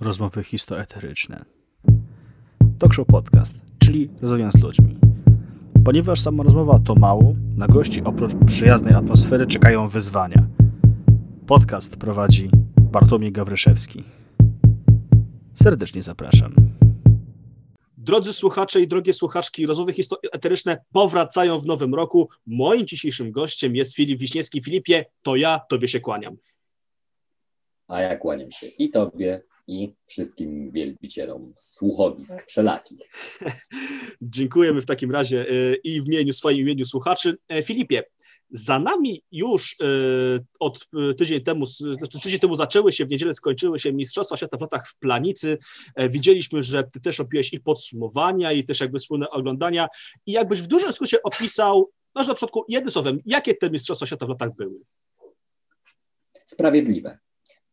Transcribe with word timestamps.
Rozmowy 0.00 0.44
histoeteryczne. 0.44 1.44
Talk 2.78 2.94
Show 2.94 3.06
Podcast, 3.06 3.54
czyli 3.78 4.10
rozmawiam 4.22 4.52
z 4.52 4.62
ludźmi. 4.62 4.96
Ponieważ 5.84 6.20
sama 6.20 6.42
rozmowa 6.42 6.78
to 6.78 6.94
mało, 6.94 7.34
na 7.56 7.68
gości 7.68 8.02
oprócz 8.04 8.32
przyjaznej 8.46 8.94
atmosfery 8.94 9.46
czekają 9.46 9.88
wyzwania. 9.88 10.46
Podcast 11.46 11.96
prowadzi 11.96 12.50
Bartłomiej 12.80 13.32
Gawryszewski. 13.32 14.04
Serdecznie 15.54 16.02
zapraszam. 16.02 16.54
Drodzy 17.96 18.32
słuchacze 18.32 18.80
i 18.80 18.88
drogie 18.88 19.14
słuchaczki, 19.14 19.66
rozmowy 19.66 19.92
eteryczne 20.32 20.84
powracają 20.92 21.60
w 21.60 21.66
nowym 21.66 21.94
roku. 21.94 22.28
Moim 22.46 22.86
dzisiejszym 22.86 23.32
gościem 23.32 23.76
jest 23.76 23.96
Filip 23.96 24.20
Wiśniewski. 24.20 24.62
Filipie, 24.62 25.04
to 25.22 25.36
ja, 25.36 25.60
tobie 25.68 25.88
się 25.88 26.00
kłaniam 26.00 26.36
a 27.90 28.00
ja 28.00 28.16
kłaniam 28.16 28.50
się 28.50 28.66
i 28.78 28.90
Tobie, 28.90 29.40
i 29.66 29.94
wszystkim 30.06 30.70
wielbicielom 30.70 31.52
słuchowisk 31.56 32.46
wszelakich. 32.46 33.10
Dziękujemy 34.22 34.80
w 34.80 34.86
takim 34.86 35.10
razie 35.10 35.40
e, 35.40 35.74
i 35.74 36.00
w 36.00 36.06
imieniu, 36.06 36.32
swoim 36.32 36.58
imieniu 36.58 36.84
słuchaczy. 36.84 37.38
E, 37.48 37.62
Filipie, 37.62 38.02
za 38.50 38.78
nami 38.78 39.22
już 39.32 39.76
e, 39.80 39.84
od 40.60 40.88
tydzień 41.18 41.40
temu, 41.40 41.66
znaczy 41.66 42.20
tydzień 42.22 42.40
temu 42.40 42.56
zaczęły 42.56 42.92
się, 42.92 43.06
w 43.06 43.10
niedzielę 43.10 43.32
skończyły 43.32 43.78
się 43.78 43.92
Mistrzostwa 43.92 44.36
Świata 44.36 44.56
w 44.56 44.60
latach 44.60 44.88
w 44.88 44.96
Planicy. 44.98 45.58
Widzieliśmy, 46.10 46.62
że 46.62 46.84
Ty 46.84 47.00
też 47.00 47.20
opiłeś 47.20 47.52
i 47.52 47.60
podsumowania, 47.60 48.52
i 48.52 48.64
też 48.64 48.80
jakby 48.80 48.98
wspólne 48.98 49.30
oglądania. 49.30 49.88
I 50.26 50.32
jakbyś 50.32 50.62
w 50.62 50.66
dużym 50.66 50.92
skrócie 50.92 51.22
opisał, 51.22 51.90
no 52.14 52.22
na 52.22 52.34
początku 52.34 52.64
jednym 52.68 52.90
słowem, 52.90 53.20
jakie 53.26 53.54
te 53.54 53.70
Mistrzostwa 53.70 54.06
Świata 54.06 54.26
w 54.26 54.28
latach 54.28 54.56
były? 54.56 54.80
Sprawiedliwe. 56.44 57.18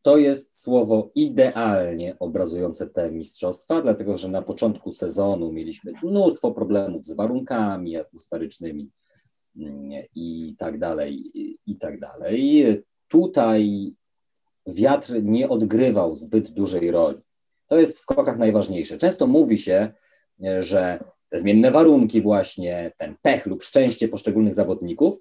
To 0.07 0.17
jest 0.17 0.61
słowo 0.61 1.11
idealnie 1.15 2.19
obrazujące 2.19 2.87
te 2.87 3.11
mistrzostwa, 3.11 3.81
dlatego 3.81 4.17
że 4.17 4.27
na 4.27 4.41
początku 4.41 4.93
sezonu 4.93 5.53
mieliśmy 5.53 5.91
mnóstwo 6.03 6.51
problemów 6.51 7.05
z 7.05 7.15
warunkami 7.15 7.97
atmosferycznymi 7.97 8.91
mm, 9.57 10.03
i 10.15 10.55
tak 10.57 10.79
dalej, 10.79 11.31
i 11.65 11.77
tak 11.77 11.99
dalej. 11.99 12.65
Tutaj 13.07 13.93
wiatr 14.67 15.23
nie 15.23 15.49
odgrywał 15.49 16.15
zbyt 16.15 16.51
dużej 16.51 16.91
roli. 16.91 17.17
To 17.67 17.79
jest 17.79 17.97
w 17.97 17.99
skokach 17.99 18.37
najważniejsze. 18.37 18.97
Często 18.97 19.27
mówi 19.27 19.57
się, 19.57 19.91
że 20.59 20.99
te 21.29 21.39
zmienne 21.39 21.71
warunki 21.71 22.21
właśnie, 22.21 22.91
ten 22.97 23.15
pech 23.21 23.45
lub 23.45 23.63
szczęście 23.63 24.07
poszczególnych 24.07 24.53
zawodników, 24.53 25.17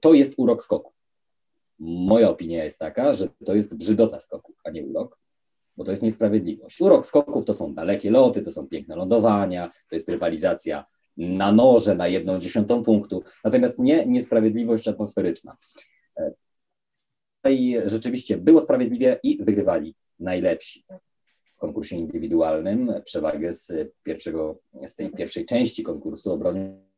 to 0.00 0.14
jest 0.14 0.34
urok 0.36 0.62
skoku. 0.62 0.92
Moja 1.80 2.30
opinia 2.30 2.64
jest 2.64 2.78
taka, 2.78 3.14
że 3.14 3.28
to 3.44 3.54
jest 3.54 3.78
brzydota 3.78 4.20
skoków, 4.20 4.56
a 4.64 4.70
nie 4.70 4.86
urok, 4.86 5.18
bo 5.76 5.84
to 5.84 5.90
jest 5.90 6.02
niesprawiedliwość. 6.02 6.80
Urok 6.80 7.06
skoków 7.06 7.44
to 7.44 7.54
są 7.54 7.74
dalekie 7.74 8.10
loty, 8.10 8.42
to 8.42 8.52
są 8.52 8.66
piękne 8.66 8.96
lądowania, 8.96 9.70
to 9.88 9.96
jest 9.96 10.08
rywalizacja 10.08 10.84
na 11.16 11.52
noże, 11.52 11.94
na 11.94 12.08
jedną 12.08 12.38
dziesiątą 12.38 12.82
punktu, 12.82 13.22
natomiast 13.44 13.78
nie 13.78 14.06
niesprawiedliwość 14.06 14.88
atmosferyczna. 14.88 15.56
E, 17.44 17.52
I 17.52 17.76
rzeczywiście 17.84 18.38
było 18.38 18.60
sprawiedliwie 18.60 19.20
i 19.22 19.44
wygrywali 19.44 19.94
najlepsi. 20.18 20.84
W 21.44 21.58
konkursie 21.58 21.96
indywidualnym 21.96 22.92
przewagę 23.04 23.52
z, 23.52 23.92
pierwszego, 24.02 24.58
z 24.86 24.94
tej 24.94 25.10
pierwszej 25.10 25.46
części 25.46 25.82
konkursu 25.82 26.32
obronił 26.32 26.90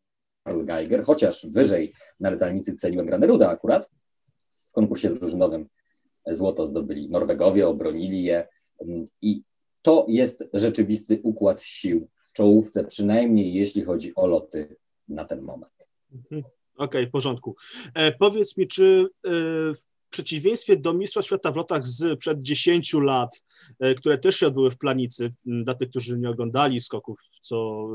Karl 0.44 0.64
Geiger, 0.64 1.02
chociaż 1.02 1.46
wyżej 1.46 1.92
na 2.20 2.30
letalnicy 2.30 2.76
ceniłem 2.76 3.06
Graneruda 3.06 3.50
akurat, 3.50 3.90
w 4.72 4.74
konkursie 4.74 5.14
drużynowym 5.14 5.68
złoto 6.26 6.66
zdobyli 6.66 7.10
Norwegowie, 7.10 7.68
obronili 7.68 8.22
je 8.22 8.48
i 9.22 9.42
to 9.82 10.06
jest 10.08 10.48
rzeczywisty 10.54 11.20
układ 11.22 11.62
sił 11.62 12.08
w 12.16 12.32
czołówce, 12.32 12.84
przynajmniej 12.84 13.54
jeśli 13.54 13.82
chodzi 13.82 14.14
o 14.14 14.26
loty 14.26 14.76
na 15.08 15.24
ten 15.24 15.42
moment. 15.42 15.88
Mhm. 16.12 16.42
Okej, 16.42 17.00
okay, 17.00 17.06
w 17.06 17.10
porządku. 17.10 17.56
E, 17.94 18.12
powiedz 18.12 18.56
mi, 18.56 18.68
czy 18.68 19.08
e, 19.26 19.30
przeciwieństwie 20.12 20.76
do 20.76 20.92
Mistrzostw 20.94 21.28
Świata 21.28 21.52
w 21.52 21.56
lotach 21.56 21.86
z 21.86 22.18
przed 22.18 22.42
10 22.42 22.94
lat, 22.94 23.42
e, 23.80 23.94
które 23.94 24.18
też 24.18 24.36
się 24.36 24.46
odbyły 24.46 24.70
w 24.70 24.78
Planicy, 24.78 25.34
dla 25.44 25.74
tych, 25.74 25.88
którzy 25.90 26.18
nie 26.18 26.30
oglądali 26.30 26.80
skoków, 26.80 27.20
co 27.40 27.88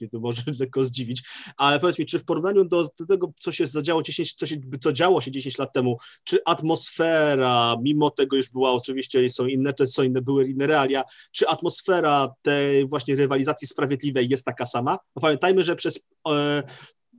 mnie 0.00 0.10
to 0.10 0.20
może 0.20 0.42
lekko 0.60 0.84
zdziwić, 0.84 1.22
ale 1.56 1.80
powiedz 1.80 1.98
mi, 1.98 2.06
czy 2.06 2.18
w 2.18 2.24
porównaniu 2.24 2.64
do 2.64 2.88
tego, 3.08 3.32
co 3.40 3.52
się 3.52 3.66
zadziało 3.66 4.02
10, 4.02 4.34
co, 4.34 4.46
się, 4.46 4.56
co 4.80 4.92
działo 4.92 5.20
się 5.20 5.30
10 5.30 5.58
lat 5.58 5.72
temu, 5.72 5.96
czy 6.24 6.38
atmosfera, 6.44 7.76
mimo 7.82 8.10
tego 8.10 8.36
już 8.36 8.50
była 8.50 8.72
oczywiście, 8.72 9.28
są 9.28 9.46
inne, 9.46 9.74
są 9.86 10.02
inne, 10.02 10.22
były 10.22 10.48
inne 10.48 10.66
realia, 10.66 11.04
czy 11.32 11.48
atmosfera 11.48 12.34
tej 12.42 12.86
właśnie 12.86 13.16
rywalizacji 13.16 13.68
sprawiedliwej 13.68 14.28
jest 14.28 14.44
taka 14.44 14.66
sama? 14.66 14.98
Pamiętajmy, 15.20 15.64
że 15.64 15.76
przez 15.76 16.00
e, 16.28 16.62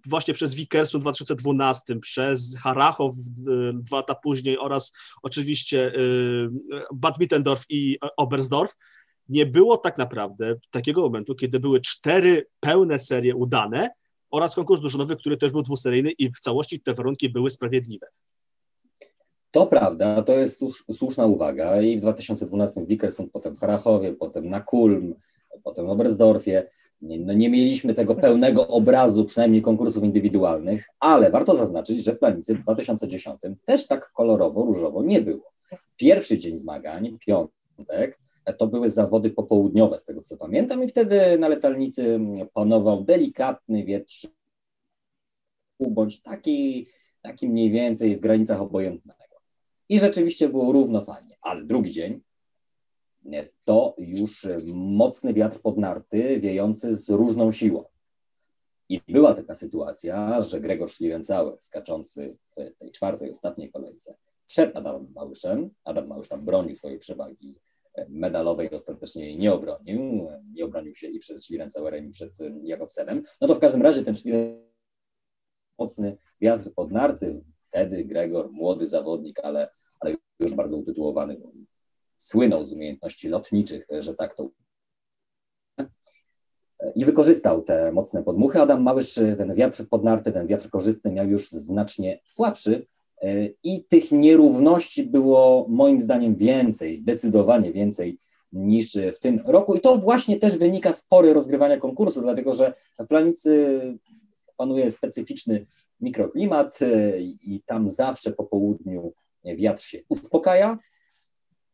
właśnie 0.07 0.33
przez 0.33 0.55
Wickersu 0.55 0.99
w 0.99 1.01
2012, 1.01 1.99
przez 1.99 2.57
Harachow 2.57 3.16
dwa 3.73 3.97
lata 3.97 4.16
później 4.16 4.57
oraz 4.57 4.93
oczywiście 5.23 5.95
y, 5.95 6.49
Bad 6.93 7.19
Mittendorf 7.19 7.63
i 7.69 7.97
Oberstdorf, 8.17 8.75
nie 9.29 9.45
było 9.45 9.77
tak 9.77 9.97
naprawdę 9.97 10.55
takiego 10.71 11.01
momentu, 11.01 11.35
kiedy 11.35 11.59
były 11.59 11.81
cztery 11.81 12.47
pełne 12.59 12.99
serie 12.99 13.35
udane 13.35 13.89
oraz 14.31 14.55
konkurs 14.55 14.81
drużynowy, 14.81 15.16
który 15.16 15.38
też 15.38 15.51
był 15.51 15.61
dwuseryjny 15.61 16.11
i 16.11 16.31
w 16.31 16.39
całości 16.39 16.81
te 16.81 16.93
warunki 16.93 17.29
były 17.29 17.51
sprawiedliwe. 17.51 18.07
To 19.51 19.66
prawda, 19.66 20.22
to 20.22 20.33
jest 20.33 20.63
słuszna 20.91 21.25
uwaga 21.25 21.81
i 21.81 21.97
w 21.97 22.01
2012 22.01 22.81
w 22.81 22.87
Wickersund, 22.87 23.31
potem 23.31 23.55
Harachowie, 23.55 24.13
potem 24.13 24.49
na 24.49 24.61
Kulm, 24.61 25.16
potem 25.63 25.85
w 25.85 25.89
Oberstdorfie 25.89 26.63
no 27.01 27.33
nie 27.33 27.49
mieliśmy 27.49 27.93
tego 27.93 28.16
pełnego 28.16 28.67
obrazu, 28.67 29.25
przynajmniej 29.25 29.61
konkursów 29.61 30.03
indywidualnych, 30.03 30.89
ale 30.99 31.31
warto 31.31 31.55
zaznaczyć, 31.55 32.03
że 32.03 32.16
w 32.16 32.19
Planicy 32.19 32.55
w 32.55 32.63
2010 32.63 33.41
też 33.66 33.88
tak 33.88 34.11
kolorowo, 34.11 34.66
różowo 34.66 35.03
nie 35.03 35.21
było. 35.21 35.51
Pierwszy 35.97 36.38
dzień 36.38 36.57
zmagań, 36.57 37.17
piątek, 37.25 38.19
to 38.57 38.67
były 38.67 38.89
zawody 38.89 39.29
popołudniowe, 39.29 39.99
z 39.99 40.05
tego 40.05 40.21
co 40.21 40.38
pamiętam, 40.38 40.83
i 40.83 40.88
wtedy 40.88 41.38
na 41.39 41.47
letalnicy 41.47 42.19
panował 42.53 43.03
delikatny 43.03 43.85
wietrz, 43.85 44.27
bądź 45.79 46.22
taki, 46.22 46.87
taki 47.22 47.49
mniej 47.49 47.72
więcej 47.72 48.16
w 48.16 48.19
granicach 48.19 48.61
obojętnego. 48.61 49.35
I 49.89 49.99
rzeczywiście 49.99 50.49
było 50.49 50.73
równo 50.73 51.01
fajnie, 51.01 51.37
ale 51.41 51.66
drugi 51.66 51.91
dzień, 51.91 52.22
to 53.63 53.96
już 53.97 54.47
mocny 54.75 55.34
wiatr 55.34 55.59
pod 55.59 55.78
narty, 55.78 56.40
wiejący 56.40 56.96
z 56.96 57.09
różną 57.09 57.52
siłą. 57.52 57.84
I 58.90 59.02
była 59.08 59.34
taka 59.34 59.56
sytuacja, 59.56 60.41
że 60.41 60.62
Gregor 60.62 60.90
Szliwencauer, 60.90 61.58
skaczący 61.59 62.38
w 62.50 62.78
tej 62.78 62.91
czwartej, 62.91 63.31
ostatniej 63.31 63.72
kolejce, 63.72 64.16
przed 64.47 64.75
Adamem 64.75 65.12
Małyszem, 65.16 65.69
Adam 65.84 66.08
Małysz 66.08 66.30
tam 66.30 66.46
bronił 66.46 66.75
swojej 66.75 67.00
przewagi 67.00 67.56
medalowej, 68.09 68.72
ostatecznie 68.72 69.25
jej 69.25 69.38
nie 69.38 69.53
obronił, 69.53 70.28
nie 70.53 70.66
obronił 70.66 70.96
się 70.96 71.08
i 71.08 71.19
przed 71.19 71.44
Szliwencauerem, 71.44 72.06
i 72.06 72.09
przed 72.09 72.38
Jakobsenem, 72.64 73.24
no 73.41 73.47
to 73.47 73.56
w 73.56 73.59
każdym 73.59 73.81
razie 73.81 74.03
ten 74.03 74.16
Szliwencauer 74.16 74.66
mocny 75.80 76.18
wiatr 76.41 76.74
pod 76.75 76.91
narty, 76.91 77.44
wtedy 77.62 78.06
Gregor, 78.06 78.52
młody 78.52 78.88
zawodnik, 78.88 79.40
ale, 79.44 79.69
ale 80.00 80.16
już 80.40 80.53
bardzo 80.53 80.78
utytułowany, 80.78 81.41
słynął 82.18 82.64
z 82.64 82.74
umiejętności 82.74 83.30
lotniczych, 83.30 83.88
że 84.00 84.16
tak 84.16 84.34
to 84.34 84.50
i 86.96 87.06
wykorzystał 87.06 87.64
te 87.64 87.92
mocne 87.92 88.24
podmuchy. 88.24 88.62
Adam 88.62 88.84
Małysz, 88.84 89.14
ten 89.14 89.56
wiatr 89.56 89.90
podnarty, 89.90 90.31
ten 90.31 90.48
wiatr 90.48 90.70
korzystny 90.70 91.12
miał 91.12 91.28
już 91.28 91.50
znacznie 91.50 92.22
słabszy 92.28 92.88
i 93.64 93.86
tych 93.86 94.12
nierówności 94.12 95.03
było 95.03 95.66
moim 95.70 96.00
zdaniem 96.00 96.35
więcej, 96.35 96.94
zdecydowanie 96.94 97.73
więcej 97.73 98.18
niż 98.53 98.97
w 99.16 99.20
tym 99.20 99.40
roku. 99.46 99.76
I 99.76 99.82
to 99.82 99.97
właśnie 99.97 100.40
też 100.40 100.58
wynika 100.58 100.94
z 100.94 101.08
pory 101.08 101.34
rozgrywania 101.34 101.78
konkursu, 101.78 102.22
dlatego 102.22 102.53
że 102.53 102.73
w 103.00 103.08
Planicy 103.08 103.79
panuje 104.58 104.91
specyficzny 104.91 105.66
mikroklimat 106.02 106.79
i 107.41 107.61
tam 107.66 107.90
zawsze 107.90 108.32
po 108.32 108.44
południu 108.44 109.14
wiatr 109.44 109.82
się 109.84 110.00
uspokaja, 110.09 110.78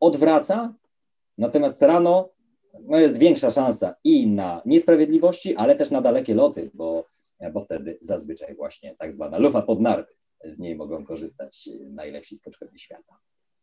odwraca, 0.01 0.73
natomiast 1.37 1.81
rano 1.81 2.29
no 2.81 2.99
jest 2.99 3.17
większa 3.17 3.51
szansa 3.51 3.95
i 4.03 4.27
na 4.27 4.61
niesprawiedliwości, 4.65 5.55
ale 5.55 5.75
też 5.75 5.91
na 5.91 6.01
dalekie 6.01 6.35
loty, 6.35 6.71
bo, 6.73 7.05
bo 7.53 7.61
wtedy 7.61 7.97
zazwyczaj 8.01 8.55
właśnie 8.55 8.95
tak 8.95 9.13
zwana 9.13 9.37
lufa 9.37 9.61
pod 9.61 9.81
narty, 9.81 10.13
z 10.45 10.59
niej 10.59 10.75
mogą 10.75 11.05
korzystać 11.05 11.69
najlepsi 11.89 12.35
skoczkowie 12.35 12.79
świata. 12.79 13.17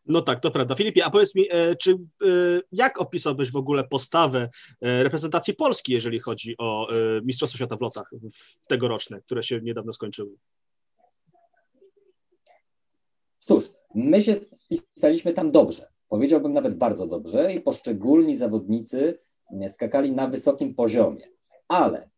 No 0.06 0.23
tak, 0.23 0.40
to 0.40 0.50
prawda. 0.50 0.75
Filipie, 0.75 1.05
a 1.05 1.11
powiedz 1.11 1.35
mi, 1.35 1.46
e, 1.50 1.76
czy 1.76 1.93
e, 1.93 1.96
jak 2.73 3.00
opisałbyś 3.00 3.52
w 3.52 3.56
ogóle 3.56 3.85
postawę 3.85 4.49
e, 4.81 5.02
reprezentacji 5.02 5.55
Polski, 5.55 5.93
jeżeli 5.93 6.19
chodzi 6.19 6.55
o 6.58 6.88
Mistrzostwo 7.25 7.56
Świata 7.56 7.76
w 7.76 7.81
lotach 7.81 8.11
tegoroczne, 8.69 9.20
które 9.20 9.43
się 9.43 9.61
niedawno 9.61 9.93
skończyły? 9.93 10.31
Cóż, 13.38 13.64
my 13.94 14.23
się 14.23 14.35
spisaliśmy 14.35 15.32
tam 15.32 15.50
dobrze. 15.50 15.87
Powiedziałbym 16.09 16.53
nawet 16.53 16.75
bardzo 16.75 17.07
dobrze 17.07 17.55
i 17.55 17.61
poszczególni 17.61 18.37
zawodnicy 18.37 19.19
skakali 19.69 20.13
na 20.13 20.29
wysokim 20.29 20.75
poziomie, 20.75 21.25
ale 21.69 22.11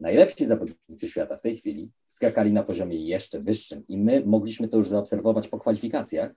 najlepsi 0.00 0.46
zawodnicy 0.46 1.08
świata 1.08 1.36
w 1.36 1.42
tej 1.42 1.56
chwili 1.56 1.90
skakali 2.06 2.52
na 2.52 2.62
poziomie 2.62 3.06
jeszcze 3.06 3.40
wyższym 3.40 3.84
i 3.88 3.98
my 3.98 4.22
mogliśmy 4.26 4.68
to 4.68 4.76
już 4.76 4.88
zaobserwować 4.88 5.48
po 5.48 5.58
kwalifikacjach, 5.58 6.34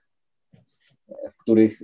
w 1.32 1.36
których 1.36 1.82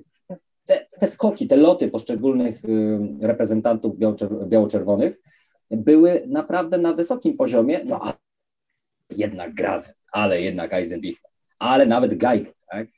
te, 0.65 0.87
te 1.01 1.07
skoki, 1.07 1.47
te 1.47 1.57
loty 1.57 1.91
poszczególnych 1.91 2.65
y, 2.65 2.99
reprezentantów 3.21 3.99
biało-czerwonych 4.49 5.21
były 5.71 6.23
naprawdę 6.27 6.79
na 6.79 6.93
wysokim 6.93 7.37
poziomie, 7.37 7.81
no 7.85 8.01
a 8.03 8.15
jednak 9.17 9.55
Graven, 9.55 9.93
ale 10.13 10.43
jednak 10.43 10.73
Eisenbich, 10.73 11.19
ale 11.59 11.87
nawet 11.87 12.15
Geiger, 12.15 12.53
tak? 12.71 12.89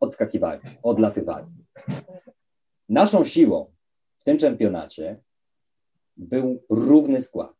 Odskakiwali, 0.00 0.60
odlatywali. 0.82 1.46
Naszą 2.88 3.24
siłą 3.24 3.72
w 4.18 4.24
tym 4.24 4.38
czempionacie 4.38 5.20
był 6.16 6.62
równy 6.70 7.20
skład. 7.20 7.54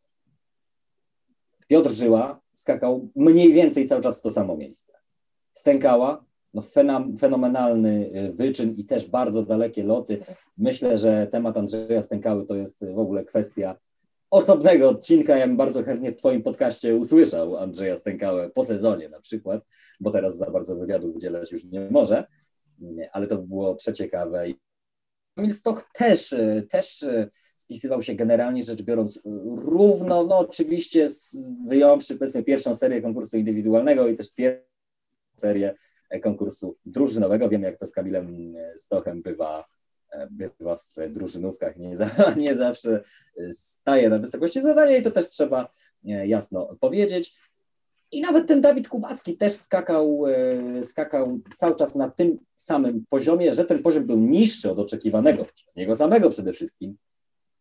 Piotr 1.68 1.90
Żyła 1.90 2.40
skakał 2.52 3.08
mniej 3.16 3.52
więcej 3.52 3.86
cały 3.88 4.00
czas 4.00 4.18
w 4.18 4.22
to 4.22 4.30
samo 4.30 4.56
miejsce. 4.56 4.92
Stękała, 5.52 6.24
no 6.54 6.62
fenomenalny 7.18 8.10
y, 8.16 8.32
wyczyn 8.32 8.74
i 8.76 8.84
też 8.84 9.10
bardzo 9.10 9.42
dalekie 9.42 9.84
loty. 9.84 10.18
Myślę, 10.56 10.98
że 10.98 11.26
temat 11.26 11.56
Andrzeja 11.56 12.02
Stękały 12.02 12.46
to 12.46 12.54
jest 12.54 12.84
w 12.94 12.98
ogóle 12.98 13.24
kwestia 13.24 13.76
osobnego 14.30 14.88
odcinka. 14.88 15.36
Ja 15.36 15.46
bym 15.46 15.56
bardzo 15.56 15.82
chętnie 15.82 16.12
w 16.12 16.16
Twoim 16.16 16.42
podcaście 16.42 16.96
usłyszał 16.96 17.56
Andrzeja 17.56 17.96
Stękałę 17.96 18.50
po 18.50 18.62
sezonie 18.62 19.08
na 19.08 19.20
przykład, 19.20 19.62
bo 20.00 20.10
teraz 20.10 20.36
za 20.36 20.50
bardzo 20.50 20.76
wywiadu 20.76 21.12
udzielać 21.12 21.52
już 21.52 21.64
nie 21.64 21.90
może, 21.90 22.24
ale 23.12 23.26
to 23.26 23.38
by 23.38 23.46
było 23.46 23.74
przeciekawe. 23.74 24.46
Emil 25.36 25.52
Stoch 25.52 25.90
też, 25.94 26.34
też 26.70 27.06
spisywał 27.56 28.02
się 28.02 28.14
generalnie 28.14 28.64
rzecz 28.64 28.82
biorąc 28.82 29.22
równo, 29.56 30.26
no 30.26 30.38
oczywiście 30.38 31.08
wyjąwszy 31.66 32.18
powiedzmy 32.18 32.42
pierwszą 32.42 32.74
serię 32.74 33.02
konkursu 33.02 33.36
indywidualnego 33.36 34.08
i 34.08 34.16
też 34.16 34.34
pierwszą 34.34 34.64
serię 35.36 35.74
konkursu 36.22 36.76
drużynowego. 36.86 37.48
Wiem, 37.48 37.62
jak 37.62 37.78
to 37.78 37.86
z 37.86 37.92
Kamilem 37.92 38.54
Stochem 38.76 39.22
bywa 39.22 39.64
bywa 40.30 40.76
w 40.76 41.12
drużynówkach, 41.12 41.76
nie, 41.76 41.96
za, 41.96 42.10
nie 42.36 42.56
zawsze 42.56 43.02
staje 43.52 44.08
na 44.08 44.18
wysokości 44.18 44.60
zadania 44.60 44.96
i 44.96 45.02
to 45.02 45.10
też 45.10 45.28
trzeba 45.28 45.68
e, 46.06 46.26
jasno 46.26 46.76
powiedzieć. 46.80 47.34
I 48.12 48.20
nawet 48.20 48.48
ten 48.48 48.60
Dawid 48.60 48.88
Kubacki 48.88 49.36
też 49.36 49.52
skakał, 49.52 50.24
e, 50.26 50.82
skakał 50.82 51.40
cały 51.56 51.74
czas 51.74 51.94
na 51.94 52.10
tym 52.10 52.38
samym 52.56 53.04
poziomie, 53.08 53.54
że 53.54 53.64
ten 53.64 53.82
poziom 53.82 54.06
był 54.06 54.18
niższy 54.18 54.70
od 54.70 54.78
oczekiwanego, 54.78 55.46
z 55.66 55.76
niego 55.76 55.94
samego 55.94 56.30
przede 56.30 56.52
wszystkim. 56.52 56.96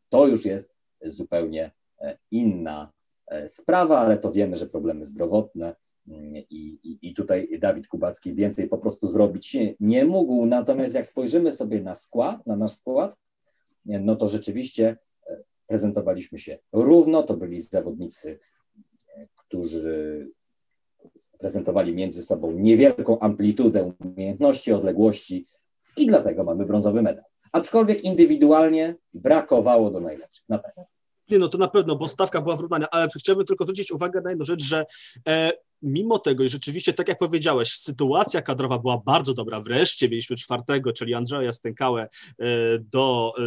To 0.09 0.27
już 0.27 0.45
jest 0.45 0.73
zupełnie 1.01 1.71
e, 2.01 2.17
inna 2.31 2.91
sprawa, 3.45 3.99
ale 3.99 4.17
to 4.17 4.31
wiemy, 4.31 4.55
że 4.55 4.67
problemy 4.67 5.05
zdrowotne 5.05 5.75
i, 6.07 6.79
i, 6.83 6.99
I, 7.01 7.13
tutaj 7.13 7.59
Dawid 7.59 7.87
Kubacki 7.87 8.33
więcej 8.33 8.69
po 8.69 8.77
prostu 8.77 9.07
zrobić 9.07 9.57
nie 9.79 10.05
mógł. 10.05 10.45
Natomiast 10.45 10.95
jak 10.95 11.07
spojrzymy 11.07 11.51
sobie 11.51 11.81
na 11.81 11.95
skład, 11.95 12.47
na 12.47 12.55
nasz 12.55 12.71
skład, 12.71 13.17
no 13.85 14.15
to 14.15 14.27
rzeczywiście 14.27 14.97
e, 15.27 15.43
prezentowaliśmy 15.67 16.37
się 16.37 16.57
równo. 16.73 17.23
To 17.23 17.37
byli 17.37 17.61
zawodnicy, 17.61 18.39
e, 19.15 19.27
którzy 19.35 20.27
prezentowali 21.39 21.95
między 21.95 22.23
sobą 22.23 22.51
niewielką 22.51 23.19
amplitudę 23.19 23.93
umiejętności, 23.99 24.73
odległości 24.73 25.45
i 25.97 26.07
dlatego 26.07 26.43
mamy 26.43 26.65
brązowy 26.65 27.01
medal. 27.01 27.23
Aczkolwiek 27.51 28.03
indywidualnie 28.03 28.95
brakowało 29.13 29.91
do 29.91 29.99
najlepszych, 29.99 30.49
na 30.49 30.59
pewno. 30.59 30.85
Nie, 31.29 31.39
no 31.39 31.47
to 31.47 31.57
na 31.57 31.67
pewno, 31.67 31.95
bo 31.95 32.07
stawka 32.07 32.41
była 32.41 32.55
wyrównania, 32.55 32.89
ale 32.89 33.07
chciałbym 33.19 33.45
tylko 33.45 33.63
zwrócić 33.63 33.91
uwagę 33.91 34.21
na 34.21 34.29
jedną 34.29 34.45
rzecz, 34.45 34.63
że 34.63 34.85
e, 35.27 35.51
mimo 35.81 36.19
tego, 36.19 36.43
i 36.43 36.49
rzeczywiście, 36.49 36.93
tak 36.93 37.07
jak 37.07 37.17
powiedziałeś, 37.17 37.73
sytuacja 37.73 38.41
kadrowa 38.41 38.79
była 38.79 38.97
bardzo 38.97 39.33
dobra. 39.33 39.61
Wreszcie 39.61 40.09
mieliśmy 40.09 40.35
czwartego, 40.35 40.93
czyli 40.93 41.13
Andrzeja 41.13 41.53
Stękałę 41.53 42.01
e, 42.01 42.45
do 42.79 43.33
e, 43.37 43.41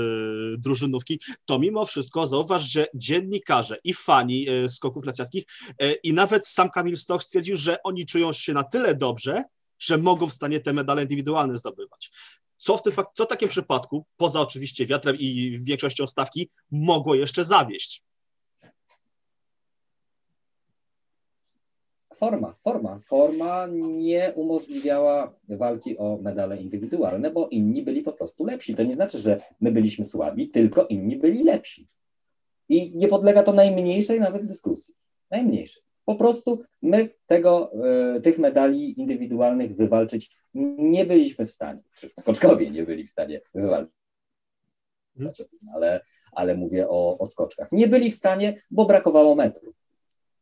drużynówki, 0.58 1.20
to 1.44 1.58
mimo 1.58 1.84
wszystko 1.84 2.26
zauważ, 2.26 2.72
że 2.72 2.86
dziennikarze 2.94 3.78
i 3.84 3.94
fani 3.94 4.48
e, 4.48 4.68
skoków 4.68 5.04
narciarskich 5.04 5.44
i 6.02 6.12
nawet 6.12 6.46
sam 6.46 6.70
Kamil 6.70 6.96
Stoch 6.96 7.22
stwierdził, 7.22 7.56
że 7.56 7.82
oni 7.82 8.06
czują 8.06 8.32
się 8.32 8.52
na 8.52 8.64
tyle 8.64 8.94
dobrze, 8.94 9.44
że 9.78 9.98
mogą 9.98 10.26
w 10.26 10.32
stanie 10.32 10.60
te 10.60 10.72
medale 10.72 11.02
indywidualne 11.02 11.56
zdobywać. 11.56 12.10
Co 12.58 12.76
w, 12.76 12.82
tym, 12.82 12.92
co 13.14 13.24
w 13.24 13.28
takim 13.28 13.48
przypadku, 13.48 14.06
poza 14.16 14.40
oczywiście 14.40 14.86
wiatrem 14.86 15.16
i 15.18 15.58
większością 15.62 16.06
stawki, 16.06 16.50
mogło 16.70 17.14
jeszcze 17.14 17.44
zawieść? 17.44 18.02
Forma, 22.14 22.50
forma. 22.50 22.98
Forma 22.98 23.68
nie 23.72 24.32
umożliwiała 24.36 25.34
walki 25.48 25.98
o 25.98 26.18
medale 26.22 26.56
indywidualne, 26.56 27.30
bo 27.30 27.48
inni 27.48 27.82
byli 27.82 28.02
po 28.02 28.12
prostu 28.12 28.44
lepsi. 28.44 28.74
To 28.74 28.82
nie 28.82 28.92
znaczy, 28.92 29.18
że 29.18 29.40
my 29.60 29.72
byliśmy 29.72 30.04
słabi, 30.04 30.48
tylko 30.48 30.86
inni 30.86 31.16
byli 31.16 31.44
lepsi. 31.44 31.88
I 32.68 32.98
nie 32.98 33.08
podlega 33.08 33.42
to 33.42 33.52
najmniejszej 33.52 34.20
nawet 34.20 34.46
dyskusji. 34.46 34.94
Najmniejszej. 35.30 35.82
Po 36.04 36.14
prostu 36.14 36.58
my 36.82 37.08
tego, 37.26 37.72
e, 38.16 38.20
tych 38.20 38.38
medali 38.38 39.00
indywidualnych 39.00 39.76
wywalczyć 39.76 40.30
nie 40.54 41.04
byliśmy 41.04 41.46
w 41.46 41.50
stanie. 41.50 41.82
Skoczkowie 42.18 42.70
nie 42.70 42.82
byli 42.82 43.04
w 43.04 43.08
stanie 43.08 43.40
wywalczyć. 43.54 43.94
Mhm. 45.16 45.34
Ale, 45.74 46.00
ale 46.32 46.56
mówię 46.56 46.88
o, 46.88 47.18
o 47.18 47.26
skoczkach. 47.26 47.72
Nie 47.72 47.88
byli 47.88 48.10
w 48.10 48.14
stanie, 48.14 48.54
bo 48.70 48.84
brakowało 48.86 49.34
metrów. 49.34 49.79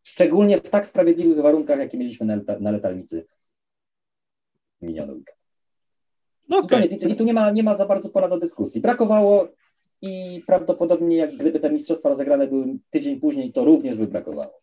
Szczególnie 0.09 0.59
w 0.59 0.71
tak 0.71 0.87
sprawiedliwych 0.87 1.39
warunkach, 1.39 1.79
jakie 1.79 1.99
mieliśmy 1.99 2.27
na, 2.27 2.37
na 2.61 2.71
letalnicy 2.71 3.27
miniony 4.83 5.13
weekend. 5.13 5.39
No 6.49 6.59
okay. 6.59 6.87
I 6.87 7.17
tu 7.17 7.25
nie 7.25 7.33
ma, 7.33 7.51
nie 7.51 7.63
ma 7.63 7.75
za 7.75 7.87
bardzo 7.87 8.09
pora 8.09 8.29
do 8.29 8.39
dyskusji. 8.39 8.81
Brakowało 8.81 9.49
i 10.03 10.43
prawdopodobnie 10.47 11.17
jak 11.17 11.37
gdyby 11.37 11.61
te 11.61 11.71
mistrzostwa 11.71 12.09
rozegrane 12.09 12.47
były 12.47 12.79
tydzień 12.91 13.21
później, 13.21 13.53
to 13.53 13.65
również 13.65 13.97
by 13.97 14.07
brakowało. 14.07 14.61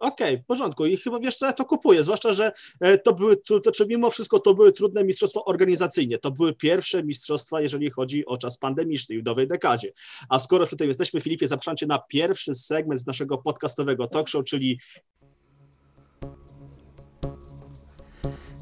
Okej, 0.00 0.34
okay, 0.34 0.42
w 0.42 0.46
porządku. 0.46 0.86
I 0.86 0.96
chyba 0.96 1.18
wiesz 1.18 1.36
co, 1.36 1.46
ja 1.46 1.52
to 1.52 1.64
kupuję, 1.64 2.02
zwłaszcza, 2.02 2.32
że 2.32 2.52
e, 2.80 2.98
to 2.98 3.14
były, 3.14 3.36
to, 3.36 3.60
to, 3.60 3.72
czy 3.72 3.86
mimo 3.86 4.10
wszystko 4.10 4.38
to 4.38 4.54
były 4.54 4.72
trudne 4.72 5.04
mistrzostwa 5.04 5.40
organizacyjnie. 5.44 6.18
To 6.18 6.30
były 6.30 6.54
pierwsze 6.54 7.02
mistrzostwa, 7.02 7.60
jeżeli 7.60 7.90
chodzi 7.90 8.26
o 8.26 8.36
czas 8.36 8.58
pandemiczny 8.58 9.22
w 9.22 9.24
nowej 9.24 9.48
dekadzie. 9.48 9.92
A 10.28 10.38
skoro 10.38 10.66
tutaj 10.66 10.88
jesteśmy, 10.88 11.20
Filipie, 11.20 11.48
zapraszam 11.48 11.76
Cię 11.76 11.86
na 11.86 11.98
pierwszy 11.98 12.54
segment 12.54 13.00
z 13.00 13.06
naszego 13.06 13.38
podcastowego 13.38 14.06
talk 14.06 14.28
show, 14.28 14.44
czyli 14.44 14.78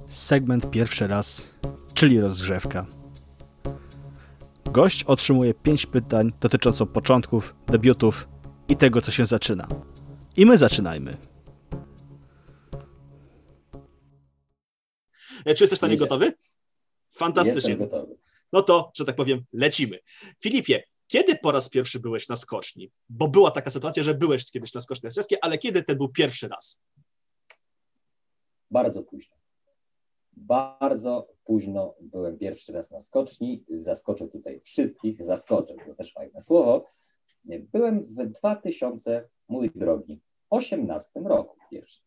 segment 0.08 0.70
pierwszy 0.70 1.06
raz, 1.06 1.50
czyli 1.94 2.20
rozgrzewka. 2.20 2.86
Gość 4.64 5.04
otrzymuje 5.04 5.54
pięć 5.54 5.86
pytań 5.86 6.32
dotyczących 6.40 6.88
początków, 6.88 7.54
debiutów 7.66 8.28
i 8.68 8.76
tego, 8.76 9.00
co 9.00 9.10
się 9.10 9.26
zaczyna. 9.26 9.68
I 10.36 10.46
my 10.46 10.58
zaczynajmy. 10.58 11.16
E, 15.44 15.54
czy 15.54 15.64
jesteś 15.64 15.80
na 15.80 15.88
nie 15.88 15.96
gotowy? 15.96 16.32
Fantastycznie. 17.10 17.70
Jestem 17.70 17.78
gotowy. 17.78 18.16
No 18.52 18.62
to, 18.62 18.90
że 18.94 19.04
tak 19.04 19.16
powiem, 19.16 19.44
lecimy. 19.52 19.98
Filipie, 20.42 20.82
kiedy 21.06 21.36
po 21.36 21.52
raz 21.52 21.68
pierwszy 21.68 22.00
byłeś 22.00 22.28
na 22.28 22.36
skoczni? 22.36 22.90
Bo 23.08 23.28
była 23.28 23.50
taka 23.50 23.70
sytuacja, 23.70 24.02
że 24.02 24.14
byłeś 24.14 24.50
kiedyś 24.50 24.74
na 24.74 24.80
skoczni 24.80 25.06
narciarskiej, 25.06 25.38
ale 25.42 25.58
kiedy 25.58 25.82
ten 25.82 25.96
był 25.96 26.08
pierwszy 26.08 26.48
raz? 26.48 26.78
Bardzo 28.70 29.02
późno. 29.02 29.36
Bardzo 30.32 31.28
późno 31.44 31.94
byłem 32.00 32.38
pierwszy 32.38 32.72
raz 32.72 32.90
na 32.90 33.00
skoczni. 33.00 33.64
Zaskoczę 33.68 34.28
tutaj 34.28 34.60
wszystkich, 34.64 35.24
zaskoczę, 35.24 35.74
to 35.86 35.94
też 35.94 36.12
fajne 36.12 36.42
słowo. 36.42 36.86
Byłem 37.44 38.00
w 38.00 38.14
2000, 38.14 39.28
mój 39.48 39.70
drogi, 39.74 40.20
18 40.50 41.20
roku 41.20 41.56
pierwszy. 41.70 42.00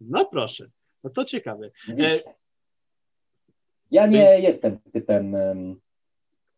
No 0.00 0.26
proszę, 0.26 0.70
no 1.04 1.10
to 1.10 1.24
ciekawe. 1.24 1.70
E... 1.88 2.18
Ja 3.90 4.06
nie 4.06 4.40
jestem 4.40 4.78
typem 4.92 5.36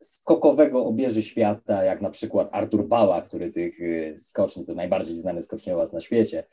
skokowego 0.02 0.85
obieży 0.85 1.23
świata, 1.23 1.85
jak 1.85 2.00
na 2.00 2.11
przykład 2.11 2.49
Artur 2.52 2.88
Bała, 2.88 3.23
który 3.23 3.50
tych 3.50 3.80
y, 3.80 4.14
skoczni 4.18 4.66
to 4.66 4.75
najbardziej 4.75 5.16
znany 5.16 5.42
skoczniołaz 5.42 5.92
na 5.92 6.00
świecie, 6.00 6.44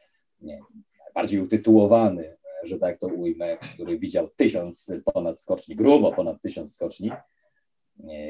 nie, 0.42 0.60
najbardziej 1.06 1.42
utytułowany, 1.42 2.38
że 2.64 2.80
tak 2.80 2.98
to 2.98 3.08
ujmę, 3.08 3.58
który 3.58 4.00
widział 4.00 4.30
tysiąc 4.36 4.92
ponad 5.14 5.42
skoczni, 5.42 5.76
grubo 5.76 6.12
ponad 6.12 6.42
tysiąc 6.42 6.74
skoczni, 6.74 7.12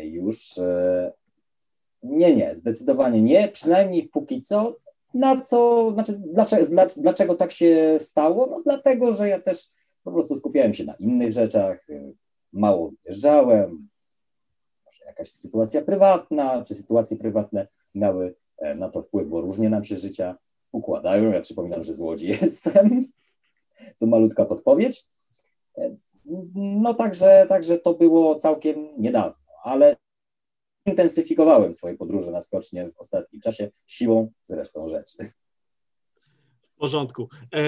już 0.04 0.58
e, 0.58 1.12
nie, 2.04 2.36
nie, 2.36 2.56
zdecydowanie 2.56 3.22
nie, 3.22 3.48
przynajmniej 3.48 4.08
póki 4.08 4.42
co 4.42 4.76
na 5.14 5.42
co, 5.42 5.92
znaczy 5.92 6.22
dlaczego, 6.34 6.66
dlaczego 6.98 7.36
tak 7.36 7.52
się 7.52 8.00
stało? 8.00 8.48
No 8.48 8.62
dlatego, 8.64 9.12
że 9.12 9.30
ja 9.30 9.42
też 9.42 9.70
po 10.04 10.12
prostu 10.12 10.36
skupiałem 10.36 10.74
się 10.74 10.84
na 10.84 10.94
innych 10.94 11.32
rzeczach. 11.32 11.88
mało 12.54 12.92
wyjeżdżałem, 13.04 13.88
może 14.86 15.06
jakaś 15.06 15.30
sytuacja 15.30 15.82
prywatna, 15.82 16.64
czy 16.64 16.76
sytuacje 16.76 17.18
prywatne 17.18 17.68
miały 17.96 18.34
e, 18.58 18.76
na 18.76 18.90
to 18.90 19.02
wpływ, 19.02 19.28
bo 19.28 19.42
różnie 19.42 19.70
nam 19.70 19.84
się 19.84 19.96
życia 19.96 20.38
układają. 20.72 21.32
Ja 21.32 21.42
przypominam, 21.42 21.84
że 21.84 21.94
z 21.94 22.00
Łodzi 22.00 22.28
jestem. 22.42 23.06
To 24.00 24.08
malutka 24.08 24.46
podpowiedź. 24.46 25.06
E, 25.78 25.96
no 26.56 26.94
także, 26.94 27.46
także 27.50 27.78
to 27.78 27.94
było 27.94 28.36
całkiem 28.36 28.90
niedawno, 28.98 29.38
ale 29.64 29.96
intensyfikowałem 30.88 31.74
swoje 31.74 31.98
podróże 31.98 32.32
na 32.32 32.42
skocznie 32.42 32.90
w 32.92 32.98
ostatnim 32.98 33.42
czasie, 33.42 33.70
siłą 33.88 34.32
zresztą 34.44 34.90
rzeczy. 34.90 35.18
W 36.62 36.78
porządku. 36.78 37.30
E, 37.56 37.60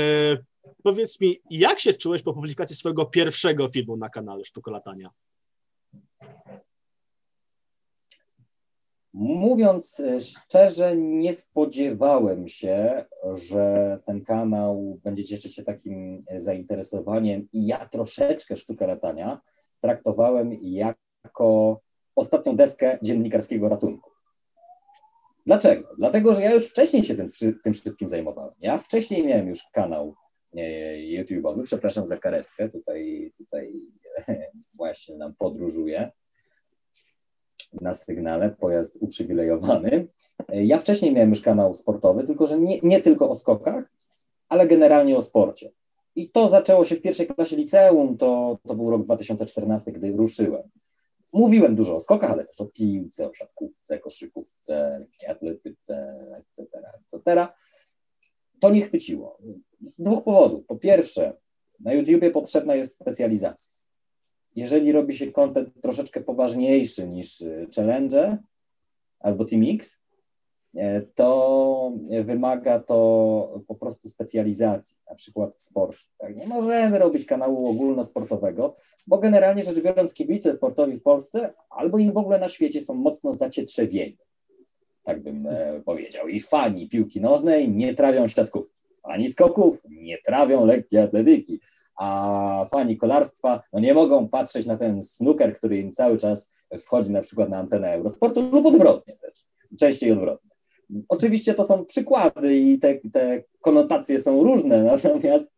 powiedz 0.83 1.21
mi, 1.21 1.41
jak 1.49 1.79
się 1.79 1.93
czułeś 1.93 2.23
po 2.23 2.33
publikacji 2.33 2.75
swojego 2.75 3.05
pierwszego 3.05 3.69
filmu 3.69 3.97
na 3.97 4.09
kanale 4.09 4.43
Sztuka 4.43 4.71
Latania? 4.71 5.09
Mówiąc 9.13 9.99
e, 9.99 10.19
szczerze, 10.19 10.97
nie 10.97 11.33
spodziewałem 11.33 12.47
się, 12.47 13.05
że 13.33 13.99
ten 14.05 14.23
kanał 14.23 14.99
będzie 15.03 15.23
cieszyć 15.23 15.55
się 15.55 15.63
takim 15.63 16.21
zainteresowaniem 16.37 17.47
i 17.53 17.65
ja 17.65 17.85
troszeczkę 17.85 18.55
sztukę 18.55 18.87
latania 18.87 19.41
traktowałem 19.79 20.53
jako 20.61 21.81
ostatnią 22.19 22.55
deskę 22.55 22.97
dziennikarskiego 23.01 23.69
ratunku. 23.69 24.09
Dlaczego? 25.45 25.87
Dlatego, 25.97 26.33
że 26.33 26.41
ja 26.41 26.53
już 26.53 26.67
wcześniej 26.67 27.03
się 27.03 27.15
tym, 27.15 27.27
tym 27.63 27.73
wszystkim 27.73 28.09
zajmowałem. 28.09 28.53
Ja 28.59 28.77
wcześniej 28.77 29.27
miałem 29.27 29.47
już 29.47 29.63
kanał 29.73 30.15
e, 30.57 30.61
YouTube'owy, 30.97 31.63
przepraszam 31.63 32.05
za 32.05 32.17
karetkę, 32.17 32.69
tutaj, 32.69 33.31
tutaj 33.37 33.73
właśnie 34.77 35.17
nam 35.17 35.35
podróżuje 35.35 36.11
na 37.81 37.93
sygnale, 37.93 38.49
pojazd 38.49 38.97
uprzywilejowany. 39.01 40.07
Ja 40.49 40.77
wcześniej 40.77 41.13
miałem 41.13 41.29
już 41.29 41.41
kanał 41.41 41.73
sportowy, 41.73 42.23
tylko 42.23 42.45
że 42.45 42.59
nie, 42.59 42.79
nie 42.83 43.01
tylko 43.01 43.29
o 43.29 43.35
skokach, 43.35 43.91
ale 44.49 44.67
generalnie 44.67 45.17
o 45.17 45.21
sporcie. 45.21 45.71
I 46.15 46.29
to 46.29 46.47
zaczęło 46.47 46.83
się 46.83 46.95
w 46.95 47.01
pierwszej 47.01 47.27
klasie 47.27 47.55
liceum, 47.55 48.17
to, 48.17 48.57
to 48.67 48.75
był 48.75 48.91
rok 48.91 49.03
2014, 49.03 49.91
gdy 49.91 50.11
ruszyłem. 50.11 50.63
Mówiłem 51.33 51.75
dużo 51.75 51.95
o 51.95 51.99
skokach, 51.99 52.31
ale 52.31 52.45
też 52.45 52.61
o 52.61 52.65
piłce, 52.65 53.29
o 53.29 53.33
siatkówce, 53.33 53.99
koszykówce, 53.99 55.05
atletyce, 55.27 56.15
etc., 56.37 56.81
etc. 57.13 57.47
To 58.59 58.69
nie 58.69 58.81
chwyciło. 58.81 59.37
Z 59.81 60.01
dwóch 60.01 60.23
powodów. 60.23 60.65
Po 60.65 60.75
pierwsze, 60.75 61.37
na 61.79 61.93
YouTubie 61.93 62.31
potrzebna 62.31 62.75
jest 62.75 62.95
specjalizacja 62.95 63.79
jeżeli 64.55 64.91
robi 64.91 65.13
się 65.13 65.31
kontent 65.31 65.69
troszeczkę 65.81 66.21
poważniejszy 66.21 67.07
niż 67.07 67.41
y, 67.41 67.67
challenge 67.75 68.37
albo 69.19 69.45
Team 69.45 69.63
X, 69.67 69.97
e, 69.97 70.08
to 71.15 71.91
wymaga 72.23 72.79
to 72.79 73.61
po 73.67 73.75
prostu 73.75 74.09
specjalizacji, 74.09 74.97
na 75.09 75.15
przykład 75.15 75.55
w 75.55 75.63
sporcie. 75.63 76.05
Tak? 76.17 76.35
Nie 76.35 76.47
możemy 76.47 76.99
robić 76.99 77.25
kanału 77.25 77.69
ogólnosportowego, 77.69 78.73
bo 79.07 79.17
generalnie 79.17 79.63
rzecz 79.63 79.83
biorąc 79.83 80.13
kibice 80.13 80.53
sportowi 80.53 80.97
w 80.97 81.03
Polsce 81.03 81.49
albo 81.69 81.97
im 81.97 82.11
w 82.11 82.17
ogóle 82.17 82.39
na 82.39 82.47
świecie 82.47 82.81
są 82.81 82.93
mocno 82.93 83.33
zacietrzewieni, 83.33 84.17
tak 85.03 85.23
bym 85.23 85.47
e, 85.47 85.81
powiedział. 85.85 86.27
I 86.27 86.39
fani 86.39 86.89
piłki 86.89 87.21
nożnej 87.21 87.69
nie 87.69 87.93
trawią 87.93 88.27
siatkówki, 88.27 88.81
fani 89.03 89.27
skoków 89.27 89.83
nie 89.89 90.17
trawią 90.25 90.65
lekkiej 90.65 90.99
atletyki, 90.99 91.59
a 91.95 92.65
fani 92.71 92.97
kolarstwa 92.97 93.61
no 93.73 93.79
nie 93.79 93.93
mogą 93.93 94.27
patrzeć 94.27 94.65
na 94.65 94.77
ten 94.77 95.01
snooker, 95.01 95.53
który 95.53 95.77
im 95.77 95.91
cały 95.91 96.17
czas 96.17 96.51
wchodzi 96.79 97.11
na 97.11 97.21
przykład 97.21 97.49
na 97.49 97.57
antenę 97.57 97.93
Eurosportu 97.93 98.41
lub 98.51 98.65
odwrotnie 98.65 99.13
też, 99.21 99.33
częściej 99.79 100.11
odwrotnie. 100.11 100.48
Oczywiście 101.09 101.53
to 101.53 101.63
są 101.63 101.85
przykłady 101.85 102.57
i 102.57 102.79
te, 102.79 102.99
te 103.11 103.43
konotacje 103.61 104.19
są 104.19 104.43
różne, 104.43 104.83
natomiast, 104.93 105.53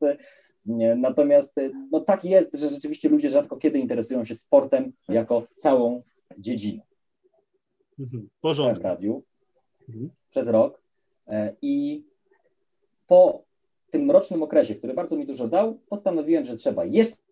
nie, 0.65 0.95
natomiast 0.95 1.55
no 1.91 1.99
tak 1.99 2.25
jest, 2.25 2.55
że 2.55 2.67
rzeczywiście 2.67 3.09
ludzie 3.09 3.29
rzadko 3.29 3.57
kiedy 3.57 3.79
interesują 3.79 4.25
się 4.25 4.35
sportem 4.35 4.91
jako 5.09 5.47
całą 5.55 6.01
dziedzinę. 6.37 6.83
Mhm, 7.99 8.29
w 8.75 8.81
radiu 8.81 9.23
mhm. 9.89 10.09
przez 10.29 10.47
rok 10.47 10.81
e, 11.27 11.55
i 11.61 12.03
po 13.07 13.43
tym 13.89 14.05
mrocznym 14.05 14.43
okresie, 14.43 14.75
który 14.75 14.93
bardzo 14.93 15.17
mi 15.17 15.25
dużo 15.25 15.47
dał, 15.47 15.79
postanowiłem, 15.89 16.45
że 16.45 16.55
trzeba 16.55 16.85
jeszcze 16.85 17.30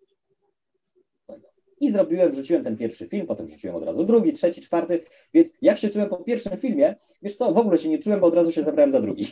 i 1.79 1.91
zrobiłem, 1.91 2.31
wrzuciłem 2.31 2.63
ten 2.63 2.77
pierwszy 2.77 3.07
film, 3.07 3.27
potem 3.27 3.47
wrzuciłem 3.47 3.75
od 3.75 3.83
razu 3.83 4.05
drugi, 4.05 4.31
trzeci, 4.31 4.61
czwarty, 4.61 4.99
więc 5.33 5.51
jak 5.61 5.77
się 5.77 5.89
czułem 5.89 6.09
po 6.09 6.17
pierwszym 6.17 6.57
filmie, 6.57 6.95
wiesz 7.21 7.35
co, 7.35 7.53
w 7.53 7.57
ogóle 7.57 7.77
się 7.77 7.89
nie 7.89 7.99
czułem, 7.99 8.19
bo 8.19 8.27
od 8.27 8.35
razu 8.35 8.51
się 8.51 8.63
zabrałem 8.63 8.91
za 8.91 9.01
drugi. 9.01 9.25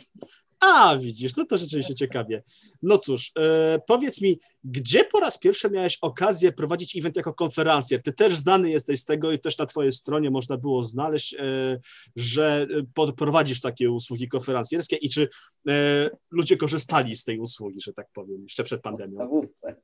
A, 0.60 0.96
widzisz, 0.96 1.36
no 1.36 1.46
to 1.46 1.58
rzeczywiście 1.58 1.94
ciekawie. 1.94 2.42
No 2.82 2.98
cóż, 2.98 3.32
e, 3.38 3.78
powiedz 3.86 4.20
mi, 4.20 4.38
gdzie 4.64 5.04
po 5.04 5.20
raz 5.20 5.38
pierwszy 5.38 5.70
miałeś 5.70 5.98
okazję 6.02 6.52
prowadzić 6.52 6.96
event 6.96 7.16
jako 7.16 7.34
konferencjer? 7.34 8.02
Ty 8.02 8.12
też 8.12 8.36
znany 8.36 8.70
jesteś 8.70 9.00
z 9.00 9.04
tego 9.04 9.32
i 9.32 9.38
też 9.38 9.58
na 9.58 9.66
twojej 9.66 9.92
stronie 9.92 10.30
można 10.30 10.56
było 10.56 10.82
znaleźć, 10.82 11.34
e, 11.34 11.80
że 12.16 12.66
e, 12.98 13.12
prowadzisz 13.12 13.60
takie 13.60 13.90
usługi 13.90 14.28
konferencjerskie 14.28 14.96
i 14.96 15.08
czy 15.08 15.28
e, 15.68 16.10
ludzie 16.30 16.56
korzystali 16.56 17.16
z 17.16 17.24
tej 17.24 17.38
usługi, 17.38 17.80
że 17.80 17.92
tak 17.92 18.06
powiem, 18.12 18.42
jeszcze 18.42 18.64
przed 18.64 18.82
pandemią? 18.82 19.08
Podstawówce, 19.10 19.76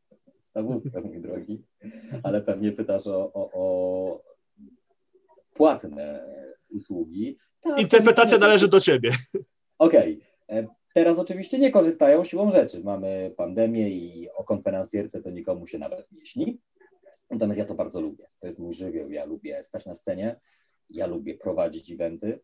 podstawówce, 0.55 1.01
mój 1.01 1.21
drogi, 1.21 1.63
ale 2.23 2.43
pewnie 2.43 2.73
pytasz 2.73 3.07
o, 3.07 3.33
o, 3.33 3.51
o 3.53 4.23
płatne 5.55 6.27
usługi. 6.71 7.37
Tak, 7.61 7.81
Interpretacja 7.81 8.39
należy 8.39 8.69
do 8.69 8.81
ciebie. 8.81 9.11
Okej. 9.79 10.23
Okay. 10.47 10.59
E, 10.59 10.67
teraz 10.95 11.19
oczywiście 11.19 11.59
nie 11.59 11.71
korzystają 11.71 12.25
siłą 12.25 12.51
rzeczy. 12.51 12.85
Mamy 12.85 13.35
pandemię 13.37 13.91
i 13.91 14.29
o 14.37 14.45
konferencjerce 14.45 15.23
to 15.23 15.31
nikomu 15.31 15.67
się 15.67 15.79
nawet 15.79 16.13
nie 16.13 16.27
śni. 16.27 16.61
Natomiast 17.31 17.59
ja 17.59 17.65
to 17.65 17.75
bardzo 17.75 18.01
lubię. 18.01 18.27
To 18.41 18.47
jest 18.47 18.59
mój 18.59 18.73
żywioł. 18.73 19.11
Ja 19.11 19.25
lubię 19.25 19.63
stać 19.63 19.87
na 19.87 19.95
scenie, 19.95 20.37
ja 20.91 21.07
lubię 21.07 21.35
prowadzić 21.35 21.93
eventy 21.93 22.41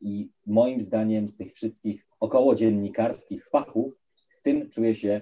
i 0.00 0.30
moim 0.46 0.80
zdaniem 0.80 1.28
z 1.28 1.36
tych 1.36 1.52
wszystkich 1.52 2.06
około 2.20 2.54
dziennikarskich 2.54 3.48
fachów 3.48 4.00
w 4.28 4.42
tym 4.42 4.70
czuję 4.70 4.94
się 4.94 5.20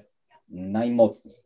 najmocniej. 0.49 1.42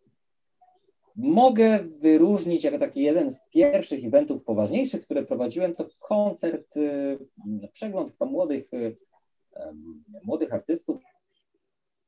Mogę 1.16 1.78
wyróżnić 1.78 2.64
jako 2.64 2.78
taki 2.78 3.02
jeden 3.02 3.30
z 3.30 3.49
pierwszych 3.50 4.04
eventów 4.04 4.44
poważniejszych, 4.44 5.04
które 5.04 5.23
prowadziłem, 5.23 5.75
to 5.75 5.88
koncert, 5.99 6.76
y, 6.76 7.18
przegląd 7.73 8.12
chyba 8.12 8.26
młodych 8.26 8.75
y, 8.75 8.96
młodych 10.23 10.52
artystów 10.52 11.02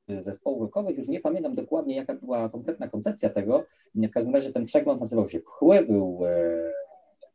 zespołów 0.08 0.60
rockowych, 0.60 0.96
już 0.96 1.08
nie 1.08 1.20
pamiętam 1.20 1.54
dokładnie, 1.54 1.96
jaka 1.96 2.14
była 2.14 2.48
konkretna 2.48 2.88
koncepcja 2.88 3.30
tego. 3.30 3.64
W 3.94 4.10
każdym 4.10 4.34
razie 4.34 4.52
ten 4.52 4.64
przegląd 4.64 5.00
nazywał 5.00 5.28
się 5.28 5.40
Pchły, 5.40 5.82
był, 5.82 6.26
e, 6.26 6.72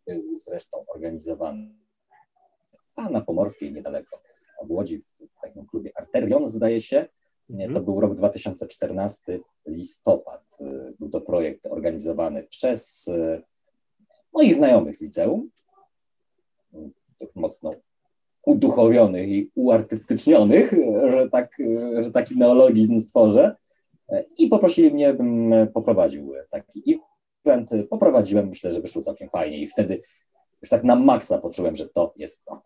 był 0.07 0.39
zresztą 0.39 0.85
organizowany 0.95 1.69
na 3.11 3.21
Pomorskiej 3.21 3.73
niedaleko 3.73 4.17
w 4.63 4.71
Łodzi, 4.71 4.99
w 4.99 5.41
takim 5.41 5.65
klubie 5.65 5.91
Arterion, 5.95 6.47
zdaje 6.47 6.81
się. 6.81 7.07
To 7.47 7.53
mhm. 7.53 7.85
był 7.85 7.99
rok 7.99 8.15
2014, 8.15 9.39
listopad. 9.65 10.43
E, 10.61 10.93
był 10.99 11.09
to 11.09 11.21
projekt 11.21 11.65
organizowany 11.65 12.43
przez 12.43 13.07
e, 13.07 13.41
moich 14.33 14.53
znajomych 14.53 14.95
z 14.95 15.01
liceum, 15.01 15.49
mocno 17.35 17.71
uduchowionych 18.45 19.29
i 19.29 19.51
uartystycznionych, 19.55 20.73
że, 21.11 21.29
tak, 21.29 21.47
że 21.99 22.11
taki 22.11 22.37
neologizm 22.37 22.99
stworzę. 22.99 23.55
I 24.37 24.47
poprosili 24.47 24.91
mnie, 24.91 25.13
bym 25.13 25.53
poprowadził 25.73 26.33
taki 26.49 26.99
event. 27.45 27.69
Poprowadziłem, 27.89 28.49
myślę, 28.49 28.71
że 28.71 28.81
wyszło 28.81 29.01
całkiem 29.01 29.29
fajnie 29.29 29.57
i 29.57 29.67
wtedy 29.67 30.01
już 30.61 30.69
tak 30.69 30.83
na 30.83 30.95
maksa 30.95 31.37
poczułem, 31.37 31.75
że 31.75 31.89
to 31.89 32.13
jest 32.17 32.45
to. 32.45 32.61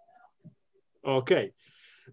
Okej. 1.04 1.50
Okay. 1.50 1.54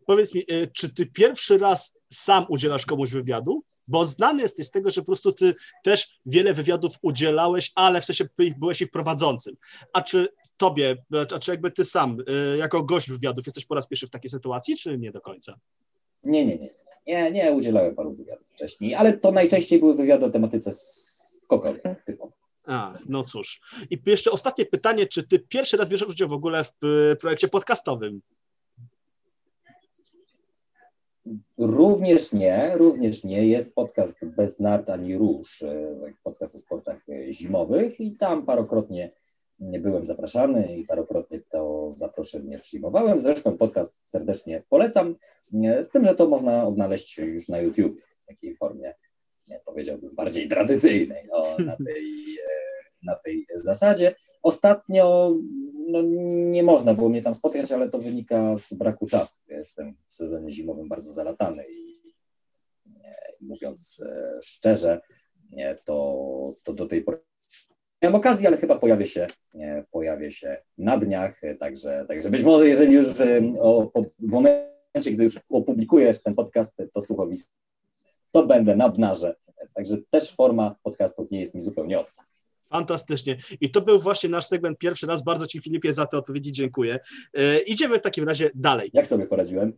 Powiedz 0.06 0.34
mi, 0.34 0.40
e, 0.40 0.66
czy 0.66 0.94
ty 0.94 1.06
pierwszy 1.06 1.58
raz 1.58 1.98
sam 2.12 2.46
udzielasz 2.48 2.86
komuś 2.86 3.10
wywiadu? 3.10 3.62
Bo 3.88 4.06
znany 4.06 4.42
jesteś 4.42 4.66
z 4.66 4.70
tego, 4.70 4.90
że 4.90 5.00
po 5.00 5.06
prostu 5.06 5.32
ty 5.32 5.54
też 5.82 6.20
wiele 6.26 6.54
wywiadów 6.54 6.96
udzielałeś, 7.02 7.72
ale 7.74 8.00
w 8.00 8.04
sensie 8.04 8.28
byłeś 8.58 8.82
ich 8.82 8.90
prowadzącym. 8.90 9.56
A 9.92 10.02
czy 10.02 10.28
tobie, 10.56 10.96
a 11.34 11.38
czy 11.38 11.50
jakby 11.50 11.70
ty 11.70 11.84
sam, 11.84 12.16
y, 12.54 12.56
jako 12.56 12.82
gość 12.82 13.10
wywiadów, 13.10 13.46
jesteś 13.46 13.66
po 13.66 13.74
raz 13.74 13.86
pierwszy 13.86 14.06
w 14.06 14.10
takiej 14.10 14.30
sytuacji, 14.30 14.76
czy 14.76 14.98
nie 14.98 15.12
do 15.12 15.20
końca? 15.20 15.58
Nie, 16.24 16.46
nie, 16.46 16.56
nie. 16.56 16.68
Nie, 17.06 17.30
nie 17.30 17.52
udzielałem 17.52 17.94
paru 17.94 18.14
wywiadów 18.14 18.48
wcześniej, 18.48 18.94
ale 18.94 19.12
to 19.12 19.32
najczęściej 19.32 19.78
były 19.78 19.94
wywiady 19.94 20.24
o 20.26 20.30
tematyce 20.30 20.74
skokowej. 20.74 21.80
A, 22.66 22.98
no 23.08 23.24
cóż. 23.24 23.60
I 23.90 23.98
jeszcze 24.06 24.30
ostatnie 24.30 24.66
pytanie, 24.66 25.06
czy 25.06 25.28
ty 25.28 25.38
pierwszy 25.38 25.76
raz 25.76 25.88
bierzesz 25.88 26.08
udział 26.08 26.28
w 26.28 26.32
ogóle 26.32 26.64
w 26.64 26.72
projekcie 27.20 27.48
podcastowym? 27.48 28.20
Również 31.58 32.32
nie, 32.32 32.72
również 32.76 33.24
nie. 33.24 33.46
Jest 33.46 33.74
podcast 33.74 34.24
Bez 34.24 34.60
Nart 34.60 34.90
ani 34.90 35.18
Róż, 35.18 35.62
e, 35.62 35.96
podcast 36.22 36.54
o 36.54 36.58
sportach 36.58 37.08
e, 37.08 37.32
zimowych 37.32 38.00
i 38.00 38.16
tam 38.16 38.46
parokrotnie 38.46 39.10
byłem 39.58 40.04
zapraszany 40.04 40.76
i 40.76 40.86
parokrotnie 40.86 41.40
to 41.40 41.90
zaproszenie 41.90 42.58
przyjmowałem. 42.58 43.20
Zresztą 43.20 43.56
podcast 43.56 44.08
serdecznie 44.08 44.62
polecam, 44.68 45.16
z 45.82 45.90
tym, 45.90 46.04
że 46.04 46.14
to 46.14 46.28
można 46.28 46.66
odnaleźć 46.66 47.18
już 47.18 47.48
na 47.48 47.58
YouTube 47.58 48.00
w 48.18 48.26
takiej 48.26 48.56
formie, 48.56 48.94
nie, 49.48 49.60
powiedziałbym, 49.64 50.14
bardziej 50.14 50.48
tradycyjnej 50.48 51.24
no, 51.28 51.56
na, 51.64 51.76
tej, 51.76 52.12
na 53.04 53.14
tej 53.14 53.46
zasadzie. 53.54 54.14
Ostatnio 54.42 55.34
no, 55.88 56.02
nie 56.32 56.62
można 56.62 56.94
było 56.94 57.08
mnie 57.08 57.22
tam 57.22 57.34
spotkać, 57.34 57.72
ale 57.72 57.88
to 57.88 57.98
wynika 57.98 58.56
z 58.56 58.74
braku 58.74 59.06
czasu. 59.06 59.40
Ja 59.48 59.58
jestem 59.58 59.94
w 60.06 60.14
sezonie 60.14 60.50
zimowym 60.50 60.88
bardzo 60.88 61.12
zalatany 61.12 61.64
i 61.64 62.14
nie, 62.86 63.16
mówiąc 63.40 64.02
e, 64.06 64.38
szczerze, 64.42 65.00
nie, 65.50 65.78
to, 65.84 66.54
to 66.62 66.72
do 66.72 66.86
tej 66.86 67.02
pory 67.02 67.20
miałem 68.04 68.14
okazję, 68.14 68.48
ale 68.48 68.56
chyba 68.56 68.78
pojawię 68.78 69.06
się, 69.06 69.26
nie, 69.54 69.84
pojawię 69.90 70.30
się 70.30 70.62
na 70.78 70.98
dniach, 70.98 71.40
także, 71.58 72.04
także 72.08 72.30
być 72.30 72.42
może 72.42 72.68
jeżeli 72.68 72.92
już 72.92 73.06
o, 73.60 73.90
w 74.18 74.30
momencie, 74.30 75.10
gdy 75.10 75.24
już 75.24 75.40
opublikujesz 75.50 76.22
ten 76.22 76.34
podcast, 76.34 76.82
to 76.92 77.02
słuchowisko, 77.02 77.52
to 78.32 78.46
będę 78.46 78.76
na 78.76 78.88
bnarze. 78.88 79.36
Także 79.74 79.96
też 80.10 80.34
forma 80.34 80.76
podcastów 80.82 81.30
nie 81.30 81.40
jest 81.40 81.54
mi 81.54 81.60
zupełnie 81.60 82.00
obca. 82.00 82.24
Fantastycznie. 82.74 83.36
I 83.60 83.70
to 83.70 83.80
był 83.80 84.00
właśnie 84.00 84.28
nasz 84.28 84.46
segment 84.46 84.78
pierwszy 84.78 85.06
raz. 85.06 85.24
Bardzo 85.24 85.46
Ci, 85.46 85.60
Filipie, 85.60 85.92
za 85.92 86.06
te 86.06 86.18
odpowiedzi 86.18 86.52
dziękuję. 86.52 86.98
E, 87.34 87.58
idziemy 87.58 87.98
w 87.98 88.00
takim 88.00 88.28
razie 88.28 88.50
dalej. 88.54 88.90
Jak 88.92 89.06
sobie 89.06 89.26
poradziłem? 89.26 89.72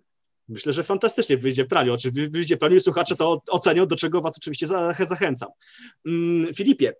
Myślę, 0.48 0.72
że 0.72 0.82
fantastycznie 0.82 1.36
wyjdzie 1.36 1.64
w 1.64 1.68
praniu. 1.68 1.94
Oczywiście 1.94 2.30
wyjdzie 2.30 2.56
w 2.56 2.58
praniu 2.58 2.76
i 2.76 2.80
słuchacze 2.80 3.16
to 3.16 3.42
ocenią, 3.48 3.86
do 3.86 3.96
czego 3.96 4.20
Was 4.20 4.36
oczywiście 4.36 4.66
zachęcam. 5.00 5.48
Mm, 6.06 6.54
Filipie, 6.54 6.92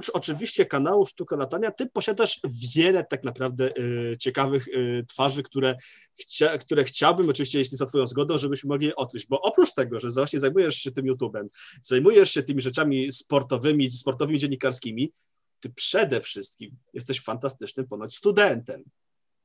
oprócz 0.00 0.10
oczywiście 0.14 0.66
kanału 0.66 1.06
Sztuka 1.06 1.36
Latania, 1.36 1.70
ty 1.70 1.86
posiadasz 1.86 2.40
wiele 2.74 3.04
tak 3.04 3.24
naprawdę 3.24 3.70
y, 3.78 4.16
ciekawych 4.16 4.68
y, 4.68 5.04
twarzy, 5.08 5.42
które, 5.42 5.76
chcia, 6.20 6.58
które 6.58 6.84
chciałbym, 6.84 7.28
oczywiście 7.28 7.58
jeśli 7.58 7.76
za 7.76 7.86
twoją 7.86 8.06
zgodą, 8.06 8.38
żebyśmy 8.38 8.68
mogli 8.68 8.94
odkryć, 8.94 9.26
bo 9.26 9.40
oprócz 9.40 9.74
tego, 9.74 10.00
że 10.00 10.08
właśnie 10.08 10.40
zajmujesz 10.40 10.76
się 10.76 10.90
tym 10.90 11.06
YouTube'em, 11.06 11.46
zajmujesz 11.82 12.30
się 12.30 12.42
tymi 12.42 12.60
rzeczami 12.60 13.12
sportowymi, 13.12 13.90
sportowymi 13.90 14.38
dziennikarskimi, 14.38 15.12
ty 15.60 15.70
przede 15.70 16.20
wszystkim 16.20 16.76
jesteś 16.94 17.20
fantastycznym 17.20 17.86
ponoć 17.86 18.16
studentem. 18.16 18.84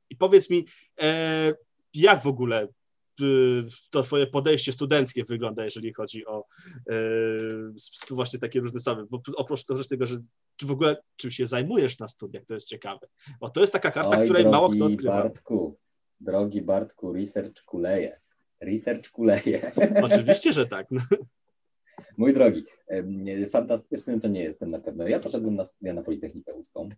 I 0.10 0.16
powiedz 0.16 0.50
mi, 0.50 0.66
e, 1.02 1.54
jak 1.94 2.24
w 2.24 2.28
ogóle 2.28 2.68
to 3.90 4.02
twoje 4.04 4.28
podejście 4.28 4.72
studenckie 4.72 5.24
wygląda, 5.24 5.66
jeżeli 5.66 5.94
chodzi 5.94 6.26
o 6.26 6.46
e, 6.90 6.96
właśnie 8.10 8.40
takie 8.40 8.60
różne 8.60 8.80
sprawy, 8.80 9.06
bo 9.10 9.22
oprócz 9.36 9.66
tego, 9.90 10.06
że 10.06 10.18
czy 10.56 10.66
w 10.66 10.72
ogóle 10.72 10.98
czym 11.16 11.32
się 11.32 11.46
zajmujesz 11.46 12.00
na 12.00 12.08
studiach, 12.08 12.46
to 12.46 12.54
jest 12.54 12.68
ciekawe, 12.68 13.08
bo 13.40 13.50
to 13.50 13.62
jest 13.62 13.74
taka 13.74 13.92
karta, 13.92 14.18
Oj, 14.18 14.26
której 14.26 14.46
mało 14.46 14.70
kto 14.70 14.86
odkrywa. 14.86 15.22
Bartku, 15.22 15.78
drogi 16.20 16.62
Bartku, 16.62 17.14
research 17.14 17.64
kuleje, 17.66 18.16
research 18.62 19.10
kuleje. 19.10 19.72
Oczywiście, 20.12 20.54
że 20.54 20.66
tak. 20.66 20.92
No. 20.92 21.02
Mój 22.18 22.34
drogi, 22.34 22.64
fantastycznym 23.50 24.20
to 24.20 24.28
nie 24.28 24.44
jestem 24.44 24.72
na 24.72 24.80
pewno. 24.80 25.08
Ja 25.08 25.20
poszedłem 25.20 25.56
na 25.56 25.66
studia 25.66 25.94
na 25.94 26.04
Politechnikę 26.04 26.54
Łódzką, 26.54 26.90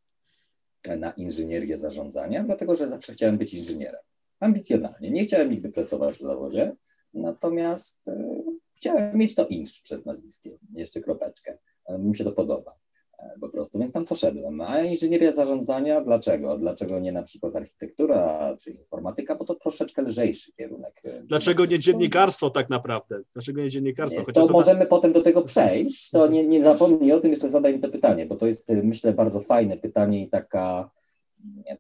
na 0.98 1.12
inżynierię 1.12 1.78
zarządzania, 1.78 2.44
dlatego 2.44 2.76
że 2.76 2.88
zawsze 2.88 3.14
chciałem 3.14 3.38
być 3.38 3.54
inżynierem 3.54 4.02
ambicjonalnie. 4.40 5.12
Nie 5.12 5.24
chciałem 5.24 5.50
nigdy 5.50 5.70
pracować 5.70 6.16
w 6.16 6.22
zawodzie, 6.22 6.76
natomiast 7.14 8.08
e, 8.08 8.44
chciałem 8.76 9.18
mieć 9.18 9.36
to 9.36 9.48
insz 9.48 9.82
przed 9.82 10.06
nazwiskiem, 10.06 10.58
jeszcze 10.74 11.02
kropeczkę. 11.02 11.58
E, 11.86 11.98
mi 11.98 12.16
się 12.16 12.24
to 12.24 12.32
podoba 12.32 12.76
e, 13.20 13.40
po 13.42 13.50
prostu, 13.50 13.80
więc 13.80 13.92
tam 13.92 14.06
poszedłem. 14.06 14.62
A 14.62 14.82
inżynieria 14.82 15.32
zarządzania, 15.32 16.02
dlaczego? 16.02 16.58
Dlaczego 16.58 17.00
nie 17.00 17.12
na 17.12 17.24
przykład 17.24 17.56
architektura 17.56 18.56
czy 18.64 18.72
informatyka, 18.72 19.36
bo 19.36 19.46
to 19.46 19.56
troszeczkę 19.56 20.02
lżejszy 20.02 20.52
kierunek. 20.52 21.02
Dlaczego 21.24 21.66
nie 21.66 21.80
dziennikarstwo 21.80 22.50
tak 22.50 22.70
naprawdę? 22.70 23.22
Dlaczego 23.34 23.62
nie 23.62 23.70
dziennikarstwo? 23.70 24.22
Nie, 24.28 24.34
to 24.34 24.48
możemy 24.48 24.80
tak... 24.80 24.90
potem 24.90 25.14
do 25.14 25.22
tego 25.22 25.42
przejść, 25.42 26.10
to 26.10 26.28
nie, 26.28 26.48
nie 26.48 26.64
zapomnij 26.64 27.12
o 27.12 27.20
tym, 27.20 27.30
jeszcze 27.30 27.50
zadaj 27.50 27.74
mi 27.74 27.80
to 27.80 27.90
pytanie, 27.90 28.26
bo 28.26 28.36
to 28.36 28.48
jest 28.48 28.70
myślę 28.70 29.14
bardzo 29.14 29.42
fajne 29.42 29.78
pytanie 29.78 30.24
i 30.24 30.30
taka, 30.30 30.90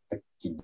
taki 0.08 0.58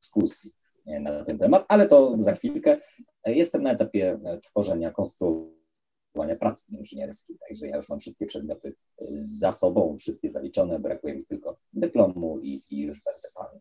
dyskusji 0.00 0.50
na 0.86 1.24
ten 1.24 1.38
temat, 1.38 1.64
ale 1.68 1.86
to 1.86 2.16
za 2.16 2.32
chwilkę. 2.32 2.78
Jestem 3.26 3.62
na 3.62 3.70
etapie 3.70 4.20
tworzenia, 4.44 4.90
konstruowania 4.90 6.36
pracy 6.40 6.72
inżynierskiej, 6.72 7.38
także 7.48 7.66
ja 7.66 7.76
już 7.76 7.88
mam 7.88 7.98
wszystkie 7.98 8.26
przedmioty 8.26 8.74
za 9.40 9.52
sobą, 9.52 9.96
wszystkie 10.00 10.28
zaliczone, 10.28 10.80
brakuje 10.80 11.14
mi 11.14 11.24
tylko 11.24 11.56
dyplomu 11.72 12.38
i, 12.42 12.62
i 12.70 12.80
już 12.80 13.02
będę 13.04 13.28
pan. 13.34 13.60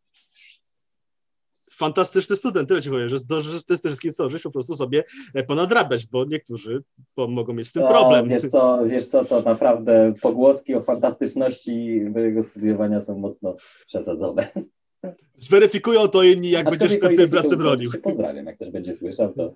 Fantastyczny 1.71 2.35
student, 2.35 2.67
tyle 2.67 2.81
ci 2.81 2.89
powiem, 2.89 3.09
że, 3.09 3.17
że 3.41 3.63
ty 3.63 3.77
z 3.77 3.81
tym 3.81 3.91
wszystkim 3.91 4.11
zdążysz 4.11 4.43
po 4.43 4.51
prostu 4.51 4.75
sobie 4.75 5.03
ponadrabiać, 5.47 6.07
bo 6.07 6.25
niektórzy 6.25 6.83
mogą 7.17 7.53
mieć 7.53 7.67
z 7.67 7.71
tym 7.71 7.83
problem. 7.83 8.25
No, 8.25 8.31
wiesz, 8.31 8.51
co, 8.51 8.85
wiesz 8.85 9.05
co, 9.05 9.25
to 9.25 9.41
naprawdę 9.41 10.13
pogłoski 10.21 10.75
o 10.75 10.81
fantastyczności 10.81 12.01
mojego 12.01 12.43
studiowania 12.43 13.01
są 13.01 13.17
mocno 13.17 13.55
przesadzone. 13.85 14.51
Zweryfikują 15.31 16.07
to 16.07 16.23
inni, 16.23 16.49
jak 16.49 16.69
będziesz 16.69 16.93
w 16.93 16.99
tym 16.99 17.29
pracę 17.29 17.55
bronił. 17.55 17.91
Pozdrawiam, 18.03 18.45
jak 18.45 18.57
też 18.57 18.71
będzie 18.71 18.93
słyszał, 18.93 19.33
to... 19.33 19.55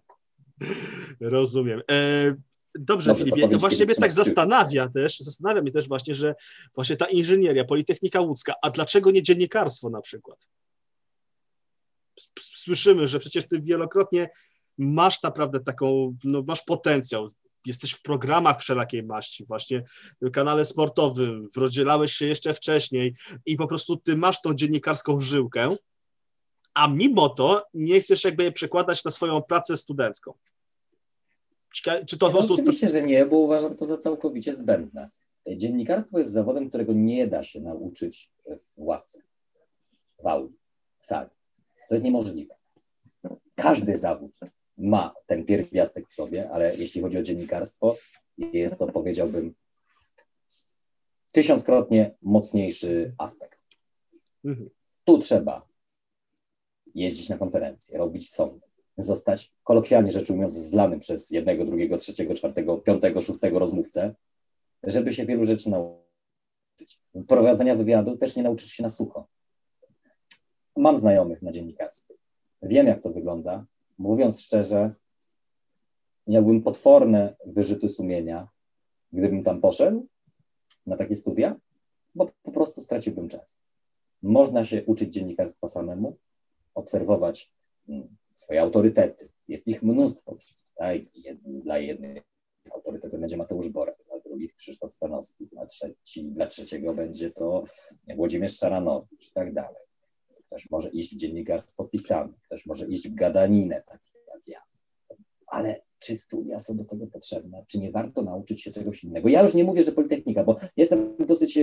Rozumiem. 1.21 1.81
E, 1.91 2.35
dobrze, 2.79 3.09
dobrze 3.09 3.25
Filipie, 3.25 3.57
właśnie 3.57 3.85
mnie 3.85 3.95
tak 3.95 4.13
zastanawia 4.13 4.89
też, 4.89 5.19
zastanawia 5.19 5.61
mnie 5.61 5.71
też 5.71 5.87
właśnie, 5.87 6.13
że 6.13 6.35
właśnie 6.75 6.95
ta 6.95 7.05
inżynieria, 7.05 7.65
Politechnika 7.65 8.21
Łódzka, 8.21 8.53
a 8.61 8.69
dlaczego 8.69 9.11
nie 9.11 9.21
dziennikarstwo 9.21 9.89
na 9.89 10.01
przykład? 10.01 10.47
Słyszymy, 12.39 13.07
że 13.07 13.19
przecież 13.19 13.47
ty 13.47 13.61
wielokrotnie 13.61 14.29
masz 14.77 15.23
naprawdę 15.23 15.59
taką, 15.59 16.17
no 16.23 16.43
masz 16.47 16.61
potencjał, 16.61 17.27
jesteś 17.65 17.91
w 17.91 18.01
programach 18.01 18.61
wszelakiej 18.61 19.03
maści, 19.03 19.45
właśnie 19.45 19.83
w 20.21 20.31
kanale 20.31 20.65
sportowym, 20.65 21.49
rozdzielałeś 21.55 22.13
się 22.13 22.25
jeszcze 22.25 22.53
wcześniej 22.53 23.15
i 23.45 23.55
po 23.55 23.67
prostu 23.67 23.97
ty 23.97 24.15
masz 24.15 24.41
tą 24.41 24.53
dziennikarską 24.53 25.19
żyłkę, 25.19 25.75
a 26.73 26.87
mimo 26.87 27.29
to 27.29 27.65
nie 27.73 28.01
chcesz 28.01 28.23
jakby 28.23 28.43
je 28.43 28.51
przekładać 28.51 29.05
na 29.05 29.11
swoją 29.11 29.41
pracę 29.41 29.77
studencką. 29.77 30.33
Czy 32.07 32.17
to 32.17 32.25
ja 32.25 32.31
po 32.31 32.37
prostu... 32.37 32.53
Oczywiście, 32.53 32.89
że 32.89 33.01
nie, 33.01 33.25
bo 33.25 33.37
uważam 33.37 33.77
to 33.77 33.85
za 33.85 33.97
całkowicie 33.97 34.53
zbędne. 34.53 35.09
Dziennikarstwo 35.47 36.19
jest 36.19 36.31
zawodem, 36.31 36.69
którego 36.69 36.93
nie 36.93 37.27
da 37.27 37.43
się 37.43 37.61
nauczyć 37.61 38.31
w 38.45 38.73
ławce, 38.77 39.21
w 40.23 40.27
auli, 40.27 40.57
w 40.99 41.05
sali. 41.05 41.29
To 41.89 41.95
jest 41.95 42.03
niemożliwe. 42.03 42.55
Każdy 43.55 43.97
zawód 43.97 44.39
ma 44.77 45.13
ten 45.25 45.45
pierwiastek 45.45 46.07
w 46.07 46.13
sobie, 46.13 46.49
ale 46.49 46.75
jeśli 46.75 47.01
chodzi 47.01 47.17
o 47.17 47.23
dziennikarstwo, 47.23 47.95
jest 48.37 48.79
to, 48.79 48.87
powiedziałbym, 48.87 49.53
tysiąckrotnie 51.33 52.15
mocniejszy 52.21 53.13
aspekt. 53.17 53.65
Mhm. 54.45 54.69
Tu 55.05 55.19
trzeba 55.19 55.67
jeździć 56.95 57.29
na 57.29 57.37
konferencje, 57.37 57.97
robić 57.97 58.29
sądy, 58.29 58.67
zostać, 58.97 59.53
kolokwialnie 59.63 60.11
rzecz 60.11 60.29
ujmując, 60.29 60.53
zlanym 60.53 60.99
przez 60.99 61.31
jednego, 61.31 61.65
drugiego, 61.65 61.97
trzeciego, 61.97 62.33
czwartego, 62.33 62.77
piątego, 62.77 63.21
szóstego 63.21 63.59
rozmówcę, 63.59 64.15
żeby 64.83 65.13
się 65.13 65.25
wielu 65.25 65.45
rzeczy 65.45 65.69
nauczyć. 65.69 66.03
Prowadzenia 67.27 67.75
wywiadu 67.75 68.17
też 68.17 68.35
nie 68.35 68.43
nauczysz 68.43 68.71
się 68.71 68.83
na 68.83 68.89
sucho. 68.89 69.27
Mam 70.75 70.97
znajomych 70.97 71.41
na 71.41 71.51
dziennikarstwie. 71.51 72.13
Wiem, 72.61 72.87
jak 72.87 73.01
to 73.01 73.09
wygląda 73.09 73.65
mówiąc 74.03 74.41
szczerze, 74.41 74.91
miałbym 76.27 76.63
potworne 76.63 77.35
wyrzuty 77.45 77.89
sumienia, 77.89 78.47
gdybym 79.11 79.43
tam 79.43 79.61
poszedł 79.61 80.07
na 80.85 80.95
takie 80.97 81.15
studia, 81.15 81.55
bo 82.15 82.29
po 82.43 82.51
prostu 82.51 82.81
straciłbym 82.81 83.29
czas. 83.29 83.59
Można 84.21 84.63
się 84.63 84.85
uczyć 84.85 85.13
dziennikarstwa 85.13 85.67
samemu, 85.67 86.17
obserwować 86.73 87.53
mm, 87.89 88.17
swoje 88.33 88.61
autorytety. 88.61 89.29
Jest 89.47 89.67
ich 89.67 89.83
mnóstwo. 89.83 90.37
Tak? 90.75 90.97
Dla 91.45 91.77
jednych 91.77 92.23
autorytetem 92.71 93.21
będzie 93.21 93.37
Mateusz 93.37 93.69
Borek, 93.69 93.97
dla 94.07 94.19
drugich 94.19 94.55
Krzysztof 94.55 94.93
Stanowski, 94.93 95.47
dla, 95.47 95.65
trzeci, 95.65 96.25
dla 96.25 96.45
trzeciego 96.45 96.93
będzie 96.93 97.31
to 97.31 97.63
Włodzimierz 98.15 98.57
Szaranowicz 98.57 99.29
i 99.29 99.31
tak 99.33 99.53
dalej. 99.53 99.83
Ktoś 100.53 100.69
może 100.69 100.89
iść 100.89 101.15
w 101.15 101.17
dziennikarstwo 101.17 101.85
pisane, 101.85 102.33
ktoś 102.41 102.65
może 102.65 102.87
iść 102.87 103.09
w 103.09 103.15
gadaninę, 103.15 103.83
tak 103.87 104.01
jak 104.33 104.47
ja. 104.47 104.59
Ale 105.47 105.81
czy 105.99 106.15
studia 106.15 106.59
są 106.59 106.77
do 106.77 106.85
tego 106.85 107.07
potrzebne? 107.07 107.65
Czy 107.67 107.79
nie 107.79 107.91
warto 107.91 108.21
nauczyć 108.21 108.61
się 108.61 108.71
czegoś 108.71 109.03
innego? 109.03 109.29
Ja 109.29 109.41
już 109.41 109.53
nie 109.53 109.63
mówię, 109.63 109.83
że 109.83 109.91
Politechnika, 109.91 110.43
bo 110.43 110.55
jestem 110.77 111.15
w 111.17 111.25
dosyć 111.25 111.59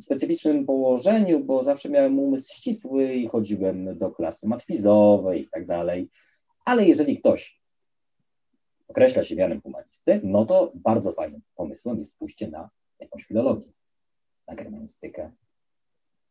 specyficznym 0.00 0.66
położeniu, 0.66 1.44
bo 1.44 1.62
zawsze 1.62 1.88
miałem 1.88 2.18
umysł 2.18 2.54
ścisły 2.54 3.12
i 3.12 3.28
chodziłem 3.28 3.98
do 3.98 4.10
klasy 4.10 4.48
matwizowej 4.48 5.42
i 5.42 5.48
tak 5.50 5.66
dalej. 5.66 6.10
Ale 6.64 6.86
jeżeli 6.86 7.18
ktoś 7.18 7.60
określa 8.88 9.24
się 9.24 9.36
mianem 9.36 9.60
humanisty, 9.60 10.20
no 10.24 10.46
to 10.46 10.72
bardzo 10.74 11.12
fajnym 11.12 11.40
pomysłem 11.54 11.98
jest 11.98 12.18
pójście 12.18 12.48
na 12.48 12.70
jakąś 13.00 13.24
filologię, 13.24 13.72
na 14.48 14.54
germanistykę, 14.54 15.32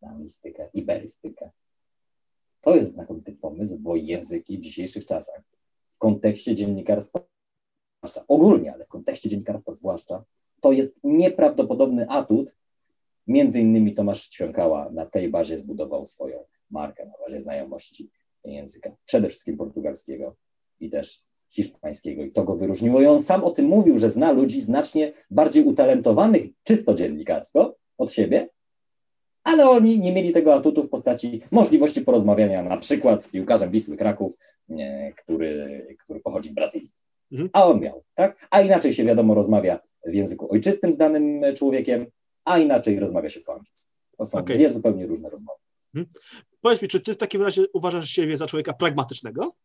na 0.03 0.13
mistykę, 0.13 0.69
iberystykę. 0.73 1.49
To 2.61 2.75
jest 2.75 2.91
znakomity 2.91 3.31
pomysł, 3.31 3.79
bo 3.79 3.95
języki 3.95 4.57
w 4.57 4.61
dzisiejszych 4.61 5.05
czasach, 5.05 5.41
w 5.89 5.97
kontekście 5.97 6.55
dziennikarstwa, 6.55 7.19
ogólnie, 8.27 8.73
ale 8.73 8.83
w 8.83 8.89
kontekście 8.89 9.29
dziennikarstwa 9.29 9.71
zwłaszcza, 9.71 10.23
to 10.61 10.71
jest 10.71 10.97
nieprawdopodobny 11.03 12.09
atut. 12.09 12.55
Między 13.27 13.61
innymi 13.61 13.93
Tomasz 13.93 14.27
Ćwiąkała 14.29 14.89
na 14.89 15.05
tej 15.05 15.29
bazie 15.29 15.57
zbudował 15.57 16.05
swoją 16.05 16.45
markę, 16.69 17.05
na 17.05 17.13
bazie 17.25 17.39
znajomości 17.39 18.09
języka, 18.45 18.95
przede 19.05 19.29
wszystkim 19.29 19.57
portugalskiego 19.57 20.35
i 20.79 20.89
też 20.89 21.19
hiszpańskiego. 21.49 22.23
I 22.23 22.31
to 22.31 22.43
go 22.43 22.55
wyróżniło. 22.55 23.01
I 23.01 23.05
on 23.05 23.21
sam 23.21 23.43
o 23.43 23.51
tym 23.51 23.65
mówił, 23.65 23.97
że 23.97 24.09
zna 24.09 24.31
ludzi 24.31 24.61
znacznie 24.61 25.13
bardziej 25.31 25.63
utalentowanych 25.63 26.43
czysto 26.63 26.93
dziennikarsko 26.93 27.75
od 27.97 28.11
siebie, 28.11 28.49
ale 29.53 29.69
oni 29.69 29.99
nie 29.99 30.13
mieli 30.13 30.31
tego 30.31 30.53
atutu 30.53 30.83
w 30.83 30.89
postaci 30.89 31.41
możliwości 31.51 32.01
porozmawiania 32.01 32.63
na 32.63 32.77
przykład 32.77 33.23
z 33.23 33.27
piłkarzem 33.27 33.71
Wisły 33.71 33.97
Kraków, 33.97 34.37
który, 35.17 35.87
który 36.03 36.19
pochodzi 36.19 36.49
z 36.49 36.53
Brazylii. 36.53 36.91
Mhm. 37.31 37.49
A 37.53 37.65
on 37.65 37.79
miał, 37.79 38.03
tak? 38.13 38.47
A 38.51 38.61
inaczej 38.61 38.93
się 38.93 39.03
wiadomo 39.03 39.33
rozmawia 39.33 39.79
w 40.05 40.13
języku 40.13 40.53
ojczystym 40.53 40.93
z 40.93 40.97
danym 40.97 41.41
człowiekiem, 41.55 42.05
a 42.45 42.59
inaczej 42.59 42.99
rozmawia 42.99 43.29
się 43.29 43.39
po 43.39 43.53
angielsku. 43.53 43.93
To 44.17 44.25
są 44.25 44.37
okay. 44.37 44.55
dwie 44.55 44.69
zupełnie 44.69 45.07
różne 45.07 45.29
rozmowy. 45.29 45.59
Mhm. 45.95 46.13
Powiedz 46.61 46.81
mi, 46.81 46.87
czy 46.87 46.99
ty 46.99 47.13
w 47.13 47.17
takim 47.17 47.41
razie 47.41 47.63
uważasz 47.73 48.09
siebie 48.09 48.37
za 48.37 48.47
człowieka 48.47 48.73
pragmatycznego? 48.73 49.55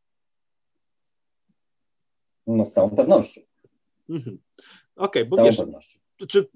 No 2.46 2.64
z 2.64 2.72
całą 2.72 2.90
pewnością. 2.90 3.40
Mhm. 4.08 4.38
Okej, 4.96 5.22
okay, 5.22 5.36
bo 5.36 5.44
wiesz, 5.44 5.56
pewnością. 5.56 5.98
Czy 6.26 6.48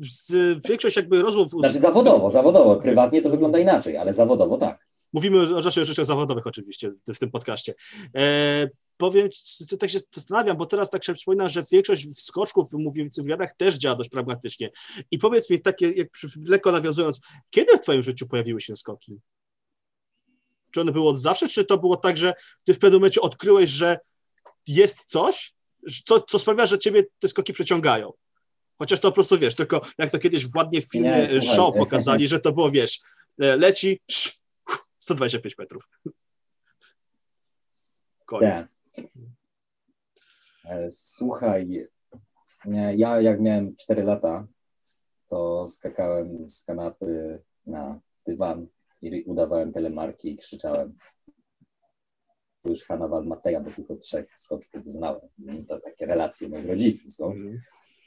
większość 0.68 0.96
jakby 0.96 1.22
rozmów... 1.22 1.50
Znaczy 1.50 1.80
zawodowo, 1.80 2.30
zawodowo, 2.30 2.76
prywatnie 2.76 3.22
to 3.22 3.30
wygląda 3.30 3.58
inaczej, 3.58 3.96
ale 3.96 4.12
zawodowo 4.12 4.56
tak. 4.56 4.86
Mówimy 5.12 5.56
o 5.56 5.62
rzeczach, 5.62 5.84
rzeczach 5.84 6.06
zawodowych 6.06 6.46
oczywiście 6.46 6.90
w, 6.90 7.14
w 7.14 7.18
tym 7.18 7.30
podcaście. 7.30 7.74
E, 8.16 8.68
powiem, 8.96 9.28
tak 9.80 9.90
się 9.90 9.98
zastanawiam, 10.14 10.56
bo 10.56 10.66
teraz 10.66 10.90
tak 10.90 11.04
się 11.04 11.14
przypomina, 11.14 11.48
że 11.48 11.64
większość 11.72 12.22
skoczków 12.24 12.70
w 12.70 13.22
wywiadach 13.22 13.56
też 13.56 13.74
działa 13.74 13.96
dość 13.96 14.10
pragmatycznie. 14.10 14.70
I 15.10 15.18
powiedz 15.18 15.50
mi, 15.50 15.60
takie, 15.60 15.92
jak 15.92 16.08
lekko 16.46 16.72
nawiązując, 16.72 17.20
kiedy 17.50 17.76
w 17.76 17.80
twoim 17.80 18.02
życiu 18.02 18.26
pojawiły 18.26 18.60
się 18.60 18.76
skoki? 18.76 19.20
Czy 20.70 20.80
one 20.80 20.92
były 20.92 21.08
od 21.08 21.18
zawsze, 21.18 21.48
czy 21.48 21.64
to 21.64 21.78
było 21.78 21.96
tak, 21.96 22.16
że 22.16 22.34
ty 22.64 22.74
w 22.74 22.78
pewnym 22.78 23.00
momencie 23.00 23.20
odkryłeś, 23.20 23.70
że 23.70 23.98
jest 24.66 25.04
coś, 25.04 25.54
co, 26.04 26.20
co 26.20 26.38
sprawia, 26.38 26.66
że 26.66 26.78
ciebie 26.78 27.02
te 27.18 27.28
skoki 27.28 27.52
przeciągają. 27.52 28.12
Chociaż 28.82 29.00
to 29.00 29.08
po 29.08 29.14
prostu 29.14 29.38
wiesz, 29.38 29.54
tylko 29.54 29.80
jak 29.98 30.10
to 30.10 30.18
kiedyś 30.18 30.54
ładnie 30.54 30.82
w 30.82 30.90
filmie 30.90 31.28
nie, 31.32 31.42
show 31.42 31.74
pokazali, 31.74 32.28
że 32.28 32.40
to 32.40 32.52
było, 32.52 32.70
wiesz, 32.70 33.00
e, 33.40 33.56
leci 33.56 34.00
125 34.98 35.58
metrów. 35.58 35.88
Koniec. 38.26 38.66
Tak. 38.94 39.04
E, 40.64 40.90
słuchaj, 40.90 41.88
ja 42.96 43.20
jak 43.20 43.40
miałem 43.40 43.76
4 43.76 44.02
lata, 44.02 44.46
to 45.28 45.66
skakałem 45.66 46.50
z 46.50 46.62
kanapy 46.62 47.42
na 47.66 48.00
dywan 48.26 48.66
i 49.02 49.22
udawałem 49.22 49.72
telemarki 49.72 50.32
i 50.32 50.36
krzyczałem 50.36 50.96
już 52.64 52.84
Hanna 52.84 53.08
Mateja, 53.08 53.60
bo 53.60 53.70
tylko 53.70 53.96
trzech 53.96 54.38
skoczków 54.38 54.88
znałem. 54.88 55.28
To 55.68 55.80
takie 55.80 56.06
relacje 56.06 56.48
moich 56.48 56.66
rodziców 56.66 57.14
są. 57.14 57.34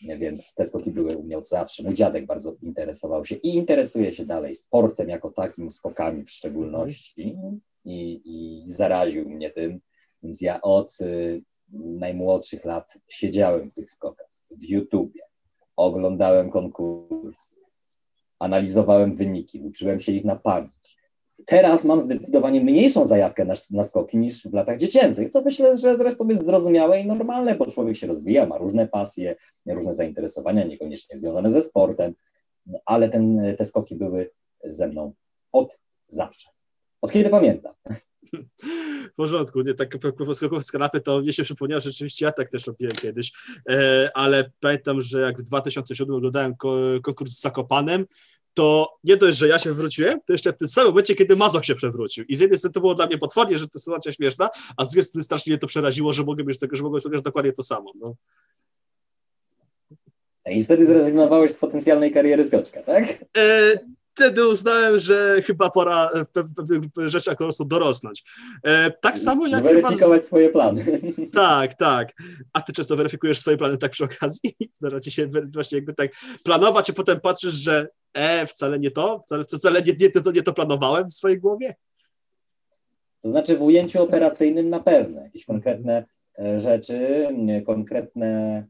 Więc 0.01 0.53
te 0.53 0.65
skoki 0.65 0.91
były 0.91 1.17
u 1.17 1.23
mnie 1.23 1.37
od 1.37 1.47
zawsze. 1.47 1.83
Mój 1.83 1.93
dziadek 1.93 2.25
bardzo 2.25 2.55
interesował 2.61 3.25
się 3.25 3.35
i 3.35 3.55
interesuje 3.55 4.13
się 4.13 4.25
dalej 4.25 4.55
sportem 4.55 5.09
jako 5.09 5.31
takim, 5.31 5.71
skokami 5.71 6.23
w 6.23 6.31
szczególności. 6.31 7.37
I, 7.85 8.21
i 8.25 8.63
zaraził 8.67 9.29
mnie 9.29 9.49
tym. 9.49 9.79
Więc 10.23 10.41
ja 10.41 10.61
od 10.61 11.01
y, 11.01 11.43
najmłodszych 11.73 12.65
lat 12.65 12.97
siedziałem 13.09 13.69
w 13.69 13.73
tych 13.73 13.91
skokach, 13.91 14.29
w 14.61 14.69
YouTubie, 14.69 15.21
oglądałem 15.75 16.51
konkursy, 16.51 17.55
analizowałem 18.39 19.15
wyniki, 19.15 19.61
uczyłem 19.61 19.99
się 19.99 20.11
ich 20.11 20.25
na 20.25 20.35
pamięć 20.35 20.97
Teraz 21.45 21.85
mam 21.85 21.99
zdecydowanie 21.99 22.61
mniejszą 22.61 23.05
zajawkę 23.05 23.45
na, 23.45 23.53
na 23.71 23.83
skoki 23.83 24.17
niż 24.17 24.47
w 24.47 24.53
latach 24.53 24.77
dziecięcych, 24.77 25.29
co 25.29 25.41
myślę, 25.41 25.77
że 25.77 25.97
zresztą 25.97 26.27
jest 26.27 26.45
zrozumiałe 26.45 26.99
i 26.99 27.05
normalne, 27.05 27.55
bo 27.55 27.71
człowiek 27.71 27.95
się 27.95 28.07
rozwija, 28.07 28.45
ma 28.45 28.57
różne 28.57 28.87
pasje, 28.87 29.35
różne 29.65 29.93
zainteresowania, 29.93 30.63
niekoniecznie 30.63 31.17
związane 31.17 31.51
ze 31.51 31.63
sportem, 31.63 32.13
ale 32.85 33.09
ten, 33.09 33.55
te 33.57 33.65
skoki 33.65 33.95
były 33.95 34.29
ze 34.63 34.87
mną 34.87 35.13
od 35.53 35.79
zawsze. 36.07 36.49
Od 37.01 37.11
kiedy 37.11 37.29
pamiętam. 37.29 37.73
W 39.11 39.15
porządku, 39.15 39.61
nie, 39.61 39.73
tak 39.73 39.97
skoków 40.33 40.65
z 40.65 40.71
kanapy, 40.71 41.01
to 41.01 41.19
mnie 41.19 41.33
się 41.33 41.43
przypomniało, 41.43 41.79
że 41.79 41.89
rzeczywiście 41.89 42.25
ja 42.25 42.31
tak 42.31 42.49
też 42.49 42.67
robiłem 42.67 42.95
kiedyś, 42.95 43.31
e, 43.69 44.09
ale 44.13 44.51
pamiętam, 44.59 45.01
że 45.01 45.21
jak 45.21 45.39
w 45.39 45.43
2007 45.43 46.15
oglądałem 46.15 46.55
konkurs 47.03 47.31
z 47.31 47.41
Zakopanem, 47.41 48.05
to 48.55 48.97
nie 49.03 49.17
dość, 49.17 49.37
że 49.37 49.47
ja 49.47 49.59
się 49.59 49.69
wywróciłem, 49.69 50.19
to 50.25 50.33
jeszcze 50.33 50.53
w 50.53 50.57
tym 50.57 50.67
samym 50.67 50.91
momencie, 50.91 51.15
kiedy 51.15 51.35
Mazok 51.35 51.65
się 51.65 51.75
przewrócił. 51.75 52.25
I 52.27 52.35
z 52.35 52.39
jednej 52.39 52.59
strony 52.59 52.73
to 52.73 52.79
było 52.79 52.93
dla 52.93 53.07
mnie 53.07 53.17
potwornie, 53.17 53.57
że 53.57 53.67
to 53.67 53.79
sytuacja 53.79 54.11
śmieszna, 54.11 54.49
a 54.77 54.83
z 54.83 54.87
drugiej 54.87 55.03
strony 55.03 55.23
strasznie 55.23 55.51
mnie 55.51 55.57
to 55.57 55.67
przeraziło, 55.67 56.13
że 56.13 56.23
mogłem 56.23 56.47
już 56.47 56.59
tego, 56.59 56.75
że 56.75 56.83
mogłem 56.83 57.01
zrobić 57.01 57.21
dokładnie 57.21 57.53
to 57.53 57.63
samo. 57.63 57.91
No. 57.99 58.15
I 60.51 60.63
wtedy 60.63 60.85
zrezygnowałeś 60.85 61.51
z 61.51 61.57
potencjalnej 61.57 62.11
kariery 62.11 62.43
skoczka, 62.43 62.81
tak? 62.81 63.03
E, 63.37 63.79
wtedy 64.15 64.47
uznałem, 64.47 64.99
że 64.99 65.41
chyba 65.45 65.69
pora 65.69 66.09
w 66.15 66.53
pewnych 66.55 66.81
rzeczach 66.97 67.37
po 67.37 67.43
prostu 67.43 67.65
dorosnąć. 67.65 68.23
E, 68.63 68.91
tak 68.91 69.19
samo 69.19 69.47
jak 69.47 69.63
Weryfikować 69.63 70.21
z... 70.21 70.25
swoje 70.25 70.49
plany. 70.49 70.85
Tak, 71.33 71.73
tak. 71.73 72.13
A 72.53 72.61
ty 72.61 72.73
często 72.73 72.95
weryfikujesz 72.95 73.39
swoje 73.39 73.57
plany 73.57 73.77
tak 73.77 73.91
przy 73.91 74.03
okazji? 74.03 74.55
Zdarza 74.79 74.99
ci 74.99 75.11
się 75.11 75.29
właśnie 75.53 75.77
jakby 75.77 75.93
tak 75.93 76.11
planować, 76.43 76.89
a 76.89 76.93
potem 76.93 77.19
patrzysz, 77.19 77.53
że 77.53 77.87
e, 78.13 78.47
wcale 78.47 78.79
nie 78.79 78.91
to, 78.91 79.19
wcale, 79.19 79.43
wcale 79.43 79.83
nie, 79.83 79.93
nie, 79.99 80.09
to, 80.09 80.31
nie 80.31 80.43
to 80.43 80.53
planowałem 80.53 81.09
w 81.09 81.13
swojej 81.13 81.39
głowie? 81.39 81.75
To 83.21 83.29
znaczy 83.29 83.57
w 83.57 83.61
ujęciu 83.61 84.03
operacyjnym 84.03 84.69
na 84.69 84.79
pewno 84.79 85.21
jakieś 85.21 85.45
konkretne 85.45 86.03
e, 86.39 86.59
rzeczy, 86.59 87.27
konkretne 87.65 88.63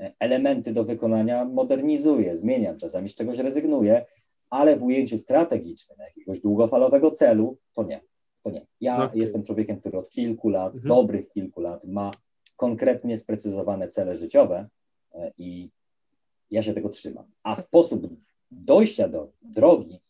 e, 0.00 0.12
elementy 0.18 0.72
do 0.72 0.84
wykonania 0.84 1.44
modernizuję, 1.44 2.36
zmieniam, 2.36 2.78
czasami 2.78 3.08
z 3.08 3.14
czegoś 3.14 3.38
rezygnuję, 3.38 4.04
ale 4.50 4.76
w 4.76 4.82
ujęciu 4.82 5.18
strategicznym, 5.18 5.98
jakiegoś 5.98 6.40
długofalowego 6.40 7.10
celu, 7.10 7.58
to 7.74 7.82
nie. 7.82 8.00
To 8.42 8.50
nie. 8.50 8.66
Ja 8.80 9.04
okay. 9.04 9.18
jestem 9.18 9.42
człowiekiem, 9.42 9.80
który 9.80 9.98
od 9.98 10.10
kilku 10.10 10.48
lat, 10.48 10.74
mhm. 10.74 10.88
dobrych 10.88 11.28
kilku 11.28 11.60
lat, 11.60 11.84
ma 11.84 12.10
konkretnie 12.56 13.16
sprecyzowane 13.16 13.88
cele 13.88 14.16
życiowe 14.16 14.68
e, 15.14 15.32
i 15.38 15.70
ja 16.50 16.62
się 16.62 16.74
tego 16.74 16.88
trzymam. 16.88 17.24
A 17.42 17.56
sposób 17.56 18.08
dojścia 18.50 19.08
do 19.08 19.32
drogi, 19.42 20.00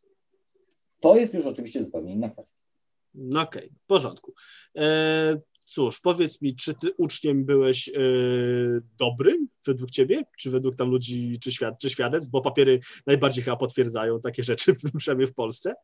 to 1.00 1.16
jest 1.16 1.34
już 1.34 1.46
oczywiście 1.46 1.82
zupełnie 1.82 2.12
inna 2.12 2.28
kwestia. 2.28 2.62
No 3.14 3.42
okej, 3.42 3.64
okay, 3.64 3.78
w 3.84 3.86
porządku. 3.86 4.34
E, 4.76 4.82
cóż, 5.66 6.00
powiedz 6.00 6.42
mi, 6.42 6.56
czy 6.56 6.74
ty 6.74 6.88
uczniem 6.98 7.44
byłeś 7.44 7.88
e, 7.88 7.92
dobrym 8.98 9.48
według 9.66 9.90
ciebie, 9.90 10.22
czy 10.38 10.50
według 10.50 10.76
tam 10.76 10.90
ludzi, 10.90 11.38
czy, 11.40 11.52
świad, 11.52 11.78
czy 11.80 11.90
świadec, 11.90 12.26
bo 12.26 12.42
papiery 12.42 12.80
najbardziej 13.06 13.44
chyba 13.44 13.56
potwierdzają 13.56 14.20
takie 14.20 14.42
rzeczy, 14.42 14.72
przynajmniej 14.98 15.26
w 15.26 15.34
Polsce. 15.34 15.74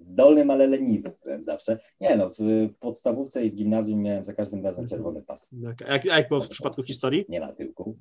Zdolnym, 0.00 0.50
ale 0.50 0.66
leniwym 0.66 1.12
byłem 1.24 1.42
zawsze. 1.42 1.78
Nie 2.00 2.16
no, 2.16 2.30
w 2.38 2.68
podstawówce 2.80 3.46
i 3.46 3.50
w 3.50 3.54
gimnazjum 3.54 4.02
miałem 4.02 4.24
za 4.24 4.32
każdym 4.32 4.64
razem 4.64 4.88
czerwony 4.88 5.22
pas. 5.22 5.50
Okay. 5.72 5.88
A 5.88 5.92
jak, 5.92 6.06
a 6.10 6.18
jak 6.18 6.28
było 6.28 6.40
w 6.40 6.48
przypadku 6.48 6.82
historii? 6.82 7.24
Nie 7.28 7.40
na 7.40 7.52
tyłku. 7.52 7.98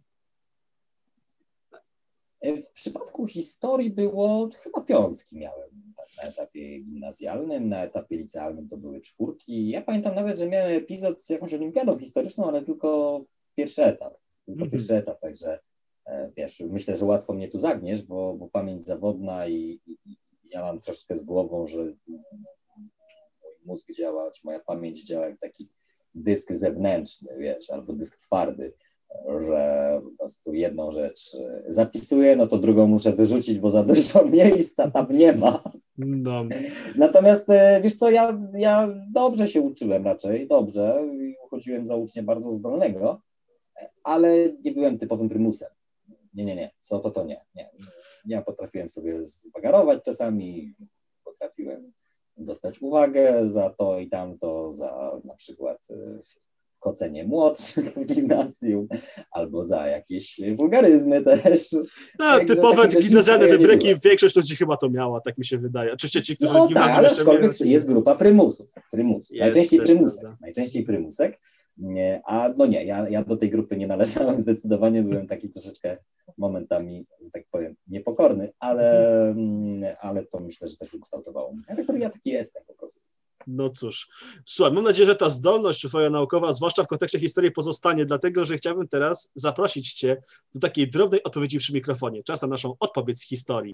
E, 2.43 2.57
w 2.57 2.71
przypadku 2.71 3.27
historii 3.27 3.89
było 3.89 4.49
chyba 4.63 4.81
piątki 4.81 5.37
miałem 5.37 5.93
na 6.17 6.23
etapie 6.23 6.79
gimnazjalnym, 6.79 7.69
na 7.69 7.83
etapie 7.83 8.17
licealnym 8.17 8.67
to 8.67 8.77
były 8.77 9.01
czwórki. 9.01 9.69
Ja 9.69 9.81
pamiętam 9.81 10.15
nawet, 10.15 10.39
że 10.39 10.49
miałem 10.49 10.77
epizod 10.77 11.21
z 11.21 11.29
jakąś 11.29 11.53
olimpiadą 11.53 11.99
historyczną, 11.99 12.47
ale 12.47 12.61
tylko 12.61 13.19
w 13.19 13.55
pierwszy 13.55 13.83
etap. 13.83 14.13
Tylko 14.45 14.57
mm 14.57 14.67
-hmm. 14.67 14.71
pierwszy 14.71 14.95
etap, 14.95 15.21
także 15.21 15.59
e, 16.05 16.31
wiesz, 16.37 16.59
myślę, 16.59 16.95
że 16.95 17.05
łatwo 17.05 17.33
mnie 17.33 17.47
tu 17.47 17.59
zagniesz, 17.59 18.01
bo, 18.01 18.33
bo 18.33 18.47
pamięć 18.47 18.83
zawodna 18.83 19.47
i, 19.47 19.81
i, 19.87 19.97
i 20.05 20.17
ja 20.51 20.61
mam 20.61 20.79
troszkę 20.79 21.15
z 21.15 21.23
głową, 21.23 21.67
że 21.67 21.77
mój 22.07 22.19
mózg 23.65 23.91
działa, 23.93 24.31
czy 24.31 24.41
moja 24.45 24.59
pamięć 24.59 25.03
działa 25.03 25.27
jak 25.27 25.39
taki 25.39 25.67
dysk 26.15 26.51
zewnętrzny, 26.51 27.37
wiesz, 27.37 27.69
albo 27.69 27.93
dysk 27.93 28.19
twardy 28.19 28.73
że 29.39 30.01
po 30.03 30.17
prostu 30.17 30.53
jedną 30.53 30.91
rzecz 30.91 31.35
e, 31.35 31.63
zapisuję, 31.67 32.35
no 32.35 32.47
to 32.47 32.57
drugą 32.57 32.87
muszę 32.87 33.11
wyrzucić, 33.11 33.59
bo 33.59 33.69
za 33.69 33.83
dużo 33.83 34.25
miejsca 34.37 34.91
tam 34.91 35.07
nie 35.09 35.33
ma. 35.33 35.63
No. 35.97 36.45
Natomiast 36.95 37.49
e, 37.49 37.81
wiesz 37.83 37.95
co, 37.95 38.09
ja, 38.09 38.39
ja 38.57 38.89
dobrze 39.13 39.47
się 39.47 39.61
uczyłem 39.61 40.05
raczej, 40.05 40.47
dobrze, 40.47 41.07
uchodziłem 41.45 41.85
za 41.85 41.95
ucznia 41.95 42.23
bardzo 42.23 42.51
zdolnego, 42.51 43.21
ale 44.03 44.49
nie 44.65 44.71
byłem 44.71 44.97
typowym 44.97 45.29
prymusem. 45.29 45.69
Nie, 46.33 46.45
nie, 46.45 46.55
nie, 46.55 46.71
co 46.81 46.99
to, 46.99 47.09
to 47.09 47.23
nie, 47.23 47.41
nie. 47.55 47.69
Ja 48.25 48.41
potrafiłem 48.41 48.89
sobie 48.89 49.25
zwagarować 49.25 50.03
czasami, 50.03 50.73
potrafiłem 51.23 51.91
dostać 52.37 52.81
uwagę 52.81 53.47
za 53.47 53.69
to 53.69 53.99
i 53.99 54.09
tamto, 54.09 54.71
za 54.71 55.19
na 55.23 55.35
przykład 55.35 55.87
y, 55.91 56.19
kocenie 56.83 57.23
młodszych 57.25 57.85
w 57.93 58.05
gimnazjum, 58.05 58.87
albo 59.31 59.63
za 59.63 59.87
jakieś 59.87 60.41
wulgaryzmy 60.55 61.23
też. 61.23 61.71
No, 62.19 62.25
Także 62.25 62.55
typowe 62.55 62.87
gimnazjalne 62.87 63.57
było. 63.57 63.77
większość 64.03 64.35
ludzi 64.35 64.55
chyba 64.55 64.77
to 64.77 64.89
miała, 64.89 65.21
tak 65.21 65.37
mi 65.37 65.45
się 65.45 65.57
wydaje. 65.57 65.93
Oczywiście 65.93 66.21
ci, 66.21 66.37
którzy 66.37 66.53
No 66.53 66.67
tak, 66.73 66.91
ale 66.91 67.09
aczkolwiek 67.09 67.51
mieli- 67.59 67.71
jest 67.71 67.87
grupa 67.87 68.15
prymusów. 68.15 68.67
prymusów. 68.91 69.31
Jest 69.31 69.41
najczęściej 69.41 69.79
prymusek. 69.79 70.21
prawda. 70.21 70.37
Najczęściej 70.41 70.83
prymusek. 70.83 71.39
Nie, 71.77 72.21
a 72.25 72.49
no 72.57 72.65
nie, 72.65 72.85
ja, 72.85 73.09
ja 73.09 73.23
do 73.23 73.35
tej 73.37 73.49
grupy 73.49 73.77
nie 73.77 73.87
należałem 73.87 74.41
zdecydowanie, 74.45 75.03
byłem 75.03 75.27
taki 75.27 75.49
troszeczkę 75.49 75.97
momentami, 76.37 77.07
tak 77.33 77.43
powiem, 77.51 77.75
niepokorny, 77.87 78.49
ale, 78.59 79.17
mm, 79.29 79.95
ale 80.01 80.25
to 80.25 80.39
myślę, 80.39 80.67
że 80.67 80.77
też 80.77 80.93
ukształtowało 80.93 81.51
mnie. 81.53 81.61
Ja 81.99 82.09
taki 82.09 82.29
jestem 82.29 82.63
po 82.67 82.73
prostu. 82.73 83.01
No 83.47 83.69
cóż, 83.69 84.07
słuchaj, 84.45 84.73
mam 84.73 84.83
nadzieję, 84.83 85.07
że 85.07 85.15
ta 85.15 85.29
zdolność 85.29 85.87
twoja 85.87 86.09
naukowa, 86.09 86.53
zwłaszcza 86.53 86.83
w 86.83 86.87
kontekście 86.87 87.19
historii, 87.19 87.51
pozostanie, 87.51 88.05
dlatego 88.05 88.45
że 88.45 88.55
chciałbym 88.55 88.87
teraz 88.87 89.31
zaprosić 89.35 89.93
cię 89.93 90.21
do 90.53 90.59
takiej 90.59 90.89
drobnej 90.89 91.23
odpowiedzi 91.23 91.59
przy 91.59 91.73
mikrofonie. 91.73 92.23
Czas 92.23 92.41
na 92.41 92.47
naszą 92.47 92.75
odpowiedź 92.79 93.19
z 93.19 93.27
historii. 93.27 93.73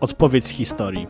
Odpowiedź 0.00 0.46
z 0.46 0.48
historii. 0.48 1.06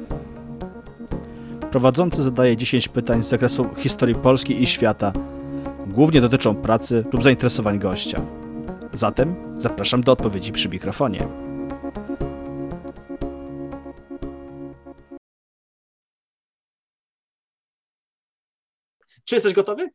Prowadzący 1.71 2.23
zadaje 2.23 2.57
10 2.57 2.89
pytań 2.89 3.23
z 3.23 3.29
zakresu 3.29 3.65
historii 3.77 4.15
Polski 4.15 4.63
i 4.63 4.67
świata. 4.67 5.13
Głównie 5.87 6.21
dotyczą 6.21 6.55
pracy 6.55 7.05
lub 7.13 7.23
zainteresowań 7.23 7.79
gościa. 7.79 8.27
Zatem 8.93 9.61
zapraszam 9.61 10.01
do 10.01 10.13
odpowiedzi 10.13 10.53
przy 10.53 10.69
mikrofonie. 10.69 11.52
Czy 19.25 19.35
jesteś 19.35 19.53
gotowy? 19.55 19.91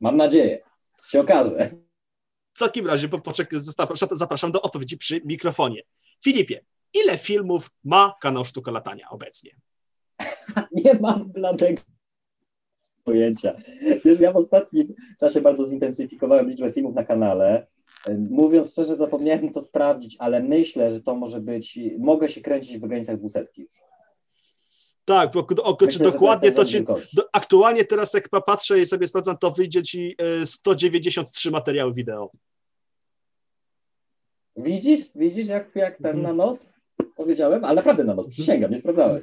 Mam 0.00 0.16
nadzieję, 0.16 0.62
się 1.06 1.20
okaże. 1.20 1.70
W 2.54 2.58
takim 2.58 2.86
razie 2.86 3.08
po- 3.08 3.18
poczek- 3.18 3.58
zapraszam, 3.58 4.08
zapraszam 4.12 4.52
do 4.52 4.62
odpowiedzi 4.62 4.96
przy 4.98 5.20
mikrofonie. 5.24 5.82
Filipie, 6.24 6.64
ile 6.94 7.18
filmów 7.18 7.70
ma 7.84 8.14
kanał 8.20 8.44
Sztuka 8.44 8.70
Latania 8.70 9.08
obecnie? 9.10 9.50
Nie 10.84 10.94
mam 10.94 11.32
bladego 11.32 11.82
pojęcia. 13.04 13.56
Wiesz, 14.04 14.20
ja 14.20 14.32
w 14.32 14.36
ostatnim 14.36 14.94
czasie 15.20 15.40
bardzo 15.40 15.64
zintensyfikowałem 15.68 16.48
liczbę 16.48 16.72
filmów 16.72 16.94
na 16.94 17.04
kanale. 17.04 17.66
Mówiąc 18.30 18.70
szczerze, 18.72 18.96
zapomniałem 18.96 19.52
to 19.52 19.60
sprawdzić, 19.60 20.16
ale 20.18 20.42
myślę, 20.42 20.90
że 20.90 21.00
to 21.00 21.14
może 21.14 21.40
być, 21.40 21.78
mogę 21.98 22.28
się 22.28 22.40
kręcić 22.40 22.78
w 22.78 22.86
granicach 22.86 23.16
dwusetki 23.16 23.62
już. 23.62 23.74
Tak, 25.06 25.32
bo, 25.32 25.40
o, 25.62 25.76
Myślę, 25.80 25.92
czy 25.92 25.98
to 25.98 26.10
dokładnie 26.10 26.52
to 26.52 26.64
rząd 26.64 26.88
ci. 27.00 27.16
Do, 27.16 27.22
aktualnie 27.32 27.84
teraz, 27.84 28.14
jak 28.14 28.28
patrzę 28.28 28.80
i 28.80 28.86
sobie 28.86 29.08
sprawdzam, 29.08 29.36
to 29.38 29.50
wyjdzie 29.50 29.82
ci 29.82 30.14
e, 30.42 30.46
193 30.46 31.50
materiały 31.50 31.92
wideo. 31.92 32.30
Widzisz, 34.56 35.00
widzisz 35.14 35.48
jak, 35.48 35.70
jak 35.74 35.96
ten 35.96 36.16
Mhm. 36.16 36.22
na 36.22 36.44
nos? 36.44 36.72
Powiedziałem, 37.16 37.64
ale 37.64 37.74
naprawdę 37.74 38.04
na 38.04 38.14
nos, 38.14 38.30
przysięgam, 38.30 38.70
nie 38.70 38.78
sprawdzałem. 38.78 39.22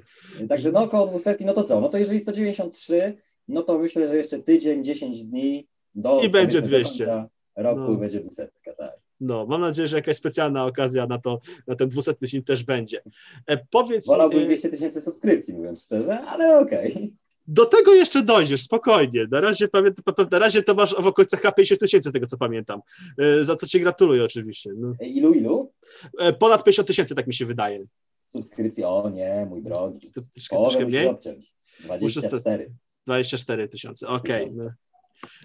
Także 0.50 0.72
no 0.72 0.84
około 0.84 1.08
200, 1.08 1.38
no 1.40 1.54
to 1.54 1.64
co? 1.64 1.82
No 1.82 1.90
to 1.90 1.98
jeżeli 1.98 2.20
193, 2.20 3.16
no 3.48 3.62
to 3.64 3.78
myślę, 3.80 4.08
że 4.08 4.18
jeszcze 4.18 4.40
tydzień, 4.40 4.84
10 4.84 5.24
dni 5.24 5.68
do 5.96 6.22
I 6.22 6.30
będzie 6.30 6.58
powiedzmy, 6.62 6.62
do 6.62 6.68
200. 6.84 7.06
końca 7.06 7.30
Roku 7.56 7.92
No. 7.92 7.98
będzie 7.98 8.20
200, 8.20 8.50
tak. 8.78 8.92
No, 9.24 9.46
mam 9.46 9.62
nadzieję, 9.62 9.88
że 9.88 9.96
jakaś 9.96 10.18
specjalna 10.18 10.66
okazja 10.66 11.08
na 11.08 11.18
to, 11.18 11.40
na 11.68 11.76
ten 11.76 11.90
200 11.90 12.14
film 12.28 12.44
też 12.44 12.64
będzie. 12.64 13.02
E, 13.48 13.58
powiedz, 13.72 14.08
Wolałbym 14.08 14.40
e, 14.40 14.46
200 14.46 14.70
tysięcy 14.70 15.02
subskrypcji, 15.02 15.54
mówiąc 15.54 15.84
szczerze, 15.86 16.20
ale 16.20 16.60
okej. 16.60 17.14
do 17.48 17.66
tego 17.66 17.94
jeszcze 17.94 18.24
dojdziesz, 18.24 18.62
spokojnie. 18.62 19.28
Na 19.32 19.42
razie, 19.42 19.68
na 20.32 20.40
razie 20.40 20.64
to 20.64 20.74
masz 20.74 20.96
w 20.96 21.08
okolicach 21.08 21.56
50 21.56 21.80
tysięcy, 21.80 22.12
tego 22.12 22.26
co 22.26 22.38
pamiętam. 22.38 22.82
E, 23.18 23.44
za 23.44 23.56
co 23.56 23.68
ci 23.68 23.80
gratuluję 23.80 24.24
oczywiście. 24.24 24.70
No. 24.78 24.94
Ilu, 25.02 25.34
ilu? 25.34 25.72
E, 26.20 26.34
ponad 26.34 26.64
50 26.64 26.88
tysięcy, 26.88 27.16
tak 27.16 27.28
mi 27.28 27.34
się 27.34 27.46
wydaje. 27.46 27.86
Subskrypcji, 28.26 28.84
o 28.84 29.10
nie, 29.10 29.48
mój 29.50 29.62
drogi. 29.62 30.12
To 30.12 30.22
Troszkę, 30.34 30.56
troszkę 30.56 30.86
mniej? 30.86 31.08
obciąć. 31.08 31.54
24. 31.80 32.68
24 33.06 33.68
tysiące, 33.68 34.08
okej. 34.08 34.52
No. 34.52 34.70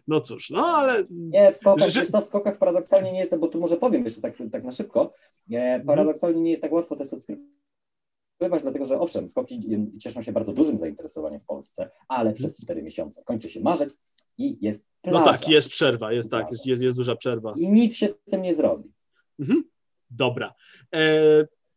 No 0.09 0.21
cóż, 0.21 0.51
no 0.51 0.67
ale 0.67 1.05
Nie, 1.11 1.53
w 1.53 1.57
skokach, 1.57 1.89
Że- 1.89 2.01
wiesz 2.01 2.11
co, 2.11 2.21
w 2.21 2.25
skokach 2.25 2.59
paradoksalnie 2.59 3.13
nie 3.13 3.19
jestem, 3.19 3.41
bo 3.41 3.49
tu 3.49 3.61
może 3.61 3.77
powiem 3.77 4.05
jeszcze 4.05 4.21
tak, 4.21 4.35
tak 4.53 4.65
na 4.65 4.73
szybko, 4.73 5.11
e, 5.53 5.81
paradoksalnie 5.81 6.41
nie 6.41 6.51
jest 6.51 6.63
tak 6.63 6.73
łatwo 6.73 6.97
te 6.97 7.05
subskrybować, 7.05 8.63
dlatego 8.63 8.85
że 8.85 9.01
owszem, 9.01 9.29
skoki 9.29 9.61
cieszą 10.01 10.23
się 10.23 10.33
bardzo 10.33 10.53
dużym 10.53 10.79
zainteresowaniem 10.79 11.41
w 11.41 11.47
Polsce, 11.47 11.91
ale 12.09 12.33
przez 12.33 12.63
4 12.63 12.83
miesiące. 12.83 13.25
Kończy 13.25 13.51
się 13.51 13.61
marzec 13.61 14.17
i 14.39 14.59
jest 14.61 14.89
plaża. 15.03 15.19
no 15.19 15.33
tak, 15.33 15.49
jest 15.49 15.69
przerwa, 15.69 16.13
jest 16.13 16.31
tak, 16.31 16.51
jest, 16.51 16.67
jest, 16.67 16.83
jest 16.83 16.97
duża 16.97 17.17
przerwa. 17.17 17.55
I 17.57 17.69
nic 17.69 17.97
się 17.97 18.09
z 18.09 18.21
tym 18.31 18.43
nie 18.43 18.55
zrobi. 18.55 18.93
Mhm. 19.39 19.65
Dobra. 20.11 20.55
E, 20.95 21.01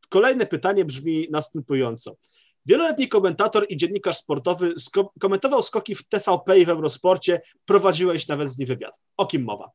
kolejne 0.09 0.45
pytanie 0.45 0.85
brzmi 0.85 1.27
następująco. 1.31 2.15
Wieloletni 2.65 3.07
komentator 3.07 3.65
i 3.69 3.77
dziennikarz 3.77 4.17
sportowy 4.17 4.73
komentował 5.19 5.61
skoki 5.61 5.95
w 5.95 6.07
TVP 6.07 6.59
i 6.59 6.65
w 6.65 6.69
Eurosporcie. 6.69 7.41
Prowadziłeś 7.65 8.27
nawet 8.27 8.49
z 8.49 8.57
nim 8.57 8.67
wywiad. 8.67 8.99
O 9.17 9.25
kim 9.25 9.43
mowa? 9.43 9.71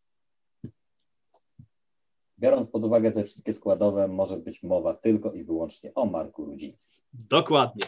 Biorąc 2.38 2.70
pod 2.70 2.85
uwagę 2.85 3.12
te 3.12 3.25
wszystkie 3.25 3.53
składowe, 3.53 4.09
może 4.09 4.37
być 4.37 4.62
mowa 4.62 4.94
tylko 4.94 5.33
i 5.33 5.44
wyłącznie 5.44 5.94
o 5.94 6.07
Marku 6.07 6.44
Rudzińskim. 6.44 7.03
Dokładnie. 7.12 7.85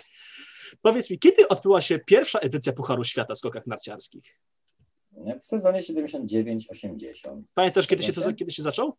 Powiedz 0.83 1.11
mi, 1.11 1.19
kiedy 1.19 1.49
odbyła 1.49 1.81
się 1.81 1.99
pierwsza 1.99 2.39
edycja 2.39 2.73
Pucharu 2.73 3.05
Świata 3.05 3.35
w 3.35 3.39
skokach 3.39 3.67
narciarskich? 3.67 4.41
W 5.41 5.45
sezonie 5.45 5.81
79-80. 5.81 7.43
Pamiętasz, 7.55 7.87
kiedy 7.87 8.03
się, 8.03 8.13
to, 8.13 8.33
kiedy 8.33 8.51
się 8.51 8.63
zaczął? 8.63 8.97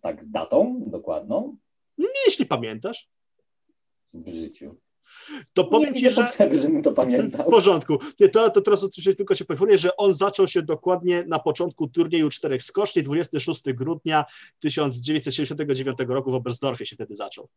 Tak 0.00 0.24
z 0.24 0.30
datą 0.30 0.82
dokładną 0.86 1.56
Jeśli 2.26 2.46
pamiętasz, 2.46 3.08
w 4.14 4.28
życiu. 4.28 4.76
to 5.52 5.62
Nie 5.62 5.68
powiem 5.68 5.94
ci, 5.94 6.02
widzę 6.02 6.14
że... 6.14 6.22
potrzeby, 6.22 6.60
żebym 6.60 6.82
to 6.82 6.90
W 6.90 6.94
pamiętał. 6.94 7.50
porządku. 7.50 7.98
Nie, 8.20 8.28
to, 8.28 8.50
to 8.50 8.60
teraz 8.60 8.84
oczywiście 8.84 9.14
tylko 9.14 9.34
się 9.34 9.44
poinformuję, 9.44 9.78
że 9.78 9.96
on 9.96 10.14
zaczął 10.14 10.48
się 10.48 10.62
dokładnie 10.62 11.24
na 11.26 11.38
początku 11.38 11.88
turnieju 11.88 12.30
czterech 12.30 12.62
skoczni, 12.62 13.02
26 13.02 13.62
grudnia 13.66 14.24
1979 14.58 15.98
roku 16.08 16.30
w 16.30 16.34
Oberstdorfie 16.34 16.86
się 16.86 16.96
wtedy 16.96 17.14
zaczął. 17.14 17.48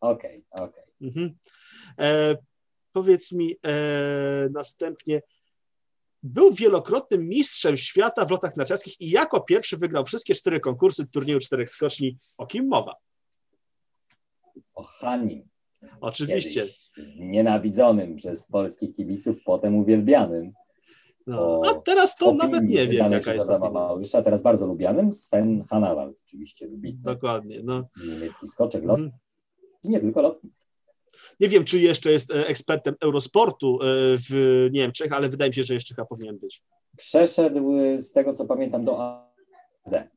Okej, 0.00 0.44
okej. 0.50 0.84
Mhm. 1.02 1.36
E, 1.98 2.36
powiedz 2.92 3.32
mi 3.32 3.56
e, 3.66 4.48
następnie, 4.52 5.22
był 6.22 6.52
wielokrotnym 6.54 7.28
mistrzem 7.28 7.76
świata 7.76 8.24
w 8.24 8.30
lotach 8.30 8.56
narciarskich 8.56 9.00
i 9.00 9.10
jako 9.10 9.40
pierwszy 9.40 9.76
wygrał 9.76 10.04
wszystkie 10.04 10.34
cztery 10.34 10.60
konkursy 10.60 11.06
turnieju 11.06 11.40
czterech 11.40 11.70
skoczni. 11.70 12.18
O 12.38 12.46
kim 12.46 12.68
mowa? 12.68 12.94
O 14.74 14.82
Hanim. 14.82 15.48
Oczywiście. 16.00 16.60
Kiedyś 16.60 16.90
znienawidzonym 16.96 18.16
przez 18.16 18.46
polskich 18.48 18.96
kibiców, 18.96 19.36
potem 19.44 19.76
uwielbianym. 19.76 20.52
No. 21.26 21.62
A 21.66 21.74
teraz 21.74 22.16
to 22.16 22.32
nawet 22.34 22.64
nie 22.64 22.88
wiem, 22.88 23.12
jaka 23.12 23.34
jest 23.34 23.50
Adama. 23.50 23.70
Małysza, 23.70 24.22
teraz 24.22 24.42
bardzo 24.42 24.66
lubianym, 24.66 25.12
Sven 25.12 25.64
Hanawald, 25.70 26.16
oczywiście 26.26 26.66
wybitny 26.68 27.02
Dokładnie. 27.02 27.60
No. 27.64 27.88
niemiecki 28.08 28.48
skoczek 28.48 28.84
lot 28.84 28.98
Mhm. 28.98 29.18
i 29.84 29.88
nie 29.88 30.00
tylko 30.00 30.22
lot. 30.22 30.40
Nie 31.40 31.48
wiem, 31.48 31.64
czy 31.64 31.80
jeszcze 31.80 32.12
jest 32.12 32.30
e, 32.30 32.46
ekspertem 32.46 32.94
Eurosportu 33.00 33.78
e, 33.82 33.86
w 34.30 34.68
Niemczech, 34.72 35.12
ale 35.12 35.28
wydaje 35.28 35.50
mi 35.50 35.54
się, 35.54 35.64
że 35.64 35.74
jeszcze 35.74 35.94
chyba 35.94 36.06
powinien 36.06 36.38
być. 36.38 36.62
Przeszedł 36.96 37.78
y, 37.78 38.02
z 38.02 38.12
tego, 38.12 38.32
co 38.32 38.46
pamiętam, 38.46 38.84
do 38.84 38.98
ARD. 39.02 40.08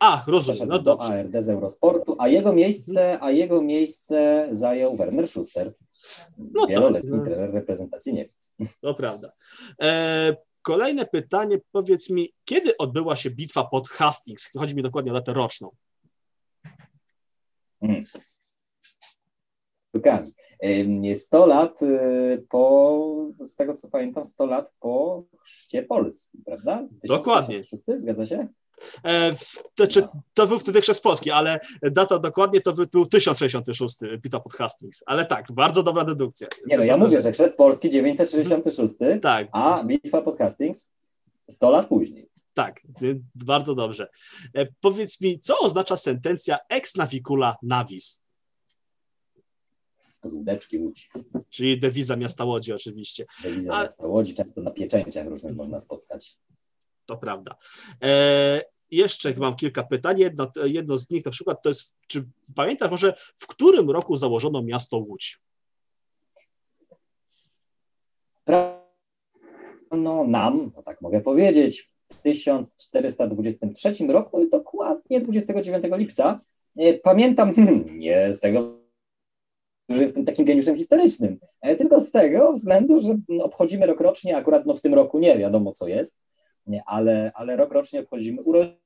A, 0.00 0.24
rozumiem, 0.26 0.68
no 0.68 0.78
do. 0.78 1.00
ARD 1.00 1.42
z 1.42 1.48
Eurosportu, 1.48 2.16
a 2.18 2.28
jego 2.28 2.52
miejsce, 2.52 3.18
a 3.22 3.30
jego 3.30 3.62
miejsce 3.62 4.48
zajął 4.50 4.96
Werner 4.96 5.28
Schuster, 5.28 5.74
No 6.38 6.60
tak, 6.60 6.70
wieloletni 6.70 7.10
no. 7.10 7.24
trener 7.24 7.52
reprezentacji 7.52 8.14
Niemiec. 8.14 8.54
To 8.82 8.94
prawda. 8.94 9.32
E, 9.82 10.36
kolejne 10.62 11.06
pytanie, 11.06 11.58
powiedz 11.72 12.10
mi, 12.10 12.34
kiedy 12.44 12.76
odbyła 12.76 13.16
się 13.16 13.30
bitwa 13.30 13.64
pod 13.64 13.88
Hastings? 13.88 14.50
Chodzi 14.58 14.76
mi 14.76 14.82
dokładnie 14.82 15.10
o 15.10 15.14
datę 15.14 15.32
roczną. 15.32 15.70
Hmm. 17.80 18.04
100 21.14 21.46
lat 21.46 21.82
y, 21.82 22.46
po, 22.48 23.32
z 23.40 23.56
tego 23.56 23.74
co 23.74 23.88
pamiętam, 23.88 24.24
100 24.24 24.46
lat 24.46 24.72
po 24.80 25.24
chrzcie 25.44 25.82
Polski, 25.82 26.38
prawda? 26.44 26.88
Dokładnie. 27.04 27.62
Zgadza 27.96 28.26
się? 28.26 28.48
E, 29.04 29.34
to, 29.74 29.86
czy, 29.86 30.02
to 30.34 30.46
był 30.46 30.58
wtedy 30.58 30.80
chrzest 30.80 31.02
Polski, 31.02 31.30
ale 31.30 31.60
data 31.82 32.18
dokładnie 32.18 32.60
to 32.60 32.72
był 32.92 33.06
1066 33.06 33.96
bitwa 34.22 34.40
pod 34.40 34.52
Hastings. 34.52 35.02
Ale 35.06 35.26
tak, 35.26 35.52
bardzo 35.52 35.82
dobra 35.82 36.04
dedukcja. 36.04 36.48
Nie 36.66 36.78
no, 36.78 36.84
ja 36.84 36.96
mówię, 36.96 37.20
że 37.20 37.32
chrzest 37.32 37.56
Polski 37.56 37.90
966, 37.90 38.94
tak. 39.22 39.48
a 39.52 39.84
bitwa 39.84 40.22
pod 40.22 40.38
Hastings 40.38 40.92
100 41.50 41.70
lat 41.70 41.86
później. 41.86 42.30
Tak, 42.54 42.80
bardzo 43.34 43.74
dobrze. 43.74 44.08
E, 44.54 44.66
powiedz 44.80 45.20
mi, 45.20 45.38
co 45.38 45.58
oznacza 45.58 45.96
sentencja 45.96 46.58
ex 46.68 46.96
navicula 46.96 47.56
navis? 47.62 48.20
Z 50.28 50.34
łódeczki 50.34 50.78
Łódź. 50.78 51.10
Czyli 51.50 51.78
dewiza 51.78 52.16
miasta 52.16 52.44
Łodzi 52.44 52.72
oczywiście. 52.72 53.26
Dewiza 53.42 53.74
A... 53.74 53.82
miasta 53.82 54.06
Łodzi, 54.06 54.34
często 54.34 54.60
na 54.60 54.70
pieczęciach 54.70 55.26
różnych 55.26 55.56
można 55.56 55.80
spotkać. 55.80 56.38
To 57.06 57.16
prawda. 57.16 57.56
E, 58.02 58.62
jeszcze 58.90 59.34
mam 59.34 59.56
kilka 59.56 59.82
pytań. 59.82 60.18
Jedno, 60.18 60.50
jedno 60.64 60.98
z 60.98 61.10
nich 61.10 61.24
na 61.24 61.30
przykład 61.30 61.62
to 61.62 61.68
jest, 61.68 61.94
czy 62.06 62.28
pamiętasz 62.54 62.90
może, 62.90 63.14
w 63.36 63.46
którym 63.46 63.90
roku 63.90 64.16
założono 64.16 64.62
miasto 64.62 64.98
Łódź? 64.98 65.38
No 69.90 70.24
nam, 70.24 70.70
no 70.76 70.82
tak 70.82 71.00
mogę 71.00 71.20
powiedzieć, 71.20 71.90
w 72.12 72.22
1423 72.22 74.06
roku, 74.06 74.48
dokładnie 74.50 75.20
29 75.20 75.84
lipca. 75.92 76.40
E, 76.76 76.94
pamiętam, 76.94 77.52
nie 77.90 78.32
z 78.32 78.40
tego 78.40 78.79
że 79.90 80.02
jestem 80.02 80.24
takim 80.24 80.44
geniuszem 80.44 80.76
historycznym, 80.76 81.38
e, 81.60 81.76
tylko 81.76 82.00
z 82.00 82.10
tego 82.10 82.52
względu, 82.52 83.00
że 83.00 83.18
obchodzimy 83.42 83.86
rok 83.86 84.00
rocznie, 84.00 84.36
akurat 84.36 84.66
no 84.66 84.74
w 84.74 84.80
tym 84.80 84.94
roku 84.94 85.18
nie 85.18 85.38
wiadomo 85.38 85.72
co 85.72 85.88
jest, 85.88 86.22
nie, 86.66 86.82
ale, 86.86 87.32
ale 87.34 87.56
rok 87.56 87.74
rocznie 87.74 88.00
obchodzimy 88.00 88.42
urodziny 88.42 88.80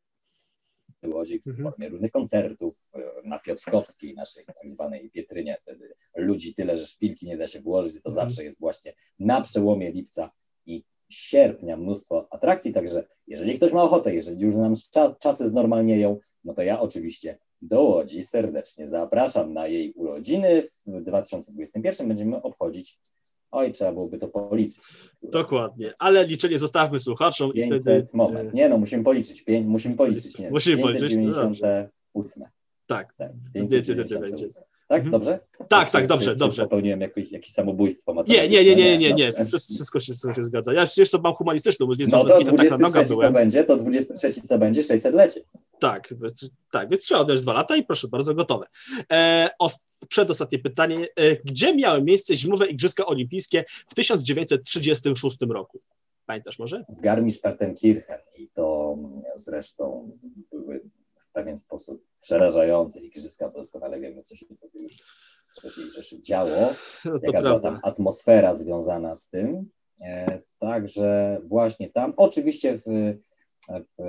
w 1.02 1.48
mhm. 1.48 1.70
formie 1.70 1.88
różnych 1.88 2.10
koncertów 2.10 2.78
e, 2.94 3.28
na 3.28 3.38
Piotrkowskiej, 3.38 4.14
naszej 4.14 4.44
tak 4.44 4.56
zwanej 4.64 5.10
Pietrynie, 5.10 5.56
wtedy 5.60 5.94
ludzi 6.16 6.54
tyle, 6.54 6.78
że 6.78 6.86
szpilki 6.86 7.26
nie 7.26 7.36
da 7.36 7.46
się 7.46 7.60
włożyć, 7.60 8.02
to 8.02 8.10
mhm. 8.10 8.28
zawsze 8.28 8.44
jest 8.44 8.60
właśnie 8.60 8.94
na 9.18 9.40
przełomie 9.40 9.92
lipca 9.92 10.30
i 10.66 10.84
sierpnia 11.08 11.76
mnóstwo 11.76 12.28
atrakcji, 12.30 12.72
także 12.72 13.04
jeżeli 13.28 13.56
ktoś 13.56 13.72
ma 13.72 13.82
ochotę, 13.82 14.14
jeżeli 14.14 14.40
już 14.40 14.54
nam 14.54 14.72
czasy 15.18 15.46
znormalnieją, 15.48 16.18
no 16.44 16.54
to 16.54 16.62
ja 16.62 16.80
oczywiście 16.80 17.38
do 17.64 17.82
Łodzi 17.82 18.22
serdecznie 18.22 18.86
zapraszam 18.86 19.52
na 19.52 19.66
jej 19.66 19.92
urodziny. 19.92 20.62
W 20.86 21.02
2021 21.02 22.08
będziemy 22.08 22.42
obchodzić 22.42 22.98
Oj, 23.50 23.72
trzeba 23.72 23.92
byłoby 23.92 24.18
to 24.18 24.28
policzyć. 24.28 24.80
Dokładnie, 25.22 25.92
ale 25.98 26.26
liczenie 26.26 26.58
zostawmy 26.58 27.00
słuchaczom 27.00 27.52
500, 27.52 27.72
i 27.72 27.80
wtedy... 27.80 28.06
moment, 28.12 28.54
nie 28.54 28.68
no, 28.68 28.78
musimy 28.78 29.04
policzyć, 29.04 29.44
pięć, 29.44 29.66
musimy 29.66 29.94
policzyć, 29.94 30.38
nie, 30.38 30.50
musimy 30.50 30.76
598. 30.76 31.88
Policzyć. 32.12 32.36
No 32.38 32.46
tak, 32.86 33.14
tak 33.14 33.32
wtedy 33.82 34.18
będzie. 34.18 34.46
Tak, 34.88 34.98
mhm. 34.98 35.10
dobrze? 35.10 35.38
Tak, 35.68 35.90
tak, 35.90 36.06
dobrze, 36.06 36.32
czy, 36.32 36.36
dobrze. 36.36 36.56
Czy 36.56 36.62
popełniłem 36.62 37.00
jakieś, 37.00 37.32
jakieś 37.32 37.52
samobójstwo 37.52 38.24
Nie, 38.26 38.48
nie, 38.48 38.64
nie, 38.64 38.76
nie, 38.76 38.98
nie, 38.98 39.14
nie, 39.14 39.32
wszystko 39.32 40.00
się, 40.00 40.12
wszystko 40.12 40.34
się 40.34 40.44
zgadza. 40.44 40.72
Ja 40.72 40.86
przecież 40.86 41.10
to 41.10 41.18
mam 41.18 41.34
humanistyczną, 41.34 41.86
bo 41.86 41.94
nie 41.94 42.04
no 42.12 42.24
to 42.24 42.40
23 42.40 43.04
co 43.04 43.32
będzie, 43.32 43.64
to 43.64 43.76
23 43.76 44.32
co 44.32 44.58
będzie, 44.58 44.82
600 44.82 45.14
lecie. 45.14 45.40
Tak, 45.84 46.14
tak, 46.72 46.90
więc 46.90 47.02
trzeba 47.02 47.20
odejść 47.20 47.42
dwa 47.42 47.52
lata 47.52 47.76
i 47.76 47.84
proszę 47.84 48.08
bardzo, 48.08 48.34
gotowe. 48.34 48.66
E, 49.12 49.50
przedostatnie 50.08 50.58
pytanie. 50.58 51.08
E, 51.16 51.36
gdzie 51.36 51.76
miały 51.76 52.02
miejsce 52.02 52.36
zimowe 52.36 52.66
Igrzyska 52.66 53.06
Olimpijskie 53.06 53.64
w 53.88 53.94
1936 53.94 55.36
roku? 55.50 55.80
Pamiętasz 56.26 56.58
może? 56.58 56.84
W 56.88 57.00
Garmisch-Partenkirchen 57.00 58.18
i 58.38 58.48
to 58.48 58.96
zresztą 59.36 60.10
były 60.52 60.80
w 61.18 61.32
pewien 61.32 61.56
sposób 61.56 62.04
przerażające 62.22 63.00
igrzyska, 63.00 63.48
bo 63.48 63.58
doskonale 63.58 64.00
wiemy, 64.00 64.22
co 64.22 64.36
się 64.36 64.46
wtedy 64.46 64.78
już 64.82 64.92
w 64.94 65.64
III 65.64 65.90
Rzeszy 65.94 66.22
działo, 66.22 66.74
no 67.04 67.12
jaka 67.12 67.40
prawda. 67.40 67.42
była 67.42 67.60
tam 67.60 67.80
atmosfera 67.82 68.54
związana 68.54 69.14
z 69.14 69.30
tym. 69.30 69.70
E, 70.00 70.40
także 70.58 71.40
właśnie 71.44 71.90
tam, 71.90 72.12
oczywiście 72.16 72.78
w, 72.78 72.84
w 73.98 74.04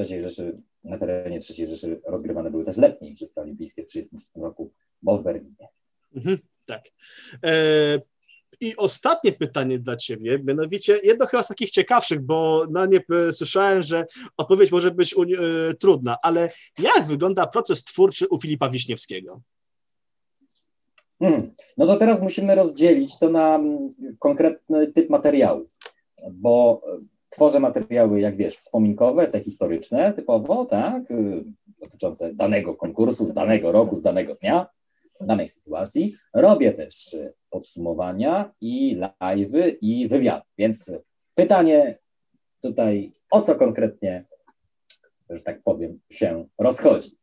III 0.00 0.22
Rzeszy, 0.22 0.62
na 0.84 0.98
terenie 0.98 1.38
III 1.50 1.66
Rzeszy 1.66 2.00
rozgrywane 2.06 2.50
były 2.50 2.64
też 2.64 2.76
letnie 2.76 3.08
Igrzyska 3.08 3.40
Olimpijskie 3.40 3.82
w 3.82 3.86
1936 3.86 4.44
roku, 4.44 4.70
bo 5.02 5.18
w 5.18 5.22
Berlinie. 5.22 5.68
Mhm, 6.16 6.38
tak. 6.66 6.82
E, 7.44 8.00
I 8.60 8.76
ostatnie 8.76 9.32
pytanie 9.32 9.78
dla 9.78 9.96
Ciebie, 9.96 10.40
mianowicie 10.44 11.00
jedno 11.02 11.26
chyba 11.26 11.42
z 11.42 11.48
takich 11.48 11.70
ciekawszych, 11.70 12.20
bo 12.20 12.66
na 12.70 12.86
nie 12.86 13.00
słyszałem, 13.32 13.82
że 13.82 14.06
odpowiedź 14.36 14.72
może 14.72 14.90
być 14.90 15.14
e, 15.14 15.16
trudna, 15.74 16.16
ale 16.22 16.50
jak 16.78 17.06
wygląda 17.06 17.46
proces 17.46 17.84
twórczy 17.84 18.28
u 18.28 18.40
Filipa 18.40 18.70
Wiśniewskiego? 18.70 19.40
Hmm. 21.18 21.50
No 21.76 21.86
to 21.86 21.96
teraz 21.96 22.22
musimy 22.22 22.54
rozdzielić 22.54 23.18
to 23.18 23.28
na 23.28 23.54
mm, 23.54 23.90
konkretny 24.18 24.92
typ 24.92 25.10
materiału, 25.10 25.68
bo 26.32 26.80
Tworzę 27.30 27.60
materiały, 27.60 28.20
jak 28.20 28.36
wiesz, 28.36 28.56
wspominkowe, 28.56 29.28
te 29.28 29.40
historyczne 29.40 30.12
typowo, 30.12 30.64
tak, 30.64 31.10
y, 31.10 31.44
dotyczące 31.80 32.34
danego 32.34 32.74
konkursu, 32.74 33.26
z 33.26 33.34
danego 33.34 33.72
roku, 33.72 33.96
z 33.96 34.02
danego 34.02 34.34
dnia, 34.34 34.66
danej 35.20 35.48
sytuacji. 35.48 36.14
Robię 36.34 36.72
też 36.72 37.14
y, 37.14 37.32
podsumowania 37.50 38.52
i 38.60 39.00
live'y 39.20 39.76
i 39.80 40.08
wywiad. 40.08 40.44
Więc 40.58 40.92
pytanie 41.34 41.96
tutaj, 42.62 43.10
o 43.30 43.40
co 43.40 43.54
konkretnie, 43.54 44.24
że 45.30 45.42
tak 45.42 45.62
powiem, 45.62 46.00
się 46.10 46.48
rozchodzi. 46.58 47.10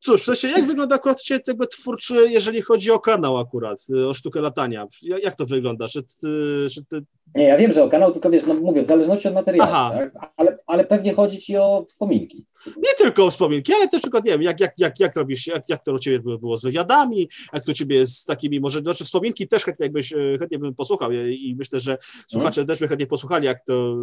Cóż, 0.00 0.22
w 0.22 0.24
sensie, 0.24 0.48
jak 0.48 0.64
wygląda 0.64 0.96
akurat 0.96 1.24
się 1.24 1.40
tego 1.40 1.66
twórczy, 1.66 2.14
jeżeli 2.30 2.62
chodzi 2.62 2.90
o 2.90 2.98
kanał 2.98 3.38
akurat, 3.38 3.86
y, 3.90 4.08
o 4.08 4.14
sztukę 4.14 4.40
latania? 4.40 4.86
Jak 5.22 5.36
to 5.36 5.46
wygląda? 5.46 5.88
Czy 5.88 6.02
ty, 6.02 6.66
czy 6.74 6.84
ty 6.84 7.02
nie, 7.36 7.44
ja 7.44 7.56
wiem, 7.56 7.72
że 7.72 7.84
o 7.84 7.88
kanał, 7.88 8.12
tylko 8.12 8.30
wiesz, 8.30 8.46
no 8.46 8.54
mówię, 8.54 8.82
w 8.82 8.86
zależności 8.86 9.28
od 9.28 9.34
materiału, 9.34 9.70
tak? 9.70 10.10
ale, 10.36 10.56
ale 10.66 10.84
pewnie 10.84 11.12
chodzi 11.12 11.38
ci 11.38 11.56
o 11.56 11.84
wspominki. 11.88 12.46
Nie 12.66 12.94
tylko 12.98 13.26
o 13.26 13.30
wspominki, 13.30 13.74
ale 13.74 13.88
też 13.88 14.02
przykład, 14.02 14.24
nie 14.24 14.30
wiem, 14.30 14.42
jak, 14.42 14.60
jak, 14.60 14.72
jak, 14.78 15.00
jak 15.00 15.16
robisz, 15.16 15.46
jak, 15.46 15.68
jak 15.68 15.82
to 15.82 15.92
u 15.92 15.98
Ciebie 15.98 16.38
było, 16.38 16.56
z 16.56 16.62
wywiadami, 16.62 17.28
jak 17.52 17.64
to 17.64 17.70
u 17.70 17.74
Ciebie 17.74 17.96
jest 17.96 18.16
z 18.16 18.24
takimi, 18.24 18.60
może, 18.60 18.80
znaczy 18.80 19.04
wspominki 19.04 19.48
też 19.48 19.64
chętnie, 19.64 19.84
jakbyś, 19.84 20.12
e, 20.12 20.16
chętnie 20.38 20.58
bym 20.58 20.74
posłuchał 20.74 21.12
i 21.12 21.54
myślę, 21.58 21.80
że 21.80 21.98
słuchacze 22.28 22.54
hmm. 22.54 22.68
też 22.68 22.80
by 22.80 22.88
chętnie 22.88 23.06
posłuchali, 23.06 23.46
jak 23.46 23.64
to 23.64 23.96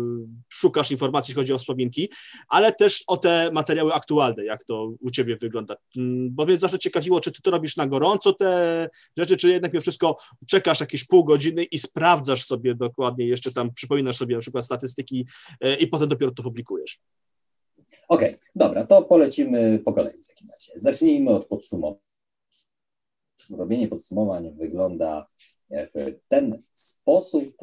szukasz 0.50 0.92
informacji, 0.92 1.32
jeśli 1.32 1.42
chodzi 1.42 1.54
o 1.54 1.58
wspominki, 1.58 2.10
ale 2.48 2.74
też 2.74 3.04
o 3.08 3.18
te 3.18 3.50
materiały 3.52 3.94
aktualne, 3.94 4.46
jak 4.46 4.63
to 4.63 4.94
u 5.00 5.10
Ciebie 5.10 5.38
wygląda, 5.42 5.76
mm, 5.98 6.30
bo 6.32 6.46
mnie 6.46 6.58
zawsze 6.58 6.80
ciekawiło, 6.80 7.20
czy 7.20 7.32
Ty 7.32 7.42
to 7.42 7.52
robisz 7.52 7.78
na 7.78 7.88
gorąco 7.88 8.34
te 8.34 8.90
rzeczy, 9.18 9.38
czy 9.38 9.50
jednak 9.50 9.74
mimo 9.74 9.82
wszystko 9.82 10.18
czekasz 10.48 10.80
jakieś 10.80 11.06
pół 11.06 11.24
godziny 11.24 11.63
i 11.63 11.78
sprawdzasz 11.78 12.46
sobie 12.46 12.76
dokładnie, 12.76 13.16
jeszcze 13.25 13.51
tam 13.51 13.73
przypominasz 13.73 14.17
sobie 14.17 14.36
na 14.36 14.41
przykład 14.41 14.65
statystyki 14.65 15.27
e, 15.62 15.75
i 15.75 15.88
potem 15.88 16.10
dopiero 16.10 16.32
to 16.32 16.43
publikujesz. 16.43 16.99
Okej, 18.08 18.30
okay, 18.30 18.39
dobra, 18.56 18.86
to 18.86 19.01
polecimy 19.01 19.80
po 19.80 19.93
kolei 19.93 20.23
w 20.23 20.27
takim 20.27 20.49
razie. 20.49 20.71
Zacznijmy 20.75 21.30
od 21.30 21.45
podsumowań. 21.45 21.99
Robienie 23.49 23.88
podsumowań 23.88 24.56
wygląda 24.58 25.27
w 25.69 26.19
ten 26.27 26.63
sposób, 26.73 27.58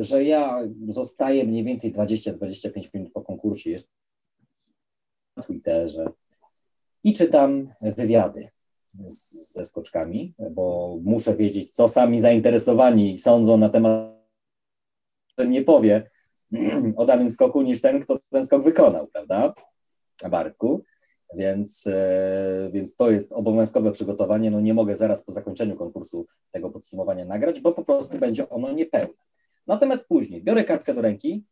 że 0.00 0.24
ja 0.24 0.62
zostaję 0.88 1.44
mniej 1.44 1.64
więcej 1.64 1.92
20-25 1.92 2.88
minut 2.94 3.12
po 3.12 3.22
konkursie 3.22 3.70
jeszcze 3.70 3.88
na 5.36 5.42
Twitterze 5.42 6.12
i 7.04 7.12
czytam 7.12 7.68
wywiady 7.96 8.48
z, 9.06 9.52
ze 9.52 9.66
skoczkami, 9.66 10.34
bo 10.50 10.96
muszę 11.02 11.36
wiedzieć, 11.36 11.70
co 11.70 11.88
sami 11.88 12.18
zainteresowani 12.18 13.18
sądzą 13.18 13.56
na 13.56 13.68
temat, 13.68 14.15
nie 15.44 15.62
powie, 15.62 16.10
o 16.96 17.04
danym 17.04 17.30
skoku 17.30 17.62
niż 17.62 17.80
ten, 17.80 18.00
kto 18.00 18.18
ten 18.30 18.46
skok 18.46 18.64
wykonał, 18.64 19.06
prawda? 19.12 19.54
Na 20.22 20.28
barku. 20.28 20.84
Więc, 21.34 21.86
e, 21.86 22.70
więc 22.72 22.96
to 22.96 23.10
jest 23.10 23.32
obowiązkowe 23.32 23.92
przygotowanie. 23.92 24.50
No 24.50 24.60
nie 24.60 24.74
mogę 24.74 24.96
zaraz 24.96 25.24
po 25.24 25.32
zakończeniu 25.32 25.76
konkursu 25.76 26.26
tego 26.52 26.70
podsumowania 26.70 27.24
nagrać, 27.24 27.60
bo 27.60 27.72
po 27.72 27.84
prostu 27.84 28.18
będzie 28.18 28.48
ono 28.48 28.72
niepełne. 28.72 29.14
Natomiast 29.66 30.08
później 30.08 30.42
biorę 30.42 30.64
kartkę 30.64 30.94
do 30.94 31.02
ręki 31.02 31.44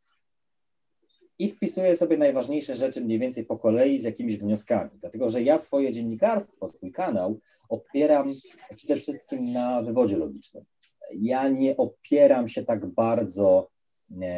i 1.39 1.49
spisuję 1.49 1.97
sobie 1.97 2.17
najważniejsze 2.17 2.77
rzeczy 2.77 3.01
mniej 3.01 3.19
więcej 3.19 3.45
po 3.45 3.59
kolei 3.59 3.99
z 3.99 4.05
jakimiś 4.05 4.37
wnioskami. 4.37 4.91
Dlatego, 5.01 5.29
że 5.29 5.43
ja 5.43 5.59
swoje 5.59 5.93
dziennikarstwo, 5.93 6.69
swój 6.69 6.93
kanał 6.93 7.39
opieram 7.69 8.35
przede 8.75 8.97
wszystkim 8.97 9.53
na 9.53 9.83
wywodzie 9.83 10.17
logicznym. 10.17 10.65
Ja 11.15 11.49
nie 11.49 11.77
opieram 11.77 12.49
się 12.49 12.65
tak 12.65 12.87
bardzo 12.87 13.74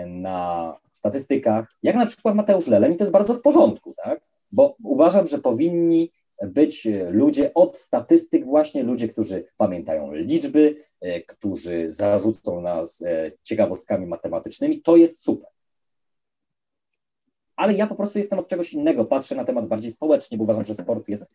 na 0.07 0.79
statystykach, 0.91 1.75
jak 1.83 1.97
na 1.97 2.07
przykład 2.07 2.35
Mateusz 2.35 2.67
Lelem 2.67 2.93
i 2.93 2.97
to 2.97 3.05
jest 3.05 3.13
bardzo 3.13 3.35
w 3.35 3.41
porządku, 3.41 3.95
tak? 4.05 4.21
Bo 4.53 4.75
uważam, 4.85 5.27
że 5.27 5.39
powinni 5.39 6.11
być 6.43 6.89
ludzie 7.11 7.55
od 7.55 7.77
statystyk, 7.77 8.45
właśnie 8.45 8.83
ludzie, 8.83 9.09
którzy 9.09 9.47
pamiętają 9.57 10.15
liczby, 10.15 10.75
którzy 11.27 11.91
zarzucą 11.91 12.61
nas 12.61 13.05
ciekawostkami 13.43 14.07
matematycznymi. 14.07 14.83
To 14.83 14.97
jest 14.97 15.21
super. 15.23 15.51
Ale 17.57 17.75
ja 17.75 17.87
po 17.87 17.95
prostu 17.95 18.19
jestem 18.19 18.39
od 18.39 18.49
czegoś 18.49 18.73
innego. 18.73 19.05
Patrzę 19.05 19.35
na 19.35 19.45
temat 19.45 19.69
bardziej 19.69 19.91
społecznie, 19.91 20.39
bo 20.39 20.45
uważam, 20.45 20.65
że 20.65 20.75
sport 20.75 21.09
jest 21.09 21.35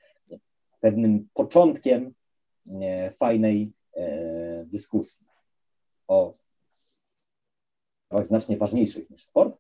pewnym 0.80 1.28
początkiem 1.34 2.14
fajnej 3.18 3.74
dyskusji 4.66 5.28
o 6.08 6.41
znacznie 8.22 8.58
ważniejszych 8.58 9.10
niż 9.10 9.24
sport. 9.24 9.58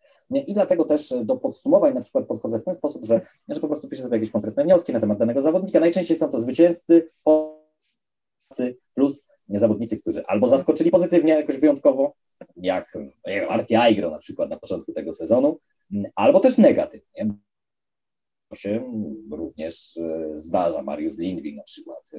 I 0.47 0.53
dlatego 0.53 0.85
też 0.85 1.13
do 1.25 1.37
podsumowań 1.37 1.93
na 1.93 2.01
przykład 2.01 2.25
podchodzę 2.25 2.59
w 2.59 2.63
ten 2.63 2.73
sposób, 2.73 3.05
że, 3.05 3.21
że 3.49 3.59
po 3.59 3.67
prostu 3.67 3.87
piszę 3.87 4.03
sobie 4.03 4.17
jakieś 4.17 4.31
konkretne 4.31 4.63
wnioski 4.63 4.93
na 4.93 4.99
temat 4.99 5.17
danego 5.17 5.41
zawodnika. 5.41 5.79
Najczęściej 5.79 6.17
są 6.17 6.29
to 6.29 6.39
zwycięzcy 6.39 7.09
plus 8.93 9.25
zawodnicy, 9.49 9.97
którzy 9.97 10.23
albo 10.27 10.47
zaskoczyli 10.47 10.91
pozytywnie 10.91 11.33
jakoś 11.33 11.57
wyjątkowo, 11.57 12.13
jak 12.55 12.97
Arti 13.49 13.75
Aigro 13.75 14.11
na 14.11 14.17
przykład 14.17 14.49
na 14.49 14.59
początku 14.59 14.93
tego 14.93 15.13
sezonu, 15.13 15.57
albo 16.15 16.39
też 16.39 16.57
negatywnie. 16.57 17.33
Się 18.53 18.91
również 19.31 19.97
e, 19.97 20.37
zdarza. 20.37 20.83
Mariusz 20.83 21.17
Lindwig 21.17 21.55
na 21.55 21.63
przykład 21.63 22.11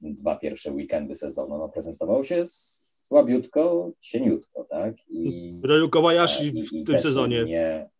w 0.00 0.14
dwa 0.14 0.36
pierwsze 0.36 0.72
weekendy 0.72 1.14
sezonu 1.14 1.58
no, 1.58 1.68
prezentował 1.68 2.24
się 2.24 2.42
słabiutko, 3.06 3.92
cieniutko, 4.00 4.64
tak? 4.64 4.94
I, 5.08 5.54
Ryu 5.64 5.88
Kobayashi 5.88 6.52
w 6.52 6.72
i, 6.72 6.84
tym 6.84 6.98
sezonie. 6.98 7.44
Nie, 7.44 7.90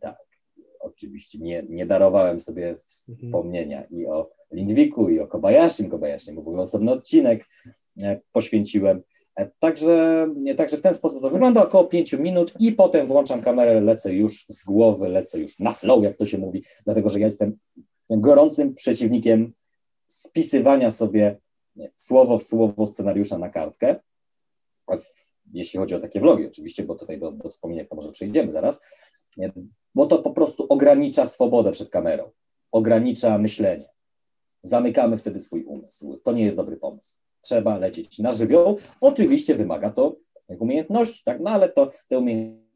tak, 0.00 0.18
oczywiście 0.80 1.38
nie, 1.38 1.62
nie 1.68 1.86
darowałem 1.86 2.40
sobie 2.40 2.68
mhm. 2.68 3.18
wspomnienia 3.18 3.84
i 3.84 4.06
o 4.06 4.30
Lindwiku, 4.52 5.08
i 5.08 5.20
o 5.20 5.26
Kobayashi. 5.26 5.88
Kobayashi 5.88 6.32
w 6.32 6.38
ogóle 6.38 6.62
osobny 6.62 6.92
odcinek 6.92 7.46
e, 8.02 8.20
poświęciłem. 8.32 9.02
E, 9.36 9.50
także, 9.58 10.26
także 10.56 10.76
w 10.76 10.80
ten 10.80 10.94
sposób 10.94 11.22
to 11.22 11.30
wygląda 11.30 11.62
około 11.62 11.84
5 11.84 12.12
minut 12.12 12.54
i 12.60 12.72
potem 12.72 13.06
włączam 13.06 13.42
kamerę, 13.42 13.80
lecę 13.80 14.14
już 14.14 14.44
z 14.48 14.64
głowy, 14.64 15.08
lecę 15.08 15.40
już 15.40 15.58
na 15.58 15.72
flow, 15.72 16.04
jak 16.04 16.16
to 16.16 16.26
się 16.26 16.38
mówi, 16.38 16.64
dlatego 16.84 17.08
że 17.08 17.20
ja 17.20 17.26
jestem 17.26 17.56
gorącym 18.10 18.74
przeciwnikiem 18.74 19.50
spisywania 20.06 20.90
sobie 20.90 21.40
słowo 21.96 22.38
w 22.38 22.42
słowo 22.42 22.86
scenariusza 22.86 23.38
na 23.38 23.48
kartkę. 23.48 23.96
Jeśli 25.52 25.78
chodzi 25.78 25.94
o 25.94 26.00
takie 26.00 26.20
vlogi, 26.20 26.46
oczywiście, 26.46 26.82
bo 26.82 26.94
tutaj 26.94 27.20
do, 27.20 27.32
do 27.32 27.48
wspomnienia 27.48 27.84
to 27.84 27.96
może 27.96 28.10
przejdziemy 28.10 28.52
zaraz, 28.52 28.80
bo 29.94 30.06
to 30.06 30.18
po 30.18 30.30
prostu 30.30 30.66
ogranicza 30.68 31.26
swobodę 31.26 31.70
przed 31.70 31.90
kamerą, 31.90 32.30
ogranicza 32.72 33.38
myślenie. 33.38 33.88
Zamykamy 34.62 35.16
wtedy 35.16 35.40
swój 35.40 35.64
umysł. 35.64 36.20
To 36.24 36.32
nie 36.32 36.44
jest 36.44 36.56
dobry 36.56 36.76
pomysł. 36.76 37.16
Trzeba 37.40 37.78
lecieć 37.78 38.18
na 38.18 38.32
żywioł. 38.32 38.78
Oczywiście 39.00 39.54
wymaga 39.54 39.90
to 39.90 40.16
umiejętności, 40.58 41.22
tak, 41.24 41.40
no 41.40 41.50
ale 41.50 41.68
to 41.68 41.92
te 42.08 42.18
umiejętności 42.18 42.70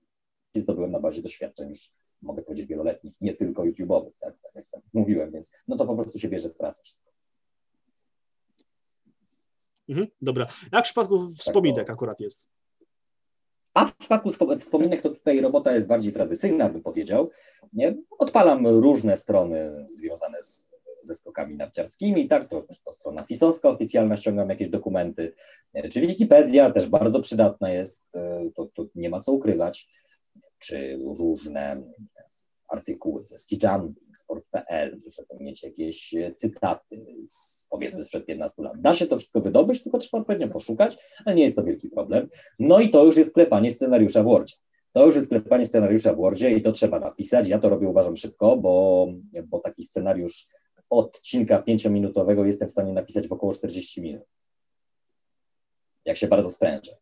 zdobyłem 0.56 0.90
na 0.90 1.00
bazie 1.00 1.22
doświadczeń 1.22 1.68
już, 1.68 1.90
mogę 2.22 2.42
powiedzieć, 2.42 2.66
wieloletnich, 2.66 3.20
nie 3.20 3.34
tylko 3.34 3.62
YouTube'owych, 3.62 4.12
tak, 4.18 4.34
tak 4.42 4.54
jak 4.54 4.66
tak 4.66 4.82
mówiłem, 4.92 5.30
więc 5.30 5.52
no 5.68 5.76
to 5.76 5.86
po 5.86 5.96
prostu 5.96 6.18
się 6.18 6.28
bierze 6.28 6.48
z 6.48 6.54
pracy 6.54 6.82
wszystko. 6.84 7.13
Mhm, 9.88 10.06
dobra. 10.22 10.46
Jak 10.72 10.84
w 10.84 10.84
przypadku 10.84 11.28
wspominek 11.28 11.90
akurat 11.90 12.20
jest? 12.20 12.50
A 13.74 13.84
w 13.84 13.96
przypadku 13.96 14.30
wspominek 14.60 15.02
to 15.02 15.10
tutaj 15.10 15.40
robota 15.40 15.74
jest 15.74 15.88
bardziej 15.88 16.12
tradycyjna, 16.12 16.68
bym 16.68 16.82
powiedział. 16.82 17.30
Nie? 17.72 17.96
Odpalam 18.18 18.66
różne 18.66 19.16
strony 19.16 19.86
związane 19.88 20.42
z, 20.42 20.68
ze 21.02 21.14
skokami 21.14 21.56
narciarskimi, 21.56 22.28
tak, 22.28 22.48
to, 22.48 22.62
to 22.84 22.92
strona 22.92 23.22
fisowska 23.22 23.68
oficjalna, 23.68 24.16
ściągam 24.16 24.50
jakieś 24.50 24.68
dokumenty, 24.68 25.32
czy 25.92 26.00
Wikipedia 26.00 26.70
też 26.70 26.88
bardzo 26.88 27.20
przydatna 27.20 27.70
jest, 27.70 28.16
e, 28.16 28.50
to, 28.54 28.68
to 28.76 28.86
nie 28.94 29.10
ma 29.10 29.20
co 29.20 29.32
ukrywać, 29.32 29.88
czy 30.58 30.98
różne 31.18 31.82
artykuły 32.68 33.26
ze 33.26 33.38
skijumping, 33.38 34.18
sport.pl, 34.18 35.00
żeby 35.06 35.44
mieć 35.44 35.62
jakieś 35.62 36.14
e, 36.14 36.34
cytaty 36.34 37.06
z, 37.28 37.66
powiedzmy 37.70 38.04
sprzed 38.04 38.26
15 38.26 38.62
lat. 38.62 38.80
Da 38.80 38.94
się 38.94 39.06
to 39.06 39.18
wszystko 39.18 39.40
wydobyć, 39.40 39.82
tylko 39.82 39.98
trzeba 39.98 40.20
odpowiednio 40.20 40.48
poszukać, 40.48 40.98
ale 41.24 41.36
nie 41.36 41.44
jest 41.44 41.56
to 41.56 41.64
wielki 41.64 41.88
problem. 41.88 42.28
No 42.58 42.80
i 42.80 42.90
to 42.90 43.04
już 43.04 43.16
jest 43.16 43.34
klepanie 43.34 43.70
scenariusza 43.70 44.22
w 44.22 44.26
Wordzie. 44.26 44.54
To 44.92 45.06
już 45.06 45.16
jest 45.16 45.28
klepanie 45.28 45.66
scenariusza 45.66 46.12
w 46.12 46.16
Wordzie 46.16 46.50
i 46.50 46.62
to 46.62 46.72
trzeba 46.72 47.00
napisać. 47.00 47.48
Ja 47.48 47.58
to 47.58 47.68
robię, 47.68 47.88
uważam, 47.88 48.16
szybko, 48.16 48.56
bo, 48.56 49.06
bo 49.46 49.58
taki 49.58 49.84
scenariusz 49.84 50.48
odcinka 50.90 51.62
pięciominutowego 51.62 52.44
jestem 52.44 52.68
w 52.68 52.72
stanie 52.72 52.92
napisać 52.92 53.28
w 53.28 53.32
około 53.32 53.52
40 53.52 54.02
minut. 54.02 54.22
Jak 56.04 56.16
się 56.16 56.28
bardzo 56.28 56.50
sprężę. 56.50 56.96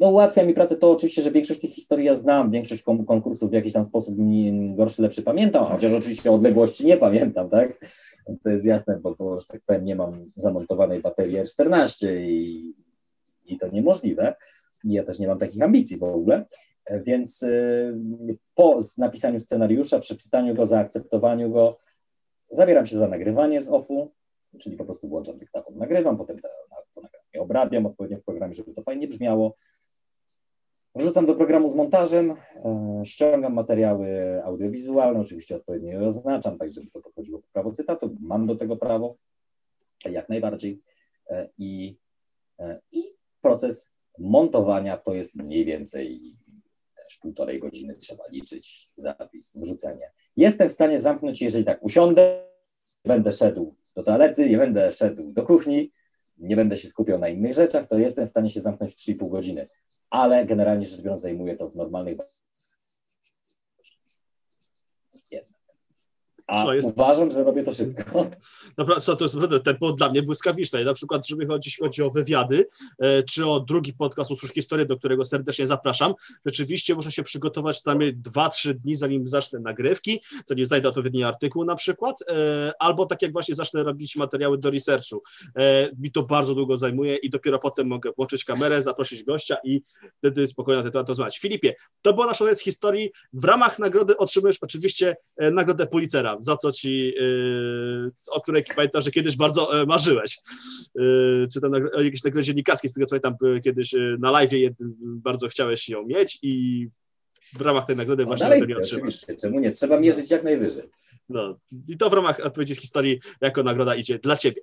No 0.00 0.10
ułatwia 0.10 0.44
mi 0.44 0.54
pracę 0.54 0.76
to 0.76 0.90
oczywiście, 0.90 1.22
że 1.22 1.30
większość 1.30 1.60
tych 1.60 1.70
historii 1.70 2.06
ja 2.06 2.14
znam, 2.14 2.50
większość 2.50 2.82
konkursów 2.82 3.50
w 3.50 3.52
jakiś 3.52 3.72
tam 3.72 3.84
sposób 3.84 4.16
gorszy, 4.76 5.02
lepszy 5.02 5.22
pamiętam, 5.22 5.64
chociaż 5.64 5.92
oczywiście 5.92 6.32
odległości 6.32 6.86
nie 6.86 6.96
pamiętam, 6.96 7.48
tak? 7.48 7.72
To 8.42 8.50
jest 8.50 8.66
jasne, 8.66 9.00
bo, 9.02 9.40
że 9.40 9.46
tak 9.46 9.60
powiem, 9.66 9.84
nie 9.84 9.96
mam 9.96 10.10
zamontowanej 10.36 11.00
baterii 11.00 11.36
R14 11.36 12.20
i, 12.20 12.74
i 13.46 13.58
to 13.58 13.68
niemożliwe. 13.68 14.34
Ja 14.84 15.04
też 15.04 15.18
nie 15.18 15.28
mam 15.28 15.38
takich 15.38 15.62
ambicji 15.62 15.98
w 15.98 16.02
ogóle. 16.02 16.44
Więc 16.90 17.42
y, 17.42 17.94
po 18.54 18.78
napisaniu 18.98 19.40
scenariusza, 19.40 19.98
przeczytaniu 19.98 20.54
go, 20.54 20.66
zaakceptowaniu 20.66 21.50
go, 21.50 21.78
zabieram 22.50 22.86
się 22.86 22.96
za 22.96 23.08
nagrywanie 23.08 23.62
z 23.62 23.68
OFU, 23.68 24.10
czyli 24.58 24.76
po 24.76 24.84
prostu 24.84 25.08
włączam 25.08 25.38
dyktafon, 25.38 25.76
nagrywam, 25.76 26.18
potem 26.18 26.38
to, 26.38 26.48
to 26.94 27.00
obrabiam 27.40 27.86
odpowiednio 27.86 28.18
w 28.18 28.24
programie, 28.24 28.54
żeby 28.54 28.74
to 28.74 28.82
fajnie 28.82 29.08
brzmiało. 29.08 29.54
Wrzucam 30.94 31.26
do 31.26 31.34
programu 31.34 31.68
z 31.68 31.74
montażem, 31.74 32.30
e, 32.30 33.02
ściągam 33.04 33.54
materiały 33.54 34.40
audiowizualne, 34.44 35.20
oczywiście 35.20 35.56
odpowiednio 35.56 36.00
je 36.00 36.06
oznaczam, 36.06 36.58
tak 36.58 36.72
żeby 36.72 36.90
to 36.90 37.00
podchodziło 37.00 37.38
pod 37.38 37.50
prawo 37.50 37.70
cytatu. 37.70 38.16
Mam 38.20 38.46
do 38.46 38.56
tego 38.56 38.76
prawo, 38.76 39.14
jak 40.04 40.28
najbardziej. 40.28 40.80
E, 41.30 41.48
I, 41.58 41.96
e, 42.58 42.80
i 42.92 43.04
proces 43.40 43.92
montowania 44.18 44.96
to 44.96 45.14
jest 45.14 45.34
mniej 45.34 45.64
więcej 45.64 46.20
też 47.08 47.18
półtorej 47.18 47.60
godziny 47.60 47.94
trzeba 47.94 48.24
liczyć, 48.30 48.90
zapis, 48.96 49.52
wrzucenie. 49.56 50.10
Jestem 50.36 50.68
w 50.68 50.72
stanie 50.72 51.00
zamknąć, 51.00 51.42
jeżeli 51.42 51.64
tak 51.64 51.84
usiądę, 51.84 52.44
będę 53.04 53.32
szedł 53.32 53.74
do 53.96 54.02
toalety, 54.02 54.50
nie 54.50 54.56
będę 54.56 54.90
szedł 54.90 55.32
do 55.32 55.42
kuchni, 55.42 55.90
nie 56.38 56.56
będę 56.56 56.76
się 56.76 56.88
skupiał 56.88 57.18
na 57.18 57.28
innych 57.28 57.54
rzeczach, 57.54 57.86
to 57.86 57.98
jestem 57.98 58.26
w 58.26 58.30
stanie 58.30 58.50
się 58.50 58.60
zamknąć 58.60 58.92
w 58.92 58.96
3,5 58.96 59.30
godziny. 59.30 59.66
Ale 60.10 60.46
generalnie 60.46 60.84
rzecz 60.84 61.02
biorąc, 61.02 61.20
zajmuje 61.20 61.56
to 61.56 61.68
w 61.68 61.76
normalnych. 61.76 62.16
A 66.48 66.74
jest... 66.74 66.88
uważam, 66.88 67.30
że 67.30 67.44
robię 67.44 67.62
to 67.62 67.72
szybko. 67.72 68.26
Dobra, 68.78 69.00
co 69.00 69.16
to 69.16 69.24
jest 69.24 69.36
tempo 69.64 69.92
dla 69.92 70.10
mnie 70.10 70.22
błyskawiczne. 70.22 70.84
Na 70.84 70.94
przykład, 70.94 71.28
żeby 71.28 71.46
chodzi, 71.46 71.68
jeśli 71.68 71.84
chodzi 71.84 72.02
o 72.02 72.10
wywiady, 72.10 72.66
e, 72.98 73.22
czy 73.22 73.46
o 73.46 73.60
drugi 73.60 73.92
podcast 73.92 74.30
Usłysz 74.30 74.52
Historię, 74.52 74.86
do 74.86 74.96
którego 74.96 75.24
serdecznie 75.24 75.66
zapraszam, 75.66 76.14
rzeczywiście 76.46 76.94
muszę 76.94 77.12
się 77.12 77.22
przygotować 77.22 77.82
tam 77.82 77.98
2-3 77.98 78.74
dni, 78.74 78.94
zanim 78.94 79.26
zacznę 79.26 79.60
nagrywki, 79.60 80.20
zanim 80.46 80.64
znajdę 80.64 80.88
odpowiedni 80.88 81.24
artykuł 81.24 81.64
na 81.64 81.74
przykład, 81.74 82.16
e, 82.28 82.72
albo 82.78 83.06
tak 83.06 83.22
jak 83.22 83.32
właśnie 83.32 83.54
zacznę 83.54 83.82
robić 83.82 84.16
materiały 84.16 84.58
do 84.58 84.70
researchu. 84.70 85.22
E, 85.56 85.90
mi 85.98 86.12
to 86.12 86.22
bardzo 86.22 86.54
długo 86.54 86.76
zajmuje 86.76 87.16
i 87.16 87.30
dopiero 87.30 87.58
potem 87.58 87.86
mogę 87.86 88.10
włączyć 88.16 88.44
kamerę, 88.44 88.82
zaprosić 88.82 89.24
gościa 89.24 89.56
i 89.64 89.82
wtedy 90.18 90.48
spokojnie 90.48 90.76
na 90.76 90.82
ten 90.82 90.92
temat 90.92 91.08
rozmawiać. 91.08 91.38
Filipie, 91.38 91.74
to 92.02 92.12
była 92.12 92.26
nasza 92.26 92.54
z 92.54 92.60
historii. 92.60 93.10
W 93.32 93.44
ramach 93.44 93.78
nagrody 93.78 94.16
otrzymujesz 94.16 94.58
oczywiście 94.62 95.16
nagrodę 95.52 95.86
Za 96.40 96.56
co 96.56 96.72
ci, 96.72 97.14
y, 97.20 98.30
o 98.30 98.40
której 98.40 98.64
pamiętam, 98.76 99.02
że 99.02 99.10
kiedyś 99.10 99.36
bardzo 99.36 99.82
e, 99.82 99.86
marzyłeś. 99.86 100.38
Y, 101.00 101.48
czy 101.52 101.60
tam 101.60 101.72
o 101.74 102.02
jakiejś 102.02 102.24
nagrodzie 102.24 102.46
dziennikarskiej, 102.46 102.90
z 102.90 102.94
tego 102.94 103.06
co 103.06 103.20
pamiętam, 103.20 103.62
kiedyś 103.64 103.94
y, 103.94 104.16
na 104.20 104.30
live 104.30 104.50
bardzo 105.00 105.48
chciałeś 105.48 105.88
ją 105.88 106.06
mieć 106.06 106.38
i 106.42 106.86
w 107.56 107.60
ramach 107.60 107.86
tej 107.86 107.96
nagrody 107.96 108.22
no, 108.22 108.26
właśnie 108.26 108.46
dalej 108.46 108.62
chcę, 108.62 108.96
oczywiście, 108.96 109.36
czemu 109.36 109.60
nie? 109.60 109.70
Trzeba 109.70 110.00
mierzyć 110.00 110.30
jak 110.30 110.44
najwyżej. 110.44 110.82
No 111.28 111.58
i 111.88 111.96
to 111.96 112.10
w 112.10 112.12
ramach 112.12 112.40
odpowiedzi 112.40 112.74
z 112.74 112.80
historii 112.80 113.20
jako 113.40 113.62
nagroda 113.62 113.94
idzie 113.94 114.18
dla 114.18 114.36
ciebie. 114.36 114.62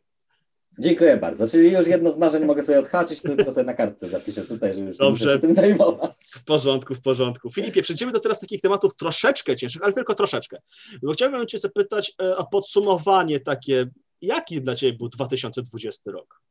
Dziękuję 0.79 1.17
bardzo. 1.17 1.49
Czyli 1.49 1.71
już 1.71 1.87
jedno 1.87 2.11
z 2.11 2.17
marzeń 2.17 2.45
mogę 2.45 2.63
sobie 2.63 2.79
odhaczyć, 2.79 3.21
tylko 3.21 3.53
sobie 3.53 3.65
na 3.65 3.73
kartce 3.73 4.09
zapiszę 4.09 4.41
tutaj, 4.41 4.73
że 4.73 4.79
już 4.79 4.97
Dobrze. 4.97 5.33
się 5.33 5.39
tym 5.39 5.53
zajmować. 5.53 6.11
W 6.35 6.43
porządku, 6.43 6.95
w 6.95 7.01
porządku. 7.01 7.51
Filipie, 7.51 7.81
przejdziemy 7.81 8.11
do 8.11 8.19
teraz 8.19 8.39
takich 8.39 8.61
tematów 8.61 8.95
troszeczkę 8.95 9.55
cięższych, 9.55 9.83
ale 9.83 9.93
tylko 9.93 10.15
troszeczkę. 10.15 10.57
Bo 11.03 11.13
chciałbym 11.13 11.47
Cię 11.47 11.59
zapytać 11.59 12.13
e, 12.21 12.37
o 12.37 12.45
podsumowanie 12.45 13.39
takie, 13.39 13.85
jaki 14.21 14.61
dla 14.61 14.75
Ciebie 14.75 14.97
był 14.97 15.09
2020 15.09 16.11
rok? 16.11 16.41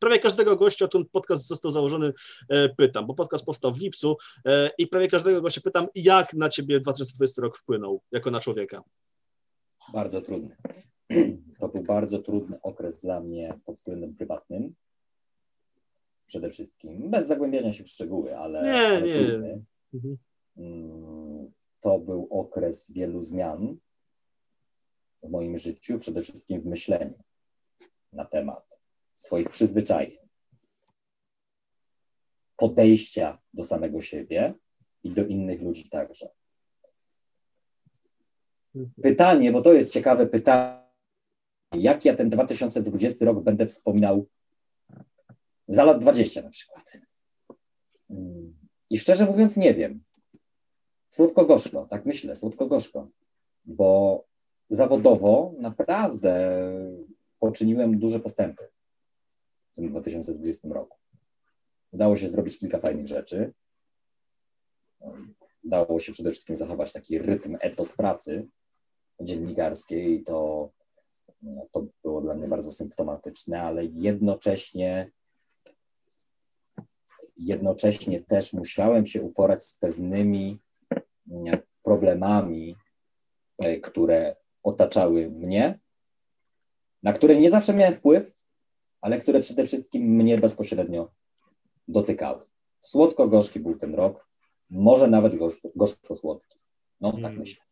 prawie 0.00 0.18
każdego 0.18 0.56
gościa, 0.56 0.88
ten 0.88 1.04
podcast 1.12 1.46
został 1.46 1.72
założony, 1.72 2.12
e, 2.48 2.68
pytam, 2.68 3.06
bo 3.06 3.14
podcast 3.14 3.44
powstał 3.44 3.72
w 3.72 3.80
lipcu 3.80 4.16
e, 4.46 4.70
i 4.78 4.86
prawie 4.86 5.08
każdego 5.08 5.42
gościa 5.42 5.60
pytam, 5.64 5.86
jak 5.94 6.34
na 6.34 6.48
ciebie 6.48 6.80
2020 6.80 7.42
rok 7.42 7.56
wpłynął 7.56 8.02
jako 8.12 8.30
na 8.30 8.40
człowieka? 8.40 8.82
Bardzo 9.92 10.20
trudny. 10.20 10.56
To 11.58 11.68
był 11.68 11.82
bardzo 11.82 12.18
trudny 12.22 12.60
okres 12.62 13.00
dla 13.00 13.20
mnie 13.20 13.58
pod 13.64 13.74
względem 13.76 14.14
prywatnym. 14.14 14.74
Przede 16.26 16.50
wszystkim, 16.50 17.10
bez 17.10 17.26
zagłębiania 17.26 17.72
się 17.72 17.84
w 17.84 17.88
szczegóły, 17.88 18.36
ale, 18.38 18.62
Nie, 18.62 18.86
ale 18.88 19.02
nie. 19.02 19.14
trudny. 19.14 19.64
Mhm. 19.94 20.16
Mm, 20.56 21.52
To 21.80 21.98
był 21.98 22.28
okres 22.30 22.90
wielu 22.92 23.22
zmian 23.22 23.76
w 25.22 25.30
moim 25.30 25.56
życiu, 25.56 25.98
przede 25.98 26.20
wszystkim 26.20 26.60
w 26.60 26.66
myśleniu 26.66 27.18
na 28.12 28.24
temat 28.24 28.80
swoich 29.14 29.48
przyzwyczajeń, 29.48 30.16
podejścia 32.56 33.38
do 33.54 33.64
samego 33.64 34.00
siebie 34.00 34.54
i 35.02 35.10
do 35.14 35.26
innych 35.26 35.62
ludzi 35.62 35.88
także. 35.88 36.28
Pytanie, 39.02 39.52
bo 39.52 39.60
to 39.62 39.72
jest 39.72 39.92
ciekawe 39.92 40.26
pytanie, 40.26 40.79
jak 41.72 42.04
ja 42.04 42.14
ten 42.14 42.30
2020 42.30 43.24
rok 43.24 43.44
będę 43.44 43.66
wspominał 43.66 44.26
za 45.68 45.84
lat 45.84 45.98
20 45.98 46.42
na 46.42 46.50
przykład. 46.50 47.00
I 48.90 48.98
szczerze 48.98 49.26
mówiąc, 49.26 49.56
nie 49.56 49.74
wiem. 49.74 50.04
Słodko-gorzko, 51.08 51.86
tak 51.86 52.06
myślę, 52.06 52.36
słodko-gorzko, 52.36 53.08
bo 53.64 54.24
zawodowo 54.70 55.54
naprawdę 55.58 56.60
poczyniłem 57.38 57.98
duże 57.98 58.20
postępy 58.20 58.68
w 59.72 59.74
tym 59.74 59.88
2020 59.88 60.68
roku. 60.68 60.98
Udało 61.92 62.16
się 62.16 62.28
zrobić 62.28 62.58
kilka 62.58 62.78
fajnych 62.78 63.06
rzeczy. 63.06 63.52
Udało 65.64 65.98
się 65.98 66.12
przede 66.12 66.30
wszystkim 66.30 66.56
zachować 66.56 66.92
taki 66.92 67.18
rytm, 67.18 67.56
etos 67.60 67.92
pracy 67.92 68.48
dziennikarskiej 69.20 70.22
to, 70.22 70.70
no, 71.42 71.66
to 71.72 71.86
było 72.02 72.20
dla 72.20 72.34
mnie 72.34 72.48
bardzo 72.48 72.72
symptomatyczne, 72.72 73.62
ale 73.62 73.84
jednocześnie 73.84 75.10
jednocześnie 77.36 78.20
też 78.20 78.52
musiałem 78.52 79.06
się 79.06 79.22
uporać 79.22 79.64
z 79.64 79.78
pewnymi 79.78 80.58
mm, 81.30 81.58
problemami, 81.84 82.76
e, 83.58 83.76
które 83.80 84.36
otaczały 84.62 85.30
mnie, 85.30 85.78
na 87.02 87.12
które 87.12 87.40
nie 87.40 87.50
zawsze 87.50 87.74
miałem 87.74 87.94
wpływ, 87.94 88.36
ale 89.00 89.18
które 89.18 89.40
przede 89.40 89.64
wszystkim 89.64 90.02
mnie 90.02 90.38
bezpośrednio 90.38 91.10
dotykały. 91.88 92.44
Słodko-gorzki 92.80 93.60
był 93.60 93.76
ten 93.78 93.94
rok, 93.94 94.28
może 94.70 95.08
nawet 95.08 95.34
gorzko- 95.34 95.70
gorzko-słodki. 95.76 96.58
No, 97.00 97.12
tak 97.12 97.20
Mm. 97.24 97.38
myślę. 97.38 97.62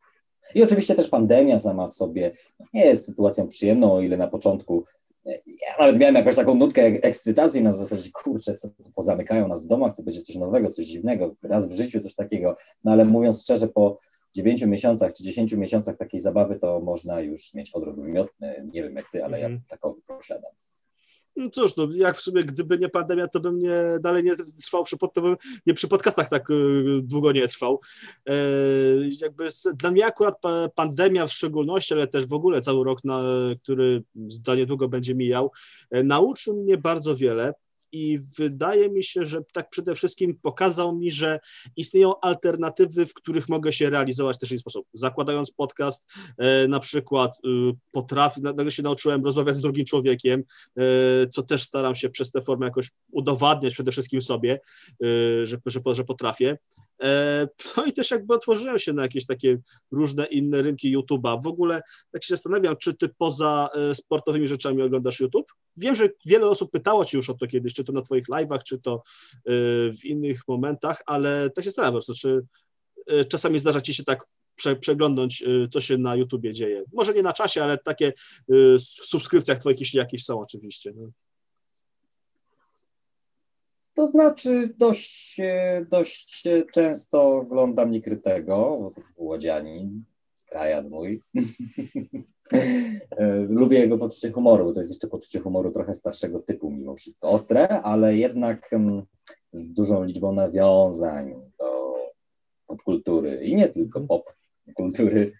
I 0.55 0.63
oczywiście 0.63 0.95
też 0.95 1.09
pandemia 1.09 1.59
sama 1.59 1.89
w 1.89 1.95
sobie 1.95 2.33
nie 2.75 2.85
jest 2.85 3.05
sytuacją 3.05 3.49
przyjemną, 3.49 3.93
o 3.93 4.01
ile 4.01 4.17
na 4.17 4.29
początku 4.29 4.85
e, 5.27 5.31
ja 5.47 5.75
nawet 5.79 5.99
miałem 5.99 6.15
jakąś 6.15 6.37
taką 6.37 6.55
nutkę 6.55 6.83
ek- 6.83 7.05
ekscytacji 7.05 7.63
na 7.63 7.73
zasadzie, 7.73 8.11
kurczę, 8.13 8.55
co 8.55 8.69
tu 8.69 8.91
pozamykają 8.97 9.49
nas 9.49 9.65
w 9.65 9.67
domach, 9.67 9.97
to 9.97 10.03
będzie 10.03 10.21
coś 10.21 10.37
nowego, 10.37 10.69
coś 10.71 10.85
dziwnego, 10.85 11.35
raz 11.43 11.69
w 11.69 11.73
życiu 11.73 12.01
coś 12.01 12.15
takiego. 12.15 12.57
No 12.85 12.93
ale 12.93 13.05
mówiąc 13.05 13.43
szczerze, 13.43 13.69
po 13.69 13.99
dziewięciu 14.35 14.67
miesiącach 14.69 15.13
czy 15.13 15.23
dziesięciu 15.23 15.59
miesiącach 15.59 15.97
takiej 15.97 16.21
zabawy, 16.21 16.59
to 16.59 16.81
można 16.81 17.21
już 17.21 17.55
mieć 17.55 17.71
odruch 17.73 17.97
wymiotny. 17.97 18.69
Nie 18.73 18.83
wiem 18.83 18.97
jak 18.97 19.11
ty, 19.13 19.25
ale 19.25 19.41
ja 19.41 19.47
Mhm. 19.47 19.63
takowy 19.69 20.01
posiadam. 20.07 20.53
No 21.39 21.51
cóż, 21.51 21.77
no, 21.77 21.89
jak 21.95 22.17
w 22.17 22.21
sumie, 22.21 22.45
gdyby 22.45 22.79
nie 22.79 22.89
pandemia, 22.89 23.29
to 23.29 23.41
bym 23.41 23.61
nie, 23.61 23.83
dalej 24.01 24.25
nie 24.25 24.37
trwał 24.37 24.85
przy, 24.85 24.97
pod, 24.97 25.15
nie 25.67 25.75
przy 25.75 25.89
podcastach 25.89 26.29
tak 26.29 26.51
y, 26.51 27.01
długo 27.03 27.33
nie 27.33 27.49
trwał. 27.49 27.81
E, 28.29 28.35
jakby 29.21 29.51
z, 29.51 29.69
dla 29.77 29.91
mnie 29.91 30.07
akurat 30.07 30.41
pa, 30.41 30.69
pandemia 30.69 31.27
w 31.27 31.33
szczególności, 31.33 31.95
ale 31.95 32.07
też 32.07 32.27
w 32.27 32.33
ogóle 32.33 32.63
cały 32.63 32.85
rok, 32.85 33.05
na, 33.05 33.23
który 33.63 34.03
za 34.45 34.55
niedługo 34.55 34.89
będzie 34.89 35.15
mijał, 35.15 35.53
e, 35.91 36.03
nauczył 36.03 36.63
mnie 36.63 36.79
bardzo 36.79 37.17
wiele. 37.17 37.55
I 37.93 38.19
wydaje 38.39 38.91
mi 38.91 39.05
się, 39.05 39.25
że 39.25 39.41
tak 39.53 39.71
przede 39.71 39.95
wszystkim 39.95 40.39
pokazał 40.43 40.97
mi, 40.97 41.11
że 41.11 41.41
istnieją 41.77 42.21
alternatywy, 42.21 43.07
w 43.07 43.15
których 43.15 43.49
mogę 43.49 43.73
się 43.73 43.91
realizować 43.91 44.39
też 44.39 44.49
w 44.49 44.53
inny 44.53 44.59
sposób. 44.59 44.87
Zakładając 44.93 45.51
podcast, 45.51 46.11
e, 46.39 46.69
na 46.69 46.81
przykład 46.81 47.39
y, 47.45 47.77
potrafię, 47.93 48.41
nagle 48.41 48.73
się 48.73 48.83
nauczyłem 48.83 49.25
rozmawiać 49.25 49.57
z 49.57 49.61
drugim 49.61 49.85
człowiekiem, 49.85 50.43
e, 50.79 50.83
co 51.27 51.43
też 51.43 51.63
staram 51.63 51.95
się 51.95 52.11
przez 52.11 52.31
tę 52.31 52.43
formę 52.43 52.67
jakoś 52.67 52.91
udowadniać 53.13 53.75
przede 53.75 53.93
wszystkim 53.93 54.23
sobie, 54.23 54.61
e, 55.03 55.47
że, 55.47 55.57
że, 55.67 55.81
że 55.93 56.05
potrafię. 56.05 56.59
E, 57.03 57.49
No 57.77 57.85
i 57.85 57.93
też 57.93 58.11
jakby 58.11 58.35
otworzyłem 58.35 58.79
się 58.79 58.93
na 58.93 59.03
jakieś 59.03 59.27
takie 59.27 59.59
różne 59.93 60.27
inne 60.27 60.63
rynki 60.63 60.97
YouTube'a. 60.97 61.43
W 61.43 61.47
ogóle 61.47 61.83
tak 62.11 62.25
się 62.25 62.35
zastanawiam, 62.35 62.77
czy 62.77 62.95
ty 62.95 63.09
poza 63.19 63.69
e, 63.75 63.95
sportowymi 63.95 64.49
rzeczami 64.49 64.83
oglądasz 64.83 65.21
YouTube? 65.21 65.53
Wiem, 65.77 65.97
że 65.97 66.09
wiele 66.27 66.47
osób 66.47 66.71
pytało 66.71 67.05
cię 67.05 67.17
już 67.17 67.31
o 67.31 67.35
to 67.35 67.47
kiedyś, 67.47 67.75
czy 67.75 67.85
to 67.85 67.93
na 67.93 68.03
twoich 68.03 68.29
live'ach, 68.29 68.63
czy 68.63 68.79
to 68.79 68.95
e, 68.95 69.41
w 69.93 70.05
innych 70.05 70.41
momentach, 70.49 71.03
ale 71.07 71.51
tak 71.51 71.65
się 71.65 71.71
zastanawiam 71.71 71.93
po 72.01 72.05
prostu, 72.05 72.15
czy 72.15 72.47
czasami 73.29 73.59
zdarza 73.59 73.81
ci 73.81 73.95
się 73.95 74.05
tak 74.05 74.25
prze, 74.55 74.77
przeglądnąć, 74.77 75.45
co 75.71 75.81
się 75.81 75.99
na 75.99 76.17
YouTubie 76.17 76.53
dzieje. 76.53 76.85
Może 76.93 77.15
nie 77.15 77.23
na 77.23 77.33
czasie, 77.33 77.65
ale 77.65 77.79
takie 77.79 78.13
w 78.49 78.81
subskrypcjach 78.81 79.59
twoich, 79.59 79.81
jeśli 79.81 79.99
jakieś 79.99 80.25
są 80.25 80.41
oczywiście. 80.41 80.93
No. 80.97 81.11
To 83.99 84.07
znaczy 84.07 84.75
dość, 84.77 85.41
e, 85.41 85.87
dość 85.91 86.45
często 86.75 87.37
oglądam 87.37 87.93
był 88.43 88.93
łodzianin, 89.17 90.05
krajan 90.47 90.89
mój. 90.89 91.23
E, 93.11 93.27
Lubię 93.49 93.79
jego 93.79 93.99
poczucie 93.99 94.31
humoru, 94.31 94.65
bo 94.65 94.73
to 94.73 94.81
jest 94.81 94.91
jeszcze 94.91 95.09
poczucie 95.09 95.41
humoru 95.41 95.71
trochę 95.71 95.95
starszego 95.95 96.41
typu 96.41 96.71
mimo 96.71 96.97
wszystko. 96.97 97.31
Ostre, 97.31 97.69
ale 97.83 98.17
jednak 98.17 98.73
mm, 98.73 99.03
z 99.53 99.71
dużą 99.71 100.05
liczbą 100.05 100.33
nawiązań 100.33 101.35
do 101.59 101.95
popkultury 102.67 103.45
i 103.45 103.55
nie 103.55 103.69
tylko 103.69 104.01
popkultury, 104.67 105.33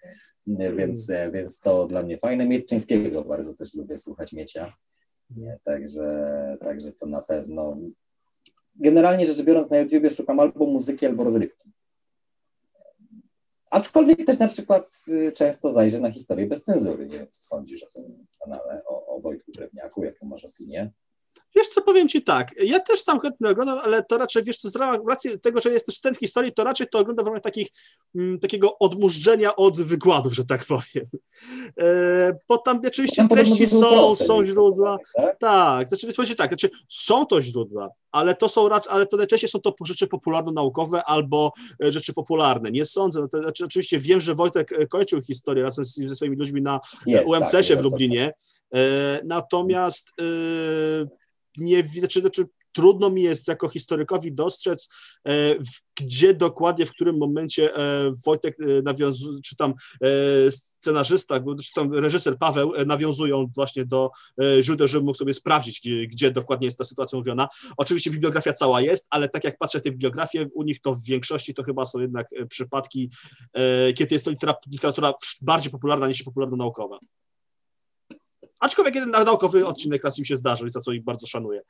więc, 0.47 1.09
e, 1.09 1.31
więc 1.31 1.59
to 1.59 1.87
dla 1.87 2.03
mnie 2.03 2.17
fajne. 2.17 2.45
Mietczyńskiego 2.45 3.23
bardzo 3.23 3.53
też 3.53 3.73
lubię 3.73 3.97
słuchać 3.97 4.33
Miecia, 4.33 4.73
także, 5.63 6.57
także 6.61 6.91
to 6.91 7.05
na 7.05 7.21
pewno 7.21 7.77
generalnie 8.79 9.25
rzecz 9.25 9.41
biorąc 9.41 9.69
na 9.69 9.77
YouTubie 9.77 10.09
szukam 10.09 10.39
albo 10.39 10.65
muzyki, 10.65 11.05
albo 11.05 11.23
rozrywki. 11.23 11.71
Aczkolwiek 13.71 14.25
też 14.25 14.39
na 14.39 14.47
przykład 14.47 15.05
y, 15.07 15.31
często 15.31 15.71
zajrzę 15.71 15.99
na 15.99 16.11
historię 16.11 16.47
bez 16.47 16.63
cenzury. 16.63 17.07
Nie 17.07 17.17
wiem, 17.17 17.27
co 17.31 17.43
sądzisz 17.43 17.83
o 17.83 17.87
tym 17.93 18.25
kanale, 18.39 18.81
o, 18.85 19.15
o 19.15 19.19
Wojtku 19.19 19.51
Drewniaku, 19.51 20.03
jaką 20.03 20.25
masz 20.25 20.45
opinię? 20.45 20.91
Wiesz 21.55 21.67
co, 21.67 21.81
powiem 21.81 22.09
ci 22.09 22.21
tak, 22.23 22.51
ja 22.63 22.79
też 22.79 23.01
sam 23.01 23.19
chętnie 23.19 23.49
oglądam, 23.49 23.77
ale 23.77 24.03
to 24.03 24.17
raczej, 24.17 24.43
wiesz 24.43 24.57
co, 24.57 24.69
z 24.69 24.75
ra- 24.75 24.99
racji 25.09 25.39
tego, 25.39 25.61
że 25.61 25.71
jesteś 25.71 25.99
ten 25.99 26.15
historii, 26.15 26.53
to 26.53 26.63
raczej 26.63 26.87
to 26.87 26.99
oglądam 26.99 27.25
w 27.25 27.27
ramach 27.27 27.41
takich, 27.41 27.67
mm, 28.15 28.39
takiego 28.39 28.79
odmurzenia 28.79 29.55
od 29.55 29.81
wykładów, 29.81 30.33
że 30.33 30.45
tak 30.45 30.65
powiem. 30.65 31.07
E, 31.81 32.31
bo 32.47 32.57
tam 32.57 32.79
oczywiście 32.87 33.15
Tam 33.15 33.29
treści 33.29 33.65
są, 33.65 34.15
są 34.15 34.43
źródła, 34.43 34.97
Tak? 35.15 35.39
tak, 35.39 35.87
znaczy, 35.87 36.35
tak, 36.35 36.49
znaczy 36.49 36.69
są 36.87 37.25
to 37.25 37.41
źródła, 37.41 37.89
ale 38.11 38.35
to 38.35 38.49
są 38.49 38.69
raczej, 38.69 38.93
ale 38.93 39.05
to 39.05 39.17
najczęściej 39.17 39.49
są 39.49 39.59
to 39.59 39.73
rzeczy 39.85 40.07
popularno-naukowe 40.07 41.03
albo 41.03 41.51
e, 41.83 41.91
rzeczy 41.91 42.13
popularne. 42.13 42.71
Nie 42.71 42.85
sądzę, 42.85 43.21
no 43.21 43.27
to, 43.27 43.41
znaczy, 43.41 43.65
oczywiście 43.65 43.99
wiem, 43.99 44.21
że 44.21 44.35
Wojtek 44.35 44.73
e, 44.73 44.87
kończył 44.87 45.21
historię 45.21 45.63
razem 45.63 45.85
z, 45.85 45.95
ze 45.95 46.15
swoimi 46.15 46.37
ludźmi 46.37 46.61
na 46.61 46.79
Jest, 47.05 47.27
UMCS-ie 47.27 47.63
tak, 47.63 47.79
w 47.79 47.83
Lublinie. 47.83 48.33
E, 48.75 49.21
Natomiast 49.23 50.13
nie 51.57 51.83
znaczy, 51.87 52.21
znaczy, 52.21 52.45
trudno 52.71 53.09
mi 53.09 53.21
jest 53.21 53.47
jako 53.47 53.69
historykowi 53.69 54.33
dostrzec, 54.33 54.89
e, 55.27 55.55
gdzie 55.99 56.33
dokładnie, 56.33 56.85
w 56.85 56.91
którym 56.91 57.17
momencie 57.17 57.75
e, 57.75 58.11
Wojtek 58.25 58.55
e, 58.59 58.81
nawiązuje, 58.81 59.39
czy 59.41 59.55
tam 59.55 59.73
scenarzysta, 60.49 61.39
czy 61.39 61.73
tam 61.75 61.93
reżyser 61.93 62.37
Paweł 62.37 62.71
nawiązują 62.85 63.47
właśnie 63.55 63.85
do 63.85 64.09
źródeł, 64.61 64.87
żeby 64.87 65.05
mógł 65.05 65.17
sobie 65.17 65.33
sprawdzić, 65.33 65.81
gdzie, 66.07 66.31
dokładnie 66.31 66.65
jest 66.65 66.77
ta 66.77 66.83
sytuacja 66.83 67.17
mówiona. 67.17 67.47
Oczywiście 67.77 68.11
bibliografia 68.11 68.53
cała 68.53 68.81
jest, 68.81 69.07
ale 69.09 69.29
tak 69.29 69.43
jak 69.43 69.57
patrzę 69.57 69.79
w 69.79 69.81
tę 69.81 69.91
bibliografię, 69.91 70.47
u 70.53 70.63
nich 70.63 70.81
to 70.81 70.93
w 70.93 71.03
większości 71.03 71.53
to 71.53 71.63
chyba 71.63 71.85
są 71.85 71.99
jednak 71.99 72.27
przypadki, 72.49 73.11
kiedy 73.95 74.15
jest 74.15 74.25
to 74.25 74.31
litera- 74.31 74.53
literatura 74.71 75.13
bardziej 75.41 75.71
popularna 75.71 76.07
niż 76.07 76.23
popularno-naukowa. 76.23 76.99
Aczkolwiek 78.59 78.95
jeden 78.95 79.11
naukowy 79.11 79.65
odcinek 79.65 80.03
raz 80.03 80.19
im 80.19 80.25
się 80.25 80.37
zdarzył, 80.37 80.69
za 80.69 80.79
co 80.79 80.91
ich 80.91 81.03
bardzo 81.03 81.27
szanuję. 81.27 81.61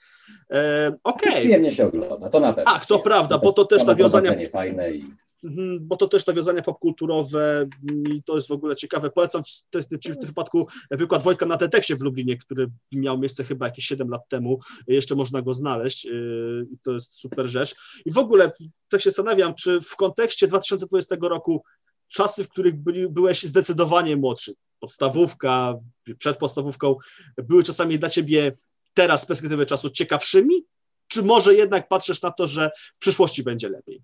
E, 0.51 0.91
Okej, 1.03 1.35
Przyjemnie 1.35 1.71
się 1.71 1.87
ogląda, 1.87 2.29
to 2.29 2.39
na 2.39 2.53
pewno. 2.53 2.73
Tak, 2.73 2.85
to 2.85 2.99
prawda, 2.99 3.37
bo 3.37 3.53
to 3.53 3.65
też 3.65 3.85
nawiązania- 3.85 4.49
fajne 4.49 4.91
i 4.91 5.03
Mhm, 5.43 5.79
bo 5.81 5.97
to 5.97 6.07
też 6.07 6.25
nawiązania 6.27 6.61
popkulturowe 6.61 7.67
i 8.13 8.23
to 8.23 8.35
jest 8.35 8.47
w 8.47 8.51
ogóle 8.51 8.75
ciekawe. 8.75 9.09
Polecam 9.09 9.43
w, 9.43 9.47
te, 9.69 9.79
w 9.81 9.87
tym 9.87 10.27
wypadku 10.27 10.67
wykład 10.91 11.23
Wojtka 11.23 11.45
na 11.45 11.57
TEDxie 11.57 11.95
w 11.95 12.01
Lublinie, 12.01 12.37
który 12.37 12.67
miał 12.91 13.17
miejsce 13.19 13.43
chyba 13.43 13.65
jakieś 13.65 13.85
7 13.85 14.09
lat 14.09 14.21
temu. 14.29 14.59
Jeszcze 14.87 15.15
można 15.15 15.41
go 15.41 15.53
znaleźć 15.53 16.05
yy, 16.05 16.67
i 16.71 16.77
to 16.83 16.93
jest 16.93 17.13
super 17.13 17.47
rzecz. 17.47 17.75
I 18.05 18.11
w 18.11 18.17
ogóle 18.17 18.51
tak 18.89 19.01
się 19.01 19.09
zastanawiam, 19.09 19.55
czy 19.55 19.81
w 19.81 19.95
kontekście 19.95 20.47
2020 20.47 21.15
roku 21.21 21.63
czasy, 22.07 22.43
w 22.43 22.49
których 22.49 22.77
byli, 22.83 23.09
byłeś 23.09 23.43
zdecydowanie 23.43 24.17
młodszy, 24.17 24.53
podstawówka, 24.79 25.75
przed 26.17 26.37
podstawówką 26.37 26.95
były 27.37 27.63
czasami 27.63 27.99
dla 27.99 28.09
ciebie 28.09 28.51
teraz 28.93 29.21
z 29.21 29.25
perspektywy 29.25 29.65
czasu 29.65 29.89
ciekawszymi? 29.89 30.65
Czy 31.07 31.23
może 31.23 31.55
jednak 31.55 31.87
patrzysz 31.87 32.21
na 32.21 32.31
to, 32.31 32.47
że 32.47 32.71
w 32.95 32.99
przyszłości 32.99 33.43
będzie 33.43 33.69
lepiej? 33.69 34.03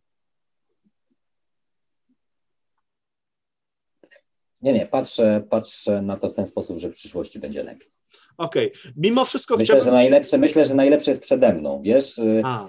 Nie, 4.61 4.73
nie, 4.73 4.85
patrzę, 4.85 5.43
patrzę 5.49 6.01
na 6.01 6.17
to 6.17 6.29
w 6.29 6.35
ten 6.35 6.47
sposób, 6.47 6.79
że 6.79 6.89
w 6.89 6.93
przyszłości 6.93 7.39
będzie 7.39 7.63
lepiej. 7.63 7.87
Okej. 8.37 8.71
Okay. 8.71 8.93
Mimo 8.95 9.25
wszystko 9.25 9.57
myślę, 9.57 9.65
chciałbym... 9.65 9.85
Że 9.85 9.91
najlepsze, 9.91 10.37
myślę, 10.37 10.65
że 10.65 10.75
najlepsze 10.75 11.11
jest 11.11 11.23
przede 11.23 11.53
mną, 11.53 11.81
wiesz? 11.83 12.21
A. 12.43 12.67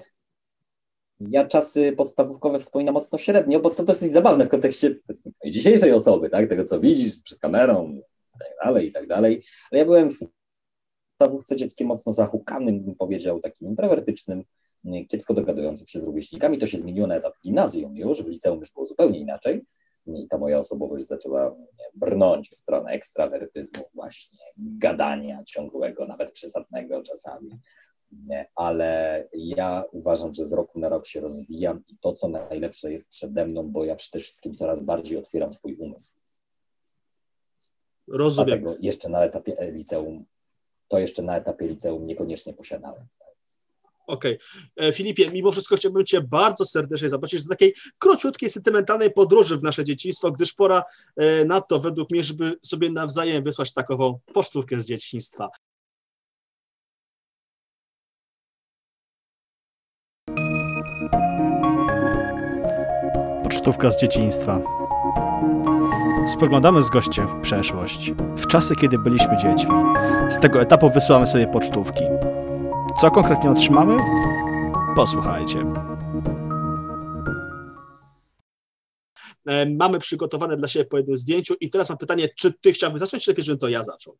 Ja 1.19 1.47
czasy 1.47 1.91
podstawówkowe 1.91 2.59
wspominam 2.59 2.93
mocno 2.93 3.17
średnio, 3.17 3.59
bo 3.59 3.69
to 3.69 3.83
dosyć 3.83 4.11
zabawne 4.11 4.45
w 4.45 4.49
kontekście 4.49 4.95
dzisiejszej 5.45 5.91
osoby, 5.91 6.29
tak? 6.29 6.49
Tego, 6.49 6.63
co 6.63 6.79
widzisz 6.79 7.23
przed 7.23 7.39
kamerą 7.39 7.93
i 7.93 8.39
tak 8.39 8.49
dalej, 8.63 8.87
i 8.87 8.91
tak 8.91 9.07
dalej. 9.07 9.43
Ale 9.71 9.79
ja 9.79 9.85
byłem 9.85 10.11
w 10.11 10.19
podstawówce 11.17 11.55
dzieckiem 11.55 11.87
mocno 11.87 12.11
zahukanym, 12.11 12.85
bym 12.85 12.95
powiedział, 12.95 13.39
takim 13.39 13.67
introwertycznym, 13.67 14.43
kiepsko 15.07 15.33
dogadującym 15.33 15.87
się 15.87 15.99
z 15.99 16.03
rówieśnikami. 16.03 16.57
To 16.57 16.67
się 16.67 16.77
zmieniło 16.77 17.07
na 17.07 17.15
etap 17.15 17.33
gimnazjum 17.43 17.97
już, 17.97 18.23
w 18.23 18.27
liceum 18.27 18.59
już 18.59 18.71
było 18.71 18.85
zupełnie 18.85 19.19
inaczej 19.19 19.63
i 20.05 20.27
ta 20.27 20.37
moja 20.37 20.59
osobowość 20.59 21.07
zaczęła 21.07 21.55
brnąć 21.95 22.49
w 22.49 22.55
stronę 22.55 22.91
ekstrawertyzmu, 22.91 23.83
właśnie 23.93 24.39
gadania 24.57 25.43
ciągłego, 25.43 26.07
nawet 26.07 26.31
przesadnego 26.31 27.03
czasami. 27.03 27.59
Ale 28.55 29.23
ja 29.33 29.83
uważam, 29.91 30.33
że 30.33 30.45
z 30.45 30.53
roku 30.53 30.79
na 30.79 30.89
rok 30.89 31.07
się 31.07 31.21
rozwijam 31.21 31.83
i 31.87 31.95
to, 32.01 32.13
co 32.13 32.27
najlepsze 32.27 32.91
jest 32.91 33.09
przede 33.09 33.45
mną, 33.45 33.71
bo 33.71 33.85
ja 33.85 33.95
przede 33.95 34.19
wszystkim 34.23 34.55
coraz 34.55 34.85
bardziej 34.85 35.17
otwieram 35.17 35.53
swój 35.53 35.75
umysł. 35.75 36.13
Rozumiem. 38.07 38.59
Dlatego 38.59 38.77
jeszcze 38.81 39.09
na 39.09 39.23
etapie 39.23 39.55
liceum, 39.71 40.25
to 40.87 40.99
jeszcze 40.99 41.21
na 41.21 41.37
etapie 41.37 41.67
liceum 41.67 42.07
niekoniecznie 42.07 42.53
posiadałem. 42.53 43.05
Okej. 44.07 44.37
Okay. 44.75 44.87
E, 44.87 44.93
Filipie, 44.93 45.31
mimo 45.31 45.51
wszystko 45.51 45.75
chciałbym 45.75 46.05
Cię 46.05 46.21
bardzo 46.21 46.65
serdecznie 46.65 47.09
zaprosić 47.09 47.43
do 47.43 47.49
takiej 47.49 47.73
króciutkiej, 47.99 48.49
sentymentalnej 48.49 49.11
podróży 49.11 49.57
w 49.57 49.63
nasze 49.63 49.83
dzieciństwo, 49.83 50.31
gdyż 50.31 50.53
pora 50.53 50.83
e, 51.15 51.45
na 51.45 51.61
to, 51.61 51.79
według 51.79 52.11
mnie, 52.11 52.23
żeby 52.23 52.53
sobie 52.65 52.89
nawzajem 52.89 53.43
wysłać 53.43 53.73
takową 53.73 54.19
pocztówkę 54.33 54.79
z 54.79 54.85
dzieciństwa. 54.85 55.49
Pocztówka 63.67 63.91
z 63.91 64.01
dzieciństwa. 64.01 64.61
Spoglądamy 66.27 66.81
z 66.81 66.89
gościem 66.89 67.27
w 67.27 67.41
przeszłość, 67.41 68.11
w 68.37 68.47
czasy, 68.47 68.75
kiedy 68.75 68.99
byliśmy 68.99 69.37
dziećmi. 69.37 69.71
Z 70.29 70.39
tego 70.39 70.61
etapu 70.61 70.89
wysyłamy 70.89 71.27
sobie 71.27 71.47
pocztówki. 71.47 72.03
Co 73.01 73.11
konkretnie 73.11 73.51
otrzymamy? 73.51 73.97
Posłuchajcie. 74.95 75.59
E, 79.47 79.65
mamy 79.65 79.99
przygotowane 79.99 80.57
dla 80.57 80.67
siebie 80.67 80.85
po 80.85 80.97
jednym 80.97 81.17
zdjęciu 81.17 81.53
i 81.61 81.69
teraz 81.69 81.89
mam 81.89 81.97
pytanie, 81.97 82.29
czy 82.37 82.53
ty 82.61 82.73
chciałbyś 82.73 82.99
zacząć, 82.99 83.23
czy 83.23 83.31
lepiej, 83.31 83.43
żebym 83.43 83.59
to 83.59 83.69
ja 83.69 83.83
zaczął? 83.83 84.17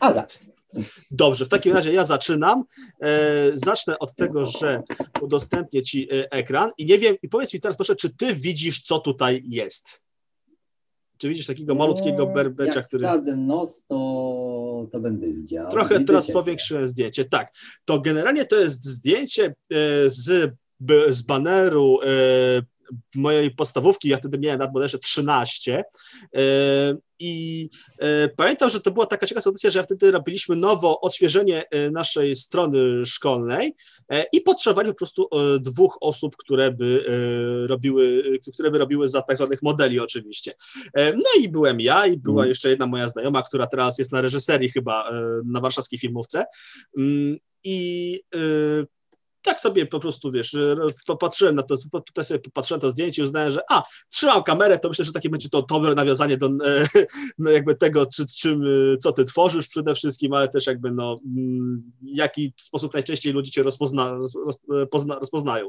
A 0.00 0.12
zacznij. 0.12 0.54
Dobrze, 1.10 1.44
w 1.44 1.48
takim 1.48 1.72
razie 1.72 1.92
ja 1.92 2.04
zaczynam. 2.04 2.64
E, 3.02 3.50
zacznę 3.54 3.98
od 3.98 4.14
tego, 4.14 4.46
że 4.46 4.82
udostępnię 5.20 5.82
ci 5.82 6.08
e, 6.12 6.30
ekran 6.32 6.70
i 6.78 6.86
nie 6.86 6.98
wiem, 6.98 7.16
i 7.22 7.28
powiedz 7.28 7.54
mi 7.54 7.60
teraz 7.60 7.76
proszę, 7.76 7.96
czy 7.96 8.16
ty 8.16 8.34
widzisz, 8.34 8.82
co 8.82 8.98
tutaj 8.98 9.42
jest? 9.48 10.02
Czy 11.18 11.28
widzisz 11.28 11.46
takiego 11.46 11.74
malutkiego 11.74 12.26
berbecza, 12.26 12.78
Jak 12.80 12.88
który... 12.88 13.02
wsadzę 13.02 13.36
nos, 13.36 13.86
to, 13.86 14.88
to 14.92 15.00
będę 15.00 15.26
widział. 15.26 15.70
Trochę 15.70 15.94
Widzę 15.94 16.04
teraz 16.04 16.30
powiększyłem 16.30 16.86
zdjęcie. 16.86 17.24
Tak, 17.24 17.52
to 17.84 18.00
generalnie 18.00 18.44
to 18.44 18.56
jest 18.56 18.84
zdjęcie 18.84 19.46
e, 19.46 19.54
z, 20.06 20.54
z 21.08 21.22
baneru 21.22 21.98
mojej 23.14 23.50
podstawówki, 23.50 24.08
ja 24.08 24.16
wtedy 24.16 24.38
miałem 24.38 24.60
lat 24.60 24.72
bodajże 24.72 24.98
13 24.98 25.84
i 27.20 27.68
e, 27.98 28.28
pamiętam, 28.28 28.70
że 28.70 28.80
to 28.80 28.90
była 28.90 29.06
taka 29.06 29.26
ciekawa 29.26 29.42
sytuacja, 29.42 29.70
że 29.70 29.78
ja 29.78 29.82
wtedy 29.82 30.10
robiliśmy 30.10 30.56
nowo 30.56 31.00
odświeżenie 31.00 31.68
e, 31.70 31.90
naszej 31.90 32.36
strony 32.36 33.04
szkolnej 33.04 33.74
e, 34.12 34.24
i 34.32 34.40
potrzebowali 34.40 34.88
po 34.88 34.94
prostu 34.94 35.28
e, 35.32 35.58
dwóch 35.60 35.98
osób, 36.00 36.36
które 36.36 36.72
by 36.72 37.04
e, 37.08 37.66
robiły, 37.66 38.22
które 38.52 38.70
by 38.70 38.78
robiły 38.78 39.08
za 39.08 39.22
tak 39.22 39.36
zwanych 39.36 39.62
modeli 39.62 40.00
oczywiście. 40.00 40.52
E, 40.94 41.12
no 41.12 41.30
i 41.40 41.48
byłem 41.48 41.80
ja 41.80 42.06
i 42.06 42.16
była 42.16 42.42
mm. 42.42 42.48
jeszcze 42.48 42.68
jedna 42.68 42.86
moja 42.86 43.08
znajoma, 43.08 43.42
która 43.42 43.66
teraz 43.66 43.98
jest 43.98 44.12
na 44.12 44.20
reżyserii 44.20 44.70
chyba 44.70 45.10
na 45.44 45.60
warszawskiej 45.60 45.98
filmówce. 45.98 46.44
Mm, 46.98 47.36
I 47.64 48.20
tak 49.42 49.60
sobie 49.60 49.86
po 49.86 50.00
prostu, 50.00 50.30
wiesz, 50.30 50.56
popatrzyłem 51.06 51.54
na 51.54 51.62
to, 51.62 51.76
tak 52.14 52.24
sobie 52.24 52.40
popatrzyłem 52.40 52.78
na 52.78 52.80
to 52.82 52.90
zdjęcie 52.90 53.22
i 53.22 53.24
uznałem, 53.24 53.50
że 53.50 53.60
a, 53.70 53.82
trzymam 54.08 54.42
kamerę, 54.42 54.78
to 54.78 54.88
myślę, 54.88 55.04
że 55.04 55.12
takie 55.12 55.28
będzie 55.28 55.48
to 55.48 55.62
dobre 55.62 55.94
nawiązanie 55.94 56.36
do 56.36 56.46
e, 56.46 56.88
no 57.38 57.50
jakby 57.50 57.74
tego, 57.74 58.06
czy, 58.06 58.26
czym, 58.26 58.62
e, 58.62 58.96
co 58.96 59.12
ty 59.12 59.24
tworzysz 59.24 59.68
przede 59.68 59.94
wszystkim, 59.94 60.34
ale 60.34 60.48
też 60.48 60.66
jakby 60.66 60.90
no, 60.90 61.20
mm, 61.36 61.92
jaki 62.02 62.52
sposób 62.56 62.94
najczęściej 62.94 63.32
ludzie 63.32 63.50
cię 63.50 63.62
rozpozna, 63.62 64.18
rozpozna, 64.68 65.14
rozpoznają. 65.14 65.68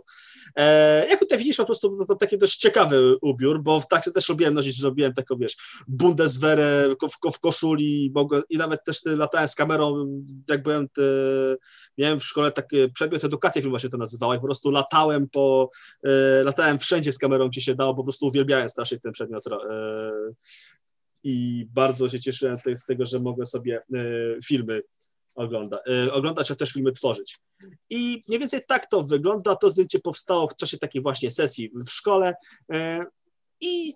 E, 0.55 1.07
jak 1.09 1.19
tutaj 1.19 1.38
widzisz, 1.38 1.57
po 1.57 1.65
prostu 1.65 1.97
to, 1.97 2.05
to 2.05 2.15
taki 2.15 2.38
dość 2.38 2.57
ciekawy 2.57 3.15
ubiór, 3.22 3.63
bo 3.63 3.82
tak 3.89 4.03
też 4.13 4.30
robiłem 4.30 4.53
nosić, 4.53 4.82
robiłem 4.82 5.13
taką, 5.13 5.36
wiesz, 5.36 5.57
bundeswehrę 5.88 6.89
w, 7.01 7.32
w 7.34 7.39
koszuli 7.39 8.11
mogłem, 8.15 8.41
i 8.49 8.57
nawet 8.57 8.84
też 8.84 9.01
latałem 9.05 9.47
z 9.47 9.55
kamerą, 9.55 10.05
jak 10.49 10.63
byłem, 10.63 10.89
te, 10.89 11.01
miałem 11.97 12.19
w 12.19 12.26
szkole 12.26 12.51
taki 12.51 12.91
przedmiot 12.93 13.24
edukacji 13.24 13.61
filmowa 13.62 13.80
się 13.80 13.89
to 13.89 13.97
nazywała 13.97 14.36
i 14.36 14.39
po 14.39 14.45
prostu 14.45 14.72
latałem 14.72 15.30
po, 15.30 15.70
e, 16.03 16.43
latałem 16.43 16.80
wszędzie 16.80 17.12
z 17.12 17.18
kamerą, 17.18 17.47
gdzie 17.47 17.62
się 17.62 17.76
dało, 17.76 17.95
po 17.95 18.03
prostu 18.03 18.28
uwielbiałem 18.28 18.70
strasznie 18.70 18.99
ten 18.99 19.12
przedmiot 19.12 19.47
e, 19.47 19.51
i 21.24 21.66
bardzo 21.70 22.09
się 22.09 22.20
cieszyłem 22.20 22.57
z 22.76 22.86
tego, 22.86 23.05
że 23.05 23.20
mogę 23.20 23.45
sobie 23.45 23.78
e, 23.78 24.03
filmy 24.45 24.82
ogląda, 25.36 25.80
oglądać, 26.12 26.51
a 26.51 26.55
też 26.55 26.72
filmy 26.72 26.91
tworzyć. 26.91 27.39
I 27.89 28.24
mniej 28.28 28.39
więcej 28.39 28.62
tak 28.68 28.89
to 28.89 29.03
wygląda. 29.03 29.55
To 29.55 29.70
zdjęcie 29.70 29.99
powstało 29.99 30.47
w 30.47 30.55
czasie 30.55 30.78
takiej 30.78 31.01
właśnie 31.01 31.32
sesji 31.32 31.72
w 31.86 31.89
szkole. 31.89 32.36
I 33.62 33.93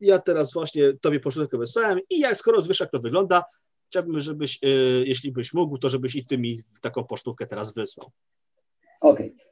ja 0.00 0.18
teraz 0.18 0.52
właśnie 0.52 0.92
tobie 0.92 1.20
początku 1.20 1.58
wysłałem 1.58 1.98
i 2.10 2.18
jak 2.18 2.36
skoro 2.36 2.62
wiesz, 2.62 2.80
jak 2.80 2.90
to 2.90 2.98
wygląda, 2.98 3.44
chciałbym, 3.90 4.20
żebyś, 4.20 4.58
jeśli 5.04 5.32
byś 5.32 5.54
mógł, 5.54 5.78
to 5.78 5.90
żebyś 5.90 6.14
i 6.14 6.26
ty 6.26 6.38
mi 6.38 6.62
taką 6.80 7.04
pocztówkę 7.04 7.46
teraz 7.46 7.74
wysłał. 7.74 8.10
Okej. 9.00 9.34
Okay. 9.34 9.50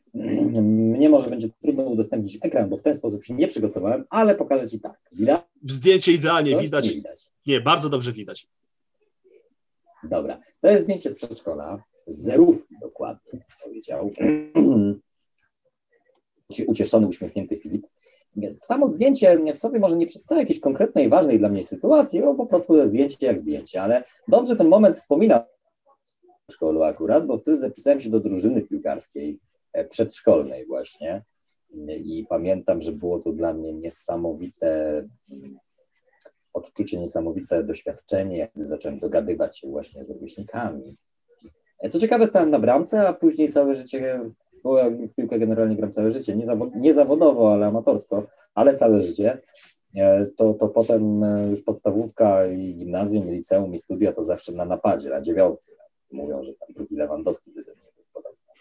Mnie 0.63 1.09
może 1.09 1.31
będzie 1.31 1.49
trudno 1.63 1.83
udostępnić 1.83 2.39
ekran, 2.43 2.69
bo 2.69 2.77
w 2.77 2.83
ten 2.83 2.95
sposób 2.95 3.25
się 3.25 3.35
nie 3.35 3.47
przygotowałem, 3.47 4.05
ale 4.11 4.35
pokażę 4.35 4.69
Ci 4.69 4.81
tak. 4.81 5.01
Widać? 5.13 5.41
Zdjęcie 5.63 6.13
idealnie 6.13 6.61
widać. 6.61 6.87
Nie, 6.87 6.95
widać. 6.95 7.31
nie, 7.47 7.61
bardzo 7.61 7.89
dobrze 7.89 8.13
widać. 8.13 8.49
Dobra. 10.05 10.41
To 10.61 10.69
jest 10.69 10.85
zdjęcie 10.85 11.11
z 11.11 11.15
przedszkola, 11.15 11.83
zerówki 12.07 12.75
dokładnie, 12.81 13.45
powiedział. 13.65 14.11
Ucieszony, 16.67 17.07
uśmiechnięty 17.07 17.57
Filip. 17.57 17.87
Samo 18.59 18.89
zdjęcie 18.89 19.39
w 19.55 19.59
sobie 19.59 19.79
może 19.79 19.97
nie 19.97 20.07
przedstawia 20.07 20.41
jakiejś 20.41 20.61
konkretnej, 20.61 21.09
ważnej 21.09 21.39
dla 21.39 21.49
mnie 21.49 21.67
sytuacji, 21.67 22.21
bo 22.21 22.35
po 22.35 22.47
prostu 22.47 22.89
zdjęcie 22.89 23.27
jak 23.27 23.39
zdjęcie, 23.39 23.83
ale 23.83 24.05
dobrze 24.29 24.57
ten 24.57 24.69
moment 24.69 24.97
wspomina 24.97 25.45
szkolu 26.51 26.83
akurat, 26.83 27.27
bo 27.27 27.39
wtedy 27.39 27.59
zapisałem 27.59 28.01
się 28.01 28.11
do 28.11 28.21
drużyny 28.21 28.63
piłkarskiej 28.63 29.39
e, 29.73 29.85
przedszkolnej 29.85 30.67
właśnie 30.67 31.23
i 31.89 32.27
pamiętam, 32.29 32.83
że 32.83 32.93
było 32.93 33.19
to 33.19 33.33
dla 33.33 33.55
mnie 33.55 33.73
niesamowite 33.73 35.05
odczucie, 36.55 37.01
niesamowite 37.01 37.65
doświadczenie, 37.65 38.39
jak 38.39 38.51
zacząłem 38.57 38.99
dogadywać 38.99 39.59
się 39.59 39.69
właśnie 39.69 40.05
z 40.05 40.11
rówieśnikami. 40.11 40.83
E, 41.81 41.89
co 41.89 41.99
ciekawe, 41.99 42.27
stałem 42.27 42.51
na 42.51 42.59
bramce, 42.59 43.09
a 43.09 43.13
później 43.13 43.53
całe 43.53 43.75
życie, 43.75 44.21
bo 44.65 44.79
ja 44.79 44.91
w 44.91 45.15
piłkę 45.15 45.39
generalnie 45.39 45.77
gram 45.77 45.93
całe 45.93 46.11
życie, 46.11 46.37
nie, 46.37 46.45
nie 46.75 46.95
zawodowo, 46.95 47.53
ale 47.53 47.67
amatorsko, 47.67 48.27
ale 48.55 48.75
całe 48.75 49.01
życie. 49.01 49.39
E, 49.97 50.27
to, 50.37 50.55
to 50.55 50.69
potem 50.69 51.21
już 51.51 51.63
podstawówka 51.63 52.47
i 52.47 52.75
gimnazjum, 52.75 53.31
liceum 53.31 53.75
i 53.75 53.79
studia 53.79 54.13
to 54.13 54.23
zawsze 54.23 54.53
na 54.53 54.65
napadzie, 54.65 55.11
na 55.11 55.21
dziewiątce 55.21 55.88
mówią, 56.11 56.45
że 56.45 56.55
tam 56.55 56.69
drugi 56.77 56.97
Lewandowski 56.97 57.51
by 57.51 57.63
ze 57.63 57.73
mnie 57.73 57.81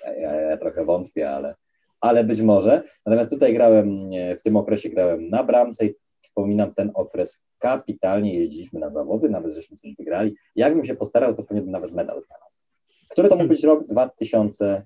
ja, 0.06 0.36
ja, 0.36 0.42
ja 0.42 0.58
trochę 0.58 0.86
wątpię, 0.86 1.30
ale, 1.30 1.56
ale 2.02 2.24
być 2.24 2.42
może. 2.42 2.84
Natomiast 3.06 3.30
tutaj 3.30 3.54
grałem, 3.54 3.96
w 4.40 4.42
tym 4.42 4.56
okresie 4.56 4.90
grałem 4.90 5.30
na 5.30 5.44
bramce 5.44 5.86
i 5.86 5.96
wspominam 6.22 6.74
ten 6.74 6.92
okres 6.94 7.46
kapitalnie, 7.60 8.36
jeździliśmy 8.36 8.80
na 8.80 8.90
zawody, 8.90 9.30
nawet 9.30 9.54
żeśmy 9.54 9.78
coś 9.78 9.96
wygrali. 9.96 10.36
Jakbym 10.56 10.86
się 10.86 10.96
postarał, 10.96 11.36
to 11.36 11.44
pewnie 11.44 11.62
bym 11.62 11.72
nawet 11.72 11.94
medal 11.94 12.22
znalazł. 12.22 12.64
Który 13.10 13.30
to 13.30 13.36
mógł 13.36 13.48
być 13.48 13.64
rok? 13.64 13.88
2000, 13.88 14.82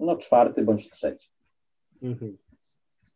no 0.00 0.16
czwarty 0.16 0.64
bądź 0.64 0.90
trzeci. 0.90 1.28
Mhm. 2.02 2.38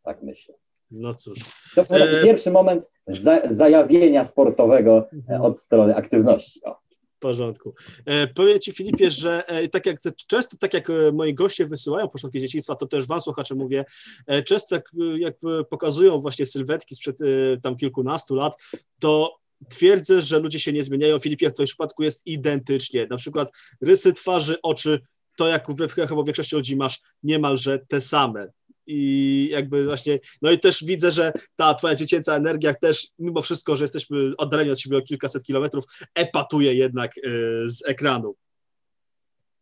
Tak 0.04 0.22
myślę. 0.22 0.54
No 0.90 1.14
cóż. 1.14 1.38
To 1.74 1.82
E, 1.90 2.22
pierwszy 2.24 2.50
moment 2.50 2.90
za, 3.06 3.42
zajawienia 3.48 4.24
sportowego 4.24 5.08
e, 5.30 5.40
od 5.40 5.60
strony 5.60 5.96
aktywności. 5.96 6.64
O. 6.64 6.86
W 7.02 7.18
porządku. 7.18 7.74
E, 8.06 8.26
powiem 8.26 8.60
Ci, 8.60 8.72
Filipie, 8.72 9.10
że 9.10 9.46
e, 9.46 9.68
tak 9.68 9.86
jak 9.86 9.96
często, 10.26 10.56
tak 10.56 10.74
jak 10.74 10.90
e, 10.90 11.12
moi 11.12 11.34
goście 11.34 11.66
wysyłają 11.66 12.08
początki 12.08 12.40
dzieciństwa, 12.40 12.74
to 12.74 12.86
też 12.86 13.06
Wam, 13.06 13.20
słuchacze, 13.20 13.54
mówię, 13.54 13.84
e, 14.26 14.42
często 14.42 14.74
jak, 14.74 14.90
jak 15.18 15.36
pokazują 15.70 16.18
właśnie 16.18 16.46
sylwetki 16.46 16.94
sprzed 16.94 17.22
e, 17.22 17.24
tam 17.62 17.76
kilkunastu 17.76 18.34
lat, 18.34 18.56
to 18.98 19.36
twierdzę, 19.68 20.22
że 20.22 20.38
ludzie 20.38 20.60
się 20.60 20.72
nie 20.72 20.82
zmieniają. 20.82 21.18
Filipie, 21.18 21.50
w 21.50 21.52
Twoim 21.52 21.66
przypadku 21.66 22.02
jest 22.02 22.26
identycznie. 22.26 23.06
Na 23.10 23.16
przykład 23.16 23.50
rysy 23.80 24.12
twarzy, 24.12 24.56
oczy, 24.62 25.00
to 25.36 25.48
jak 25.48 25.66
we 25.74 25.88
chyba 25.88 26.24
większości 26.24 26.56
ludzi 26.56 26.76
masz 26.76 27.00
niemalże 27.22 27.78
te 27.88 28.00
same. 28.00 28.52
I 28.86 29.48
jakby 29.52 29.84
właśnie, 29.84 30.18
no 30.42 30.50
i 30.50 30.58
też 30.58 30.84
widzę, 30.84 31.12
że 31.12 31.32
ta 31.56 31.74
twoja 31.74 31.94
dziecięca 31.94 32.36
energia 32.36 32.74
też, 32.74 33.08
mimo 33.18 33.42
wszystko, 33.42 33.76
że 33.76 33.84
jesteśmy 33.84 34.32
oddaleni 34.38 34.70
od 34.70 34.80
siebie 34.80 34.96
o 34.98 35.02
kilkaset 35.02 35.42
kilometrów, 35.42 35.84
epatuje 36.14 36.74
jednak 36.74 37.18
y, 37.18 37.20
z 37.66 37.88
ekranu. 37.88 38.34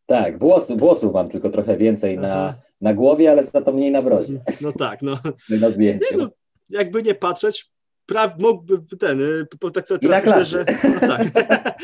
Tak, 0.06 0.38
włosów, 0.38 0.78
włosów 0.78 1.14
mam 1.14 1.28
tylko 1.28 1.50
trochę 1.50 1.76
więcej 1.76 2.18
na, 2.18 2.34
Aha. 2.34 2.54
na 2.80 2.94
głowie, 2.94 3.30
ale 3.30 3.44
za 3.44 3.60
to 3.60 3.72
mniej 3.72 3.90
na 3.90 4.02
brodzie, 4.02 4.40
No 4.60 4.72
tak, 4.72 5.02
no. 5.02 5.18
na 5.50 5.70
zdjęciu. 5.70 6.16
No 6.18 6.28
jakby 6.70 7.02
nie 7.02 7.14
patrzeć, 7.14 7.70
praw, 8.06 8.38
mógłby 8.38 8.96
ten, 8.96 9.20
y, 9.20 9.46
tak 9.72 9.88
sobie 9.88 10.08
I 10.08 10.10
na 10.10 10.20
teraz 10.20 10.38
myślę, 10.38 10.46
że, 10.46 10.90
no 11.00 11.00
tak. 11.00 11.26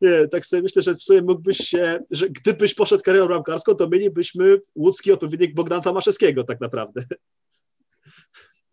nie, 0.00 0.28
tak 0.28 0.46
sobie 0.46 0.62
myślę, 0.62 0.82
że 0.82 0.94
w 0.94 1.02
sumie 1.02 1.22
mógłbyś 1.22 1.58
się, 1.58 1.98
że 2.10 2.30
gdybyś 2.30 2.74
poszedł 2.74 3.02
karierą 3.02 3.26
bramkarską, 3.26 3.74
to 3.74 3.88
mielibyśmy 3.88 4.56
łódzki 4.74 5.12
odpowiednik 5.12 5.54
Bogdana 5.54 5.82
Tomaszewskiego 5.82 6.44
tak 6.44 6.60
naprawdę. 6.60 7.02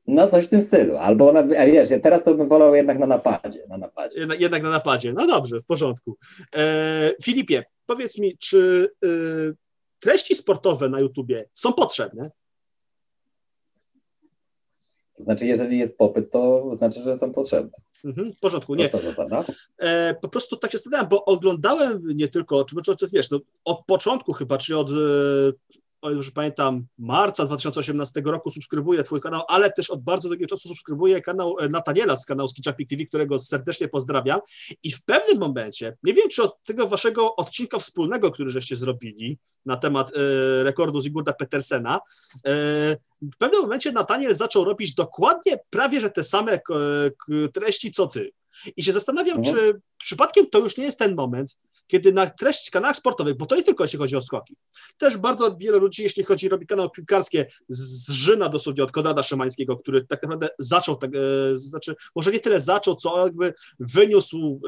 No 0.08 0.28
coś 0.28 0.46
w 0.46 0.50
tym 0.50 0.62
stylu. 0.62 0.98
Albo 0.98 1.32
na, 1.32 1.44
wiesz, 1.44 1.92
ja 1.92 2.00
teraz 2.00 2.24
to 2.24 2.36
bym 2.36 2.50
wolał 2.50 2.76
jednak 2.76 3.00
na 3.00 3.08
napadzie. 3.08 3.64
Na 3.70 3.78
napadzie. 3.78 4.20
Jednak, 4.20 4.42
jednak 4.42 4.64
na 4.64 4.70
napadzie. 4.70 5.14
No 5.14 5.28
dobrze, 5.28 5.60
w 5.60 5.66
porządku. 5.66 6.18
E, 6.56 7.12
Filipie, 7.24 7.64
powiedz 7.86 8.18
mi, 8.18 8.38
czy 8.38 8.90
y, 9.06 9.56
treści 10.00 10.36
sportowe 10.36 10.90
na 10.90 11.00
YouTubie 11.00 11.46
są 11.54 11.74
potrzebne? 11.74 12.32
To 15.16 15.24
znaczy, 15.24 15.46
jeżeli 15.46 15.78
jest 15.78 15.98
popyt, 15.98 16.32
to 16.32 16.72
znaczy, 16.76 17.00
że 17.00 17.18
są 17.18 17.34
potrzebne. 17.34 17.72
Mhm, 18.06 18.34
w 18.34 18.40
porządku, 18.40 18.76
nie. 18.76 18.90
To 18.90 19.00
zasada. 19.00 19.44
E, 19.78 20.16
po 20.22 20.30
prostu 20.30 20.58
tak 20.58 20.72
się 20.72 20.78
zastanawiam, 20.78 21.10
bo 21.10 21.26
oglądałem 21.26 22.04
nie 22.16 22.28
tylko, 22.28 22.66
czy, 22.66 22.76
czy, 22.86 22.96
czy 22.96 23.08
wiesz, 23.14 23.32
no, 23.32 23.40
od 23.66 23.86
początku 23.86 24.34
chyba, 24.34 24.58
czy 24.58 24.78
od, 24.78 24.90
e, 24.90 24.94
o 26.06 26.12
już 26.12 26.32
pamiętam, 26.32 26.86
marca 26.98 27.46
2018 27.46 28.22
roku 28.26 28.50
subskrybuję 28.50 29.04
twój 29.04 29.22
kanał, 29.22 29.42
ale 29.48 29.72
też 29.72 29.90
od 29.90 30.04
bardzo 30.04 30.28
długiego 30.30 30.50
czasu 30.50 30.70
subskrybuję 30.70 31.22
kanał 31.22 31.56
e, 31.60 31.68
Nataniela 31.70 32.16
z 32.16 32.26
kanału 32.26 32.48
Skiczapik 32.48 32.90
TV, 32.90 33.06
którego 33.06 33.40
serdecznie 33.40 33.88
pozdrawiam 33.88 34.40
i 34.84 34.92
w 34.92 35.04
pewnym 35.04 35.40
momencie, 35.40 35.98
nie 36.04 36.14
wiem, 36.14 36.30
czy 36.30 36.44
od 36.44 36.64
tego 36.64 36.88
waszego 36.88 37.36
odcinka 37.36 37.80
wspólnego, 37.80 38.32
który 38.32 38.52
żeście 38.52 38.76
zrobili 38.76 39.38
na 39.66 39.78
temat 39.78 40.10
e, 40.10 40.64
rekordu 40.64 41.02
Zygurda 41.02 41.34
Petersena, 41.34 41.96
e, 41.96 42.52
w 43.22 43.38
pewnym 43.38 43.62
momencie 43.62 43.92
Nataniel 43.92 44.36
zaczął 44.36 44.64
robić 44.64 44.96
dokładnie 44.96 45.60
prawie, 45.70 46.02
że 46.02 46.10
te 46.10 46.24
same 46.24 46.60
treści, 47.54 47.92
co 47.92 48.08
ty. 48.08 48.32
I 48.78 48.84
się 48.84 48.94
zastanawiam, 48.94 49.38
Mhm. 49.38 49.56
czy 49.56 49.82
przypadkiem 50.00 50.50
to 50.50 50.60
już 50.60 50.78
nie 50.78 50.84
jest 50.84 51.00
ten 51.00 51.16
moment, 51.16 51.58
kiedy 51.88 52.12
na 52.12 52.30
treść 52.30 52.70
kanałach 52.70 52.96
sportowych, 52.96 53.38
bo 53.38 53.46
to 53.46 53.56
nie 53.56 53.64
tylko 53.64 53.84
jeśli 53.84 54.00
chodzi 54.00 54.16
o 54.16 54.22
skoki, 54.22 54.56
też 54.98 55.18
bardzo 55.18 55.56
wiele 55.56 55.78
ludzi, 55.78 56.04
jeśli 56.04 56.24
chodzi, 56.24 56.50
robi 56.50 56.68
kanał 56.68 56.90
piłkarskie, 56.90 57.46
zżyna 57.70 58.50
dosłownie 58.50 58.84
od 58.84 58.92
Konrada 58.92 59.24
Szymańskiego, 59.24 59.78
który 59.78 60.06
tak 60.06 60.24
naprawdę 60.24 60.50
zaczął, 60.60 60.96
tak, 60.96 61.12
e, 61.16 61.20
znaczy 61.56 61.96
może 62.16 62.32
nie 62.32 62.40
tyle 62.40 62.62
zaczął, 62.62 62.96
co 62.96 63.26
jakby 63.26 63.54
wyniósł 63.80 64.62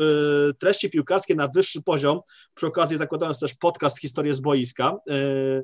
e, 0.50 0.54
treści 0.54 0.90
piłkarskie 0.90 1.36
na 1.36 1.48
wyższy 1.48 1.82
poziom, 1.82 2.20
przy 2.54 2.68
okazji 2.68 2.98
zakładając 2.98 3.40
też 3.40 3.54
podcast 3.54 4.00
Historię 4.00 4.34
z 4.34 4.40
boiska, 4.40 4.96
e, 5.10 5.64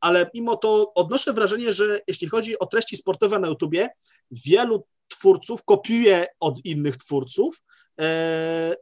ale 0.00 0.30
mimo 0.34 0.56
to 0.56 0.94
odnoszę 0.94 1.32
wrażenie, 1.32 1.72
że 1.72 2.00
jeśli 2.06 2.28
chodzi 2.28 2.58
o 2.58 2.66
treści 2.66 2.96
sportowe 2.96 3.38
na 3.38 3.48
YouTubie, 3.48 3.88
wielu 4.30 4.86
twórców 5.08 5.64
kopiuje 5.64 6.26
od 6.40 6.64
innych 6.64 6.96
twórców, 6.96 7.62
e, 8.00 8.74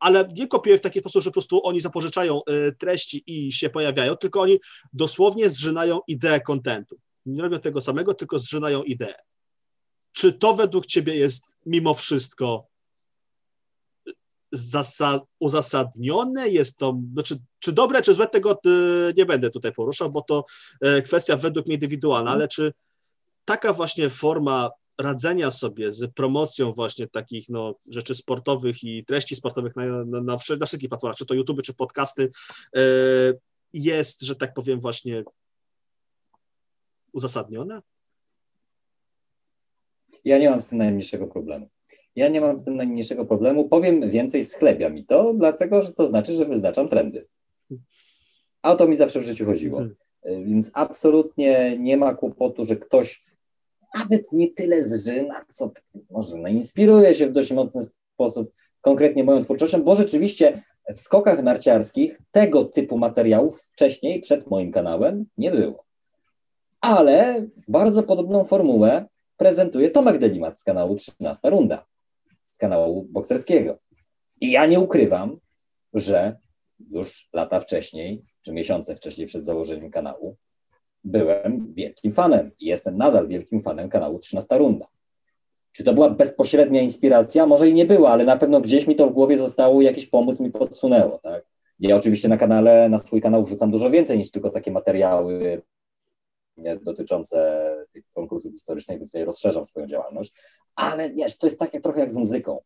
ale 0.00 0.28
nie 0.36 0.48
kopiuje 0.48 0.78
w 0.78 0.80
taki 0.80 1.00
sposób, 1.00 1.22
że 1.22 1.30
po 1.30 1.34
prostu 1.34 1.66
oni 1.66 1.80
zapożyczają 1.80 2.40
e, 2.44 2.72
treści 2.72 3.24
i 3.26 3.52
się 3.52 3.70
pojawiają, 3.70 4.16
tylko 4.16 4.40
oni 4.40 4.58
dosłownie 4.92 5.50
zżynają 5.50 6.00
ideę 6.06 6.40
kontentu. 6.40 6.98
Nie 7.26 7.42
robią 7.42 7.58
tego 7.58 7.80
samego, 7.80 8.14
tylko 8.14 8.38
zżynają 8.38 8.82
ideę. 8.82 9.14
Czy 10.12 10.32
to 10.32 10.54
według 10.54 10.86
Ciebie 10.86 11.16
jest 11.16 11.56
mimo 11.66 11.94
wszystko 11.94 12.66
zasa- 14.54 15.20
uzasadnione? 15.38 16.48
Jest 16.48 16.78
to, 16.78 17.00
znaczy, 17.12 17.38
czy 17.58 17.72
dobre, 17.72 18.02
czy 18.02 18.14
złe, 18.14 18.26
tego 18.26 18.52
e, 18.52 18.56
nie 19.16 19.26
będę 19.26 19.50
tutaj 19.50 19.72
poruszał, 19.72 20.12
bo 20.12 20.22
to 20.22 20.44
e, 20.80 21.02
kwestia 21.02 21.36
według 21.36 21.66
mnie 21.66 21.74
indywidualna, 21.74 22.30
ale 22.30 22.48
czy 22.48 22.72
taka 23.44 23.72
właśnie 23.72 24.10
forma 24.10 24.70
radzenia 25.02 25.50
sobie 25.50 25.92
z 25.92 26.12
promocją 26.14 26.72
właśnie 26.72 27.08
takich 27.08 27.48
no, 27.48 27.74
rzeczy 27.88 28.14
sportowych 28.14 28.84
i 28.84 29.04
treści 29.04 29.36
sportowych 29.36 29.76
na, 29.76 29.86
na, 29.86 30.04
na, 30.04 30.20
na 30.20 30.38
wszystkich 30.38 30.88
platformach, 30.88 31.16
czy 31.16 31.26
to 31.26 31.34
YouTube, 31.34 31.62
czy 31.62 31.74
podcasty, 31.74 32.30
e, 32.76 32.80
jest, 33.72 34.22
że 34.22 34.36
tak 34.36 34.54
powiem, 34.54 34.80
właśnie 34.80 35.24
uzasadniona? 37.12 37.82
Ja 40.24 40.38
nie 40.38 40.50
mam 40.50 40.62
z 40.62 40.68
tym 40.68 40.78
najmniejszego 40.78 41.26
problemu. 41.26 41.68
Ja 42.16 42.28
nie 42.28 42.40
mam 42.40 42.58
z 42.58 42.64
tym 42.64 42.76
najmniejszego 42.76 43.26
problemu. 43.26 43.68
Powiem 43.68 44.10
więcej, 44.10 44.44
schlebia 44.44 44.88
mi 44.88 45.04
to, 45.04 45.34
dlatego 45.34 45.82
że 45.82 45.92
to 45.92 46.06
znaczy, 46.06 46.32
że 46.32 46.46
wyznaczam 46.46 46.88
trendy. 46.88 47.26
A 48.62 48.72
o 48.72 48.76
to 48.76 48.88
mi 48.88 48.96
zawsze 48.96 49.20
w 49.20 49.24
życiu 49.26 49.46
chodziło. 49.46 49.82
Y, 49.82 49.96
Więc 50.44 50.70
absolutnie 50.74 51.78
nie 51.78 51.96
ma 51.96 52.14
kłopotu, 52.14 52.64
że 52.64 52.76
ktoś 52.76 53.22
nawet 53.98 54.32
nie 54.32 54.54
tyle 54.54 54.82
zżyna, 54.82 55.44
co 55.48 55.70
może 56.10 56.38
no, 56.38 56.48
inspiruje 56.48 57.14
się 57.14 57.26
w 57.26 57.32
dość 57.32 57.52
mocny 57.52 57.84
sposób 58.14 58.52
konkretnie 58.80 59.24
moją 59.24 59.44
twórczością, 59.44 59.82
bo 59.82 59.94
rzeczywiście 59.94 60.62
w 60.94 61.00
skokach 61.00 61.42
narciarskich 61.42 62.18
tego 62.30 62.64
typu 62.64 62.98
materiałów 62.98 63.62
wcześniej, 63.72 64.20
przed 64.20 64.46
moim 64.46 64.72
kanałem, 64.72 65.26
nie 65.38 65.50
było. 65.50 65.84
Ale 66.80 67.46
bardzo 67.68 68.02
podobną 68.02 68.44
formułę 68.44 69.06
prezentuje 69.36 69.90
Tomek 69.90 70.18
Delimat 70.18 70.60
z 70.60 70.64
kanału 70.64 70.96
13 70.96 71.50
Runda, 71.50 71.86
z 72.46 72.58
kanału 72.58 73.06
bokserskiego. 73.10 73.78
I 74.40 74.50
ja 74.50 74.66
nie 74.66 74.80
ukrywam, 74.80 75.40
że 75.94 76.36
już 76.90 77.28
lata 77.32 77.60
wcześniej, 77.60 78.20
czy 78.42 78.52
miesiące 78.52 78.96
wcześniej 78.96 79.26
przed 79.26 79.44
założeniem 79.44 79.90
kanału, 79.90 80.36
byłem 81.04 81.74
wielkim 81.74 82.12
fanem 82.12 82.50
i 82.60 82.66
jestem 82.66 82.96
nadal 82.96 83.28
wielkim 83.28 83.62
fanem 83.62 83.88
kanału 83.88 84.18
13 84.18 84.58
Runda. 84.58 84.86
Czy 85.72 85.84
to 85.84 85.94
była 85.94 86.08
bezpośrednia 86.08 86.80
inspiracja? 86.80 87.46
Może 87.46 87.68
i 87.68 87.74
nie 87.74 87.84
była, 87.84 88.10
ale 88.10 88.24
na 88.24 88.36
pewno 88.36 88.60
gdzieś 88.60 88.86
mi 88.86 88.96
to 88.96 89.06
w 89.06 89.12
głowie 89.12 89.38
zostało 89.38 89.82
jakiś 89.82 90.06
pomysł 90.06 90.42
mi 90.42 90.50
podsunęło, 90.50 91.20
tak? 91.22 91.44
Ja 91.78 91.96
oczywiście 91.96 92.28
na 92.28 92.36
kanale, 92.36 92.88
na 92.88 92.98
swój 92.98 93.20
kanał 93.20 93.44
wrzucam 93.44 93.70
dużo 93.70 93.90
więcej 93.90 94.18
niż 94.18 94.30
tylko 94.30 94.50
takie 94.50 94.70
materiały 94.70 95.62
dotyczące 96.82 97.60
tych 97.92 98.04
konkursów 98.14 98.52
historycznych, 98.52 99.00
tutaj 99.00 99.24
rozszerzam 99.24 99.64
swoją 99.64 99.86
działalność, 99.86 100.34
ale 100.74 101.10
wiesz, 101.10 101.38
to 101.38 101.46
jest 101.46 101.58
tak 101.58 101.74
jak, 101.74 101.82
trochę 101.82 102.00
jak 102.00 102.10
z 102.10 102.16
muzyką. 102.16 102.58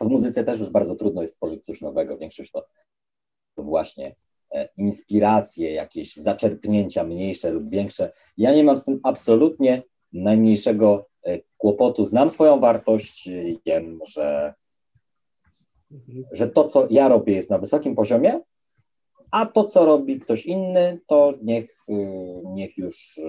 W 0.00 0.08
muzyce 0.08 0.44
też 0.44 0.60
już 0.60 0.70
bardzo 0.70 0.94
trudno 0.94 1.22
jest 1.22 1.36
tworzyć 1.36 1.64
coś 1.64 1.80
nowego, 1.80 2.18
większość 2.18 2.50
to 2.50 2.62
właśnie 3.56 4.14
inspiracje, 4.78 5.72
jakieś 5.72 6.16
zaczerpnięcia 6.16 7.04
mniejsze 7.04 7.50
lub 7.50 7.70
większe. 7.70 8.12
Ja 8.36 8.54
nie 8.54 8.64
mam 8.64 8.78
z 8.78 8.84
tym 8.84 9.00
absolutnie 9.02 9.82
najmniejszego 10.12 11.06
e, 11.24 11.38
kłopotu. 11.56 12.04
Znam 12.04 12.30
swoją 12.30 12.60
wartość, 12.60 13.28
e, 13.28 13.32
wiem, 13.66 13.98
że, 14.08 14.54
że 16.32 16.50
to, 16.50 16.68
co 16.68 16.86
ja 16.90 17.08
robię, 17.08 17.34
jest 17.34 17.50
na 17.50 17.58
wysokim 17.58 17.94
poziomie, 17.94 18.40
a 19.30 19.46
to, 19.46 19.64
co 19.64 19.84
robi 19.84 20.20
ktoś 20.20 20.46
inny, 20.46 21.00
to 21.06 21.34
niech, 21.42 21.70
y, 21.88 21.92
niech 22.44 22.78
już 22.78 23.20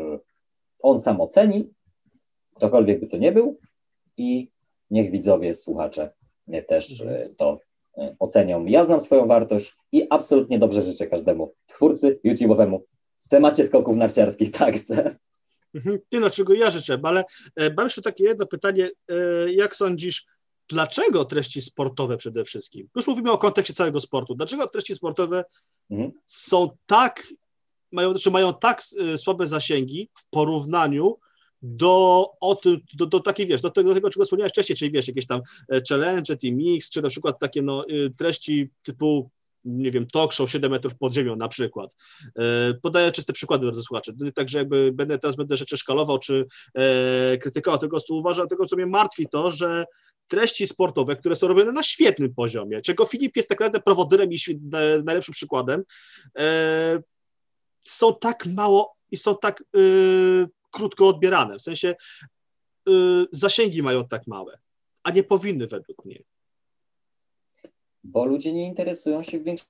on 0.82 0.97
sam 0.97 1.22
oceni, 1.22 1.74
ktokolwiek 2.55 2.99
by 2.99 3.07
to 3.07 3.18
nie 3.18 3.32
był, 3.32 3.57
i 4.18 4.51
niech 4.91 5.11
widzowie, 5.11 5.53
słuchacze 5.53 6.11
też 6.68 7.03
to 7.38 7.59
ocenią. 8.20 8.66
Ja 8.66 8.84
znam 8.84 9.02
swoją 9.02 9.28
wartość 9.28 9.74
i 9.91 10.08
absolutnie 10.10 10.60
dobrze 10.60 10.82
życzę 10.82 11.08
każdemu 11.08 11.54
twórcy 11.66 12.20
YouTube'owemu 12.26 12.80
w 13.18 13.30
temacie 13.30 13.64
skoków 13.64 13.98
narciarskich 13.98 14.52
także. 14.58 15.18
Mhm. 15.74 16.00
Nie 16.12 16.20
no, 16.20 16.30
czego 16.30 16.54
ja 16.54 16.72
życzę, 16.72 17.00
ale 17.04 17.24
e, 17.56 17.74
mam 17.74 17.86
jeszcze 17.86 18.02
takie 18.02 18.24
jedno 18.24 18.45
pytanie. 18.45 18.89
E, 19.10 19.14
jak 19.54 19.76
sądzisz, 19.76 20.26
dlaczego 20.70 21.26
treści 21.26 21.62
sportowe 21.62 22.18
przede 22.18 22.45
wszystkim? 22.45 22.89
Już 22.95 23.08
mówimy 23.08 23.32
o 23.32 23.38
kontekście 23.38 23.74
całego 23.74 24.00
sportu. 24.02 24.36
Dlaczego 24.36 24.68
treści 24.68 24.95
sportowe 24.95 25.43
Mhm. 25.89 26.12
są 26.26 26.70
tak, 26.86 27.28
mają, 27.91 28.14
czy 28.14 28.32
mają 28.32 28.54
tak 28.54 28.82
e, 29.14 29.18
słabe 29.18 29.48
zasięgi 29.48 30.10
w 30.14 30.30
porównaniu 30.30 31.18
do, 31.62 32.26
o 32.39 32.55
tym, 32.55 32.78
do, 32.93 33.05
do 33.05 33.20
takiej, 33.20 33.47
wiesz, 33.47 33.62
do 33.62 33.70
tego, 33.70 33.89
do 33.89 33.95
tego, 33.95 34.10
czego 34.10 34.26
wspomniałeś 34.26 34.51
wcześniej, 34.51 34.76
czyli 34.76 34.91
wiesz, 34.91 35.08
jakieś 35.08 35.28
tam 35.28 35.41
e, 35.74 35.82
challenge, 35.89 36.38
team 36.38 36.55
mix, 36.55 36.89
czy 36.89 37.01
na 37.01 37.10
przykład 37.10 37.39
takie 37.39 37.62
no, 37.62 37.89
y, 37.89 38.10
treści 38.18 38.70
typu 38.84 39.30
nie 39.66 39.91
wiem, 39.91 40.08
talk 40.08 40.34
show 40.34 40.49
7 40.49 40.72
metrów 40.72 40.95
pod 40.95 41.14
ziemią 41.14 41.36
na 41.36 41.47
przykład. 41.47 41.95
E, 42.39 42.74
podaję 42.82 43.12
czyste 43.12 43.34
przykłady, 43.34 43.66
drodzy 43.66 43.82
słuchacze. 43.82 44.12
Także 44.36 44.58
jakby 44.58 44.91
będę 44.91 45.20
teraz 45.20 45.36
będę 45.36 45.58
rzeczy 45.58 45.78
szkalował, 45.78 46.20
czy 46.20 46.45
e, 46.74 47.38
krytykował, 47.38 47.80
tylko 47.80 47.97
uważam, 48.10 48.47
tego, 48.47 48.66
co 48.66 48.76
mnie 48.76 48.86
martwi, 48.86 49.26
to, 49.32 49.51
że 49.51 49.86
treści 50.28 50.68
sportowe, 50.68 51.16
które 51.16 51.36
są 51.36 51.47
robione 51.47 51.72
na 51.72 51.84
świetnym 51.84 52.34
poziomie, 52.34 52.82
czego 52.82 53.05
Filip 53.05 53.36
jest 53.36 53.49
tak 53.49 53.60
naprawdę 53.60 53.80
prowodyrem 53.80 54.30
i 54.32 54.38
najlepszym 55.03 55.34
przykładem, 55.34 55.84
są 57.86 58.16
tak 58.22 58.45
mało 58.45 58.93
i 59.12 59.18
są 59.18 59.36
tak 59.36 59.64
y, 59.78 60.47
krótko 60.78 61.07
odbierane. 61.07 61.57
W 61.57 61.61
sensie 61.61 61.95
y, 62.89 62.91
zasięgi 63.32 63.84
mają 63.84 64.07
tak 64.07 64.28
małe, 64.28 64.59
a 65.03 65.11
nie 65.11 65.23
powinny 65.23 65.67
według 65.67 66.05
mnie. 66.05 66.23
Bo 68.03 68.25
ludzie 68.25 68.53
nie 68.53 68.65
interesują 68.65 69.23
się 69.23 69.39
większym 69.39 69.69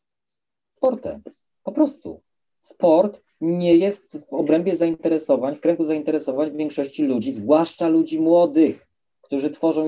sportem. 0.75 1.21
Po 1.63 1.71
prostu. 1.71 2.21
Sport 2.59 3.21
nie 3.41 3.75
jest 3.75 4.17
w 4.17 4.33
obrębie 4.33 4.75
zainteresowań, 4.75 5.55
w 5.55 5.61
kręgu 5.61 5.83
zainteresowań 5.83 6.57
większości 6.57 7.03
ludzi, 7.03 7.31
zwłaszcza 7.31 7.87
ludzi 7.87 8.19
młodych, 8.19 8.87
którzy 9.21 9.49
tworzą 9.49 9.87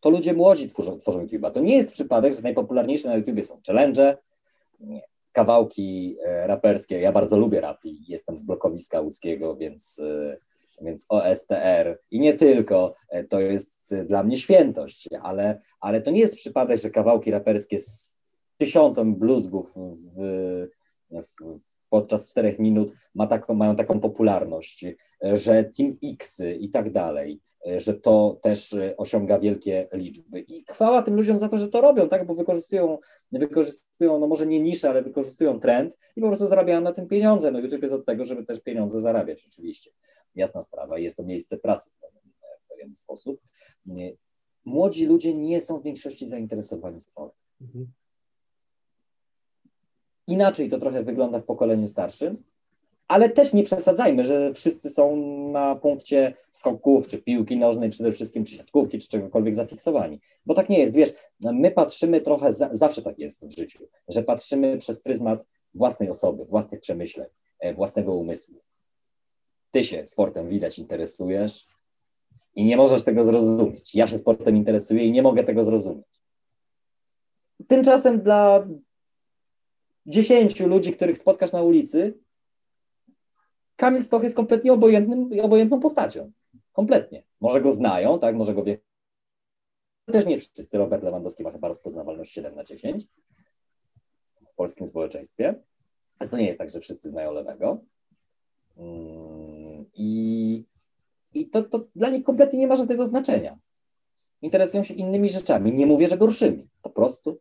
to 0.00 0.10
ludzie 0.10 0.34
młodzi 0.34 0.68
tworzą, 0.68 0.98
tworzą 0.98 1.26
YouTube'a. 1.26 1.50
To 1.50 1.60
nie 1.60 1.76
jest 1.76 1.90
przypadek, 1.90 2.34
że 2.34 2.42
najpopularniejsze 2.42 3.08
na 3.08 3.16
YouTubie 3.16 3.44
są 3.44 3.60
challenge, 3.66 4.16
kawałki 5.36 6.16
e, 6.24 6.46
raperskie. 6.46 7.00
Ja 7.00 7.12
bardzo 7.12 7.36
lubię 7.36 7.60
rap 7.60 7.84
i 7.84 8.04
jestem 8.08 8.38
z 8.38 8.42
blokowiska 8.42 9.00
łódzkiego, 9.00 9.56
więc, 9.56 9.98
e, 9.98 10.36
więc 10.82 11.06
OSTR 11.08 11.98
i 12.10 12.20
nie 12.20 12.34
tylko, 12.34 12.94
e, 13.08 13.24
to 13.24 13.40
jest 13.40 13.94
dla 14.06 14.22
mnie 14.22 14.36
świętość, 14.36 15.08
ale, 15.22 15.60
ale 15.80 16.00
to 16.00 16.10
nie 16.10 16.20
jest 16.20 16.36
przypadek, 16.36 16.80
że 16.80 16.90
kawałki 16.90 17.30
raperskie 17.30 17.78
z 17.78 18.18
tysiącem 18.58 19.16
bluzgów 19.16 19.72
w, 19.76 20.68
w, 21.10 21.58
podczas 21.90 22.30
czterech 22.30 22.58
minut 22.58 22.92
ma 23.14 23.26
taką, 23.26 23.54
mają 23.54 23.76
taką 23.76 24.00
popularność, 24.00 24.84
że 25.22 25.64
Team 25.64 25.92
X 26.12 26.42
i 26.60 26.70
tak 26.70 26.90
dalej, 26.90 27.40
że 27.76 27.94
to 27.94 28.38
też 28.42 28.76
osiąga 28.96 29.38
wielkie 29.38 29.88
liczby. 29.92 30.40
I 30.40 30.64
chwała 30.68 31.02
tym 31.02 31.16
ludziom 31.16 31.38
za 31.38 31.48
to, 31.48 31.56
że 31.56 31.68
to 31.68 31.80
robią, 31.80 32.08
tak, 32.08 32.26
bo 32.26 32.34
wykorzystują, 32.34 32.98
wykorzystują 33.32 34.18
no 34.18 34.26
może 34.26 34.46
nie 34.46 34.60
niszę, 34.60 34.90
ale 34.90 35.02
wykorzystują 35.02 35.60
trend 35.60 35.98
i 36.16 36.20
po 36.20 36.26
prostu 36.26 36.46
zarabiają 36.46 36.80
na 36.80 36.92
tym 36.92 37.08
pieniądze. 37.08 37.50
No 37.50 37.58
YouTube 37.58 37.82
jest 37.82 37.94
od 37.94 38.04
tego, 38.04 38.24
żeby 38.24 38.44
też 38.44 38.60
pieniądze 38.60 39.00
zarabiać 39.00 39.46
oczywiście. 39.48 39.90
Jasna 40.34 40.62
sprawa, 40.62 40.98
jest 40.98 41.16
to 41.16 41.22
miejsce 41.22 41.56
pracy 41.56 41.90
w 41.90 42.00
pewien, 42.00 42.22
w 42.60 42.68
pewien 42.68 42.94
sposób. 42.94 43.36
Młodzi 44.64 45.06
ludzie 45.06 45.34
nie 45.34 45.60
są 45.60 45.80
w 45.80 45.82
większości 45.82 46.26
zainteresowani 46.26 47.00
sportem. 47.00 47.40
Mhm. 47.60 47.86
Inaczej 50.28 50.68
to 50.68 50.78
trochę 50.78 51.02
wygląda 51.02 51.38
w 51.38 51.44
pokoleniu 51.44 51.88
starszym, 51.88 52.36
ale 53.08 53.30
też 53.30 53.52
nie 53.52 53.62
przesadzajmy, 53.62 54.24
że 54.24 54.54
wszyscy 54.54 54.90
są 54.90 55.16
na 55.50 55.76
punkcie 55.76 56.34
skoków, 56.50 57.08
czy 57.08 57.22
piłki 57.22 57.56
nożnej 57.56 57.90
przede 57.90 58.12
wszystkim, 58.12 58.44
czy 58.44 58.56
siatkówki, 58.56 58.98
czy 58.98 59.08
czegokolwiek 59.08 59.54
zafiksowani. 59.54 60.20
Bo 60.46 60.54
tak 60.54 60.68
nie 60.68 60.78
jest, 60.78 60.94
wiesz, 60.94 61.14
my 61.44 61.70
patrzymy 61.70 62.20
trochę, 62.20 62.52
za, 62.52 62.68
zawsze 62.72 63.02
tak 63.02 63.18
jest 63.18 63.48
w 63.48 63.56
życiu, 63.56 63.88
że 64.08 64.22
patrzymy 64.22 64.78
przez 64.78 65.00
pryzmat 65.00 65.46
własnej 65.74 66.10
osoby, 66.10 66.44
własnych 66.44 66.80
przemyśleń, 66.80 67.26
e, 67.58 67.74
własnego 67.74 68.14
umysłu. 68.14 68.54
Ty 69.70 69.84
się 69.84 70.06
sportem 70.06 70.48
widać 70.48 70.78
interesujesz 70.78 71.64
i 72.54 72.64
nie 72.64 72.76
możesz 72.76 73.04
tego 73.04 73.24
zrozumieć. 73.24 73.94
Ja 73.94 74.06
się 74.06 74.18
sportem 74.18 74.56
interesuję 74.56 75.04
i 75.04 75.12
nie 75.12 75.22
mogę 75.22 75.44
tego 75.44 75.64
zrozumieć. 75.64 76.06
Tymczasem 77.68 78.22
dla 78.22 78.66
dziesięciu 80.06 80.68
ludzi, 80.68 80.92
których 80.92 81.18
spotkasz 81.18 81.52
na 81.52 81.62
ulicy, 81.62 82.14
Kamil 83.76 84.02
Stoch 84.02 84.22
jest 84.22 84.36
kompletnie 84.36 84.72
obojętnym, 84.72 85.30
obojętną 85.42 85.80
postacią. 85.80 86.32
Kompletnie. 86.72 87.24
Może 87.40 87.60
go 87.60 87.70
znają, 87.70 88.18
tak, 88.18 88.36
może 88.36 88.54
go 88.54 88.64
wie. 88.64 88.78
Też 90.12 90.26
nie 90.26 90.38
wszyscy. 90.38 90.78
Robert 90.78 91.02
Lewandowski 91.02 91.42
ma 91.42 91.52
chyba 91.52 91.68
rozpoznawalność 91.68 92.32
7 92.32 92.54
na 92.54 92.64
10 92.64 93.04
w 94.52 94.54
polskim 94.56 94.86
społeczeństwie. 94.86 95.62
Ale 96.18 96.30
to 96.30 96.36
nie 96.36 96.46
jest 96.46 96.58
tak, 96.58 96.70
że 96.70 96.80
wszyscy 96.80 97.08
znają 97.08 97.32
lewego. 97.32 97.80
Mm, 98.76 99.84
I, 99.98 100.64
i 101.34 101.48
to, 101.50 101.62
to 101.62 101.84
dla 101.96 102.10
nich 102.10 102.24
kompletnie 102.24 102.58
nie 102.58 102.66
ma 102.66 102.76
żadnego 102.76 103.04
znaczenia. 103.04 103.58
Interesują 104.42 104.82
się 104.84 104.94
innymi 104.94 105.30
rzeczami. 105.30 105.72
Nie 105.72 105.86
mówię, 105.86 106.08
że 106.08 106.18
gorszymi. 106.18 106.68
Po 106.82 106.90
prostu. 106.90 107.40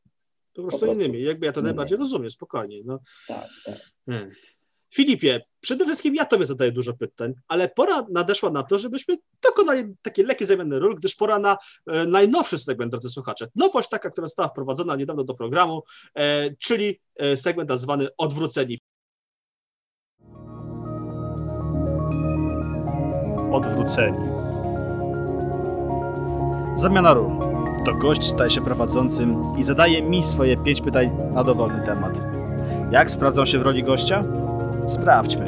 Po 0.54 0.62
prostu, 0.62 0.80
po 0.80 0.86
prostu. 0.86 1.04
innymi. 1.04 1.24
Jakby 1.24 1.46
ja 1.46 1.52
to 1.52 1.62
najbardziej 1.62 1.98
rozumiem, 1.98 2.30
spokojnie. 2.30 2.82
No. 2.86 3.00
Tak, 3.28 3.50
tak. 3.66 3.80
Hmm. 4.06 4.32
Filipie, 4.96 5.42
przede 5.60 5.86
wszystkim 5.86 6.16
ja 6.16 6.26
Tobie 6.26 6.46
zadaję 6.46 6.72
dużo 6.72 6.94
pytań, 6.94 7.34
ale 7.48 7.70
pora 7.70 8.06
nadeszła 8.12 8.50
na 8.50 8.64
to, 8.64 8.78
żebyśmy 8.78 9.16
dokonali 9.44 9.84
takie 10.02 10.24
lekkie 10.24 10.46
zamiany 10.46 10.80
ról, 10.80 10.96
gdyż 10.96 11.16
pora 11.16 11.40
na 11.40 11.58
e, 11.88 12.06
najnowszy 12.06 12.60
segment, 12.60 12.92
drodzy 12.92 13.10
słuchacze. 13.10 13.48
Nowość 13.56 13.90
taka, 13.90 14.10
która 14.10 14.28
została 14.28 14.50
wprowadzona 14.50 14.96
niedawno 14.96 15.24
do 15.24 15.34
programu, 15.34 15.84
e, 16.16 16.56
czyli 16.56 17.00
e, 17.16 17.38
segment 17.38 17.70
nazwany 17.70 18.08
Odwróceni. 18.18 18.78
Odwróceni. 23.52 24.18
Zamiana 26.78 27.14
ról. 27.14 27.32
To 27.86 27.92
gość 27.92 28.26
staje 28.26 28.50
się 28.50 28.62
prowadzącym 28.62 29.44
i 29.60 29.64
zadaje 29.64 30.02
mi 30.02 30.24
swoje 30.24 30.58
pięć 30.58 30.82
pytań 30.82 31.10
na 31.34 31.44
dowolny 31.44 31.86
temat. 31.86 32.14
Jak 32.92 33.12
sprawdzą 33.12 33.46
się 33.46 33.60
w 33.60 33.62
roli 33.62 33.84
gościa? 33.84 34.45
Sprawdźmy. 34.88 35.46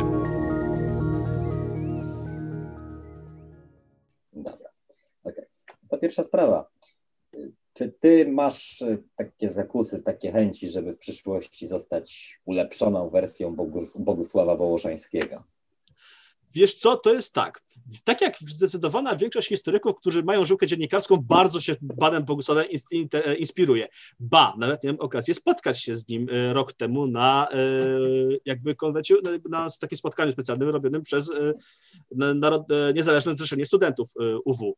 Dobra. 4.34 4.70
Okay. 5.24 5.46
To 5.90 5.98
pierwsza 5.98 6.24
sprawa. 6.24 6.70
Czy 7.74 7.92
ty 8.00 8.32
masz 8.32 8.82
e, 8.82 8.98
takie 9.16 9.50
zakusy, 9.50 10.04
takie 10.04 10.32
chęci, 10.32 10.68
żeby 10.68 10.94
w 10.94 11.00
przyszłości 11.00 11.68
zostać 11.68 12.40
ulepszoną 12.46 13.10
wersją 13.10 13.56
Bogusława 14.00 14.56
Wołoszańskiego? 14.56 15.44
Wiesz 16.58 16.76
co, 16.76 16.98
to 16.98 17.14
jest 17.14 17.34
tak. 17.34 17.62
Tak 18.04 18.22
jak 18.22 18.38
zdecydowana 18.40 19.16
większość 19.16 19.48
historyków, 19.48 19.96
którzy 19.96 20.24
mają 20.24 20.46
żyłkę 20.46 20.68
dziennikarską, 20.68 21.18
bardzo 21.18 21.62
się 21.62 21.76
panem 22.00 22.26
Bogusławem 22.26 22.66
inspiruje. 23.38 23.88
Ba, 24.20 24.54
nawet 24.58 24.84
miałem 24.84 25.00
okazję 25.00 25.34
spotkać 25.34 25.84
się 25.84 25.96
z 25.96 26.08
nim 26.10 26.28
e, 26.32 26.54
rok 26.54 26.74
temu 26.74 27.08
na 27.08 27.48
e, 27.52 27.58
jakby 28.46 28.76
konwencie, 28.76 29.16
na 29.50 29.68
takim 29.82 29.98
spotkaniu 29.98 30.32
specjalnym 30.32 30.70
robionym 30.70 31.02
przez 31.02 31.32
e, 31.32 31.54
Narod, 32.34 32.64
Niezależne 32.94 33.36
Zrzeszenie 33.36 33.66
Studentów 33.66 34.10
UW. 34.46 34.78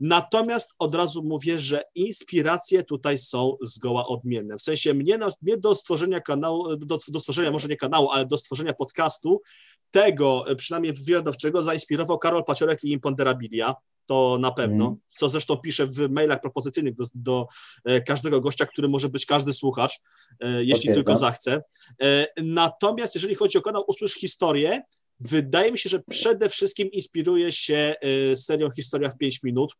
Natomiast 0.00 0.74
od 0.78 0.94
razu 0.94 1.22
mówię, 1.22 1.58
że 1.58 1.82
inspiracje 1.94 2.82
tutaj 2.82 3.18
są 3.18 3.56
zgoła 3.62 4.06
odmienne. 4.06 4.56
W 4.56 4.62
sensie 4.62 4.94
mnie, 4.94 5.18
mnie 5.42 5.56
do 5.56 5.74
stworzenia 5.74 6.20
kanału, 6.20 6.76
do, 6.76 6.98
do 7.08 7.20
stworzenia 7.20 7.50
może 7.50 7.68
nie 7.68 7.76
kanału, 7.76 8.10
ale 8.10 8.26
do 8.26 8.36
stworzenia 8.36 8.72
podcastu 8.72 9.42
tego, 9.90 10.44
przynajmniej 10.56 10.92
wywiadowczego, 10.92 11.62
zainspirował 11.62 12.18
Karol 12.18 12.44
Paciorek 12.44 12.84
i 12.84 12.92
Imponderabilia, 12.92 13.74
to 14.06 14.38
na 14.40 14.52
pewno, 14.52 14.84
mm. 14.84 14.96
co 15.16 15.28
zresztą 15.28 15.56
piszę 15.56 15.86
w 15.86 16.10
mailach 16.10 16.40
propozycyjnych 16.40 16.94
do, 16.94 17.04
do, 17.14 17.46
e, 17.84 18.00
każdego 18.00 18.40
gościa, 18.40 18.66
który 18.66 18.88
może 18.88 19.08
być 19.08 19.26
każdy 19.26 19.52
słuchacz, 19.52 20.00
e, 20.40 20.64
jeśli 20.64 20.94
tylko 20.94 21.16
zachce. 21.16 21.62
E, 22.02 22.26
natomiast 22.42 23.14
jeżeli 23.14 23.34
chodzi 23.34 23.58
o 23.58 23.62
kanał 23.62 23.84
Usłysz 23.88 24.14
Historię, 24.14 24.82
wydaje 25.20 25.72
mi 25.72 25.78
się, 25.78 25.88
że 25.88 26.02
przede 26.10 26.48
wszystkim 26.48 26.90
inspiruje 26.90 27.52
się 27.52 27.94
serią 28.34 28.70
Historia 28.70 29.10
w 29.10 29.18
5 29.18 29.42
minut, 29.42 29.74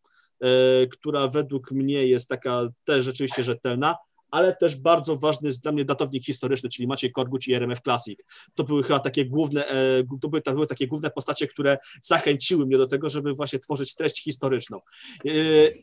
która 0.90 1.28
według 1.28 1.72
mnie 1.72 2.06
jest 2.06 2.28
taka 2.28 2.68
też 2.84 3.04
rzeczywiście 3.04 3.42
rzetelna 3.42 3.96
ale 4.30 4.56
też 4.56 4.76
bardzo 4.76 5.16
ważny 5.16 5.48
jest 5.48 5.62
dla 5.62 5.72
mnie 5.72 5.84
datownik 5.84 6.24
historyczny, 6.24 6.68
czyli 6.68 6.88
Maciej 6.88 7.12
Korguć 7.12 7.48
i 7.48 7.54
RMF 7.54 7.80
Classic. 7.80 8.20
To 8.56 8.64
były 8.64 8.82
chyba 8.82 9.00
takie 9.00 9.26
główne, 9.26 9.68
e, 9.68 10.02
to 10.20 10.28
były, 10.28 10.42
to 10.42 10.52
były 10.52 10.66
takie 10.66 10.86
główne 10.86 11.10
postacie, 11.10 11.46
które 11.46 11.78
zachęciły 12.02 12.66
mnie 12.66 12.78
do 12.78 12.86
tego, 12.86 13.10
żeby 13.10 13.34
właśnie 13.34 13.58
tworzyć 13.58 13.94
treść 13.94 14.24
historyczną. 14.24 14.80
E, 15.26 15.30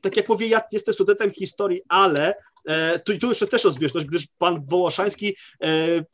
tak 0.02 0.18
jak 0.18 0.30
mówię, 0.30 0.48
ja 0.48 0.62
jestem 0.72 0.94
studentem 0.94 1.32
historii, 1.32 1.82
ale 1.88 2.30
e, 2.30 2.36
tu, 3.06 3.18
tu 3.18 3.28
już 3.28 3.42
jest 3.42 3.52
też 3.52 3.64
rozbieżność, 3.64 4.08
gdyż 4.08 4.28
pan 4.38 4.66
Wołoszański 4.66 5.36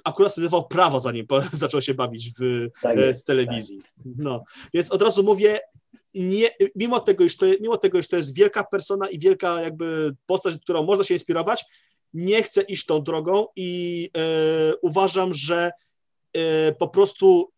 akurat 0.04 0.32
studiował 0.32 0.68
prawo, 0.68 1.00
zanim 1.00 1.26
zaczął 1.54 1.82
się 1.82 1.94
bawić 1.94 2.32
w, 2.40 2.68
tak 2.82 2.98
jest, 2.98 3.24
w 3.24 3.26
telewizji. 3.26 3.80
Tak. 3.82 4.06
No, 4.18 4.40
więc 4.74 4.92
od 4.92 5.02
razu 5.02 5.24
mówię, 5.24 5.60
nie, 6.14 6.50
mimo, 6.76 7.00
tego, 7.00 7.24
iż 7.24 7.38
to, 7.38 7.46
mimo 7.62 7.78
tego, 7.78 8.00
iż 8.00 8.08
to 8.08 8.18
jest 8.18 8.36
wielka 8.36 8.64
persona 8.64 9.10
i 9.10 9.20
wielka 9.20 9.62
jakby 9.62 10.16
postać, 10.26 10.56
którą 10.62 10.84
można 10.84 11.04
się 11.04 11.14
inspirować, 11.14 11.66
nie 12.14 12.44
chcę 12.44 12.62
iść 12.62 12.86
tą 12.86 13.04
drogą 13.04 13.46
i 13.56 14.10
e, 14.18 14.76
uważam, 14.82 15.34
że 15.34 15.72
e, 16.34 16.72
po 16.72 16.88
prostu 16.88 17.52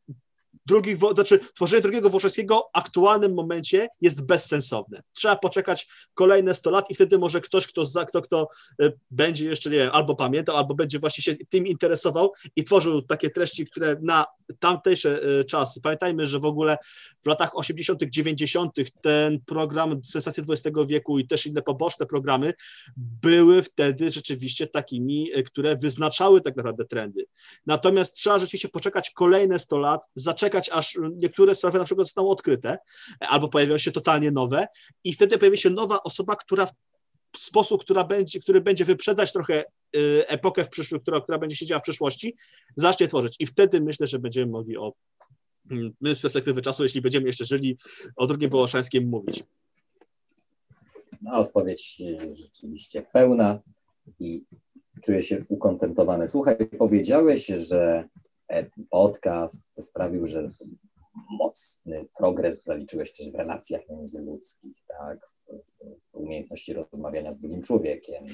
znaczy 1.14 1.40
tworzenie 1.56 1.82
drugiego 1.82 2.10
Włoszewskiego 2.10 2.60
w 2.60 2.78
aktualnym 2.78 3.34
momencie 3.34 3.88
jest 4.02 4.26
bezsensowne. 4.26 5.04
Trzeba 5.14 5.36
poczekać 5.36 5.88
kolejne 6.14 6.54
100 6.54 6.72
lat 6.72 6.92
i 6.92 6.96
wtedy 6.96 7.18
może 7.18 7.42
ktoś, 7.42 7.68
kto, 7.68 7.86
za, 7.86 8.06
kto, 8.06 8.22
kto 8.22 8.48
e, 8.82 8.92
będzie 9.12 9.46
jeszcze, 9.46 9.70
nie 9.70 9.78
wiem, 9.78 9.90
albo 9.94 10.16
pamiętał, 10.16 10.58
albo 10.58 10.76
będzie 10.76 11.00
właśnie 11.00 11.24
się 11.24 11.46
tym 11.50 11.68
interesował 11.68 12.32
i 12.56 12.64
tworzył 12.64 13.02
takie 13.02 13.30
treści, 13.30 13.66
które 13.66 13.96
na 14.02 14.26
tamtejsze 14.60 15.22
e, 15.40 15.44
czasy, 15.44 15.82
pamiętajmy, 15.82 16.26
że 16.26 16.40
w 16.40 16.46
ogóle 16.46 16.78
w 17.24 17.28
latach 17.28 17.58
80., 17.58 18.04
90. 18.04 18.76
ten 19.02 19.40
program 19.46 20.04
Sensacje 20.04 20.44
XX 20.50 20.78
wieku 20.88 21.20
i 21.20 21.28
też 21.28 21.46
inne 21.46 21.62
poboczne 21.62 22.06
programy 22.06 22.54
były 22.98 23.64
wtedy 23.64 24.10
rzeczywiście 24.10 24.68
takimi, 24.68 25.30
e, 25.34 25.44
które 25.44 25.76
wyznaczały 25.76 26.42
tak 26.42 26.56
naprawdę 26.56 26.86
trendy. 26.86 27.26
Natomiast 27.66 28.16
trzeba 28.16 28.40
rzeczywiście 28.40 28.70
poczekać 28.70 29.10
kolejne 29.10 29.60
100 29.60 29.78
lat, 29.78 30.06
zaczekać 30.16 30.53
aż 30.72 30.98
niektóre 31.16 31.56
sprawy 31.56 31.78
na 31.80 31.86
przykład 31.86 32.08
zostaną 32.08 32.30
odkryte, 32.30 32.78
albo 33.20 33.48
pojawią 33.48 33.78
się 33.78 33.92
totalnie 33.92 34.32
nowe 34.32 34.68
i 35.04 35.14
wtedy 35.14 35.38
pojawi 35.38 35.58
się 35.58 35.70
nowa 35.70 36.04
osoba, 36.04 36.36
która 36.36 36.68
w 37.36 37.40
sposób, 37.40 37.82
która 37.82 38.04
będzie, 38.04 38.40
który 38.40 38.62
będzie 38.62 38.86
wyprzedzać 38.86 39.34
trochę 39.34 39.64
y, 39.96 40.28
epokę 40.28 40.64
w 40.64 40.70
przyszłym, 40.70 41.02
która, 41.02 41.22
która 41.22 41.38
będzie 41.38 41.56
się 41.56 41.66
działa 41.66 41.80
w 41.80 41.84
przyszłości, 41.84 42.36
zacznie 42.76 43.08
tworzyć. 43.08 43.36
I 43.40 43.46
wtedy 43.46 43.82
myślę, 43.82 44.08
że 44.08 44.20
będziemy 44.20 44.52
mogli 44.52 44.78
o 44.78 44.94
mm, 45.72 45.92
my 46.02 46.16
z 46.16 46.22
perspektywy 46.22 46.62
czasu, 46.62 46.84
jeśli 46.84 47.02
będziemy 47.02 47.28
jeszcze 47.28 47.46
żyli, 47.46 47.78
o 48.16 48.28
drugim 48.28 48.50
Wołoszańskim 48.50 49.10
mówić. 49.10 49.44
No, 51.22 51.34
odpowiedź 51.34 52.02
rzeczywiście 52.44 53.02
pełna 53.14 53.60
i 54.20 54.44
czuję 55.06 55.24
się 55.24 55.46
ukontentowany. 55.50 56.28
Słuchaj, 56.28 56.58
powiedziałeś, 56.78 57.46
że 57.46 58.10
podcast 58.90 59.64
sprawił, 59.86 60.28
że 60.28 60.48
mocny 61.40 62.06
progres 62.18 62.64
zaliczyłeś 62.64 63.18
też 63.18 63.32
w 63.32 63.36
relacjach 63.36 63.82
międzyludzkich, 63.90 64.78
tak, 64.88 65.28
w, 65.28 65.46
w 66.12 66.16
umiejętności 66.16 66.74
rozmawiania 66.74 67.32
z 67.32 67.40
drugim 67.40 67.62
człowiekiem. 67.62 68.26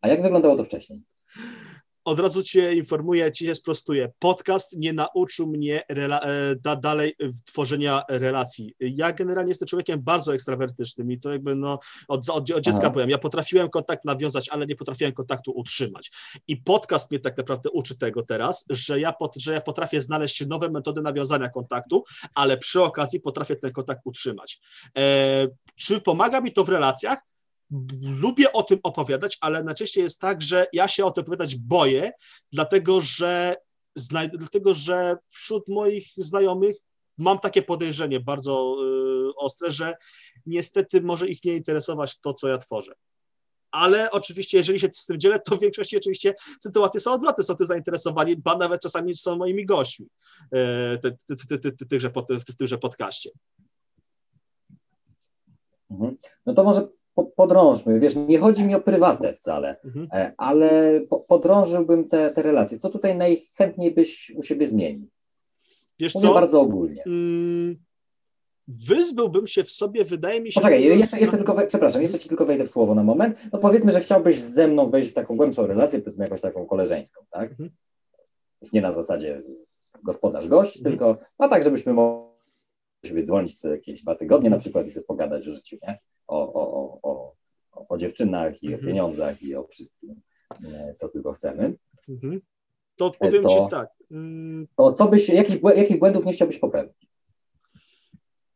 A 0.00 0.08
jak 0.08 0.22
wyglądało 0.22 0.56
to 0.56 0.64
wcześniej? 0.64 1.02
Od 2.04 2.20
razu 2.20 2.42
cię 2.42 2.74
informuję, 2.74 3.32
ci 3.32 3.46
się 3.46 3.54
sprostuję. 3.54 4.12
Podcast 4.18 4.76
nie 4.76 4.92
nauczył 4.92 5.46
mnie 5.46 5.86
e, 5.88 6.56
da, 6.56 6.76
dalej 6.76 7.16
tworzenia 7.44 8.02
relacji. 8.08 8.74
Ja 8.80 9.12
generalnie 9.12 9.50
jestem 9.50 9.68
człowiekiem 9.68 10.02
bardzo 10.02 10.34
ekstrawertycznym 10.34 11.12
i 11.12 11.20
to 11.20 11.32
jakby 11.32 11.54
no 11.54 11.78
od, 12.08 12.30
od, 12.30 12.50
od 12.50 12.64
dziecka 12.64 12.82
Aha. 12.82 12.90
byłem. 12.90 13.10
Ja 13.10 13.18
potrafiłem 13.18 13.68
kontakt 13.68 14.04
nawiązać, 14.04 14.48
ale 14.48 14.66
nie 14.66 14.76
potrafiłem 14.76 15.12
kontaktu 15.12 15.50
utrzymać. 15.50 16.10
I 16.48 16.56
podcast 16.56 17.10
mnie 17.10 17.20
tak 17.20 17.36
naprawdę 17.36 17.70
uczy 17.70 17.98
tego 17.98 18.22
teraz, 18.22 18.64
że 18.70 19.00
ja, 19.00 19.12
pot, 19.12 19.36
że 19.36 19.52
ja 19.52 19.60
potrafię 19.60 20.02
znaleźć 20.02 20.46
nowe 20.46 20.70
metody 20.70 21.02
nawiązania 21.02 21.48
kontaktu, 21.48 22.04
ale 22.34 22.58
przy 22.58 22.82
okazji 22.82 23.20
potrafię 23.20 23.56
ten 23.56 23.72
kontakt 23.72 24.00
utrzymać. 24.04 24.60
E, 24.98 25.46
czy 25.76 26.00
pomaga 26.00 26.40
mi 26.40 26.52
to 26.52 26.64
w 26.64 26.68
relacjach? 26.68 27.33
Lubię 28.02 28.52
o 28.52 28.62
tym 28.62 28.78
opowiadać, 28.82 29.38
ale 29.40 29.62
najczęściej 29.62 30.04
jest 30.04 30.20
tak, 30.20 30.42
że 30.42 30.66
ja 30.72 30.88
się 30.88 31.04
o 31.04 31.10
tym 31.10 31.22
opowiadać 31.22 31.56
boję, 31.56 32.12
dlatego 32.52 33.00
że, 33.00 33.56
dlatego, 34.32 34.74
że 34.74 35.16
wśród 35.30 35.68
moich 35.68 36.06
znajomych 36.16 36.76
mam 37.18 37.38
takie 37.38 37.62
podejrzenie 37.62 38.20
bardzo 38.20 38.76
y, 39.30 39.36
ostre, 39.36 39.72
że 39.72 39.96
niestety 40.46 41.02
może 41.02 41.28
ich 41.28 41.44
nie 41.44 41.56
interesować 41.56 42.20
to, 42.20 42.34
co 42.34 42.48
ja 42.48 42.58
tworzę. 42.58 42.92
Ale 43.70 44.10
oczywiście, 44.10 44.58
jeżeli 44.58 44.80
się 44.80 44.88
z 44.92 45.06
tym 45.06 45.20
dzielę, 45.20 45.40
to 45.40 45.56
w 45.56 45.60
większości 45.60 45.96
oczywiście 45.96 46.34
sytuacje 46.60 47.00
są 47.00 47.12
odwrotne, 47.12 47.44
są 47.44 47.56
ty 47.56 47.64
zainteresowani, 47.64 48.36
ba 48.36 48.56
nawet 48.56 48.80
czasami 48.80 49.16
są 49.16 49.36
moimi 49.36 49.66
gośćmi 49.66 50.06
y, 50.54 51.86
tychże, 51.88 52.12
w 52.28 52.56
tymże 52.56 52.78
podcaście. 52.78 53.30
Mhm. 55.90 56.16
No 56.46 56.54
to 56.54 56.64
może 56.64 56.88
podrążmy. 57.36 58.00
Wiesz, 58.00 58.16
nie 58.16 58.38
chodzi 58.38 58.64
mi 58.64 58.74
o 58.74 58.80
prywatę 58.80 59.34
wcale, 59.34 59.76
mhm. 59.84 60.08
E, 60.12 60.32
ale 60.36 61.00
podrążyłbym 61.28 62.08
te, 62.08 62.30
te 62.30 62.42
relacje. 62.42 62.78
Co 62.78 62.90
tutaj 62.90 63.16
najchętniej 63.16 63.90
byś 63.90 64.32
u 64.36 64.42
siebie 64.42 64.66
zmienił? 64.66 65.08
Wiesz 65.98 66.14
Mówię 66.14 66.28
co? 66.28 66.34
bardzo 66.34 66.60
ogólnie. 66.60 67.02
Mm, 67.06 67.76
wyzbyłbym 68.68 69.46
się 69.46 69.64
w 69.64 69.70
sobie, 69.70 70.04
wydaje 70.04 70.40
mi 70.40 70.52
się... 70.52 70.60
Poczekaj, 70.60 70.84
jeszcze, 70.84 71.18
jeszcze 71.18 71.36
tylko, 71.36 71.66
przepraszam, 71.66 72.02
jeszcze 72.02 72.18
ci 72.18 72.28
tylko 72.28 72.46
wejdę 72.46 72.64
w 72.64 72.70
słowo 72.70 72.94
na 72.94 73.02
moment. 73.02 73.40
No 73.52 73.58
powiedzmy, 73.58 73.90
że 73.90 74.00
chciałbyś 74.00 74.40
ze 74.40 74.68
mną 74.68 74.90
wejść 74.90 75.08
w 75.08 75.12
taką 75.12 75.36
głębszą 75.36 75.66
relację, 75.66 75.98
powiedzmy 75.98 76.24
jakąś 76.24 76.40
taką 76.40 76.66
koleżeńską, 76.66 77.24
tak? 77.30 77.50
Mhm. 77.50 77.70
Już 78.62 78.72
nie 78.72 78.80
na 78.80 78.92
zasadzie 78.92 79.42
gospodarz-gość, 80.02 80.76
mhm. 80.76 80.92
tylko 80.92 81.18
no 81.38 81.48
tak, 81.48 81.64
żebyśmy 81.64 81.92
mogli 81.92 82.34
sobie 83.06 83.22
dzwonić 83.22 83.60
co 83.60 83.70
jakieś 83.70 84.02
dwa 84.02 84.14
tygodnie 84.14 84.50
na 84.50 84.58
przykład 84.58 84.86
i 84.86 84.92
sobie 84.92 85.06
pogadać 85.06 85.48
o 85.48 85.50
życiu, 85.50 85.76
nie? 85.82 85.98
O, 86.34 86.52
o, 86.52 87.00
o, 87.02 87.34
o, 87.72 87.88
o 87.88 87.96
dziewczynach 87.96 88.62
i 88.62 88.68
o 88.68 88.72
mhm. 88.72 88.86
pieniądzach 88.86 89.42
i 89.42 89.54
o 89.54 89.66
wszystkim, 89.66 90.20
co 90.96 91.08
tylko 91.08 91.32
chcemy. 91.32 91.74
Mhm. 92.08 92.40
To 92.96 93.10
powiem 93.18 93.42
to, 93.42 93.48
Ci 93.48 93.70
tak. 93.70 93.88
Mm. 94.10 94.66
To 94.76 94.92
co 94.92 95.08
byś, 95.08 95.28
jakich, 95.28 95.62
jakich 95.76 95.98
błędów 95.98 96.26
nie 96.26 96.32
chciałbyś 96.32 96.58
popełnić? 96.58 96.96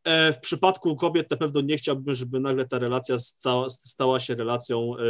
E, 0.05 0.33
w 0.33 0.41
przypadku 0.41 0.97
kobiet 0.97 1.31
na 1.31 1.37
pewno 1.37 1.61
nie 1.61 1.77
chciałbym, 1.77 2.15
żeby 2.15 2.41
nagle 2.41 2.69
ta 2.69 2.79
relacja 2.79 3.19
stała, 3.19 3.69
stała 3.69 4.21
się 4.21 4.35
relacją 4.35 4.93
e, 4.97 5.03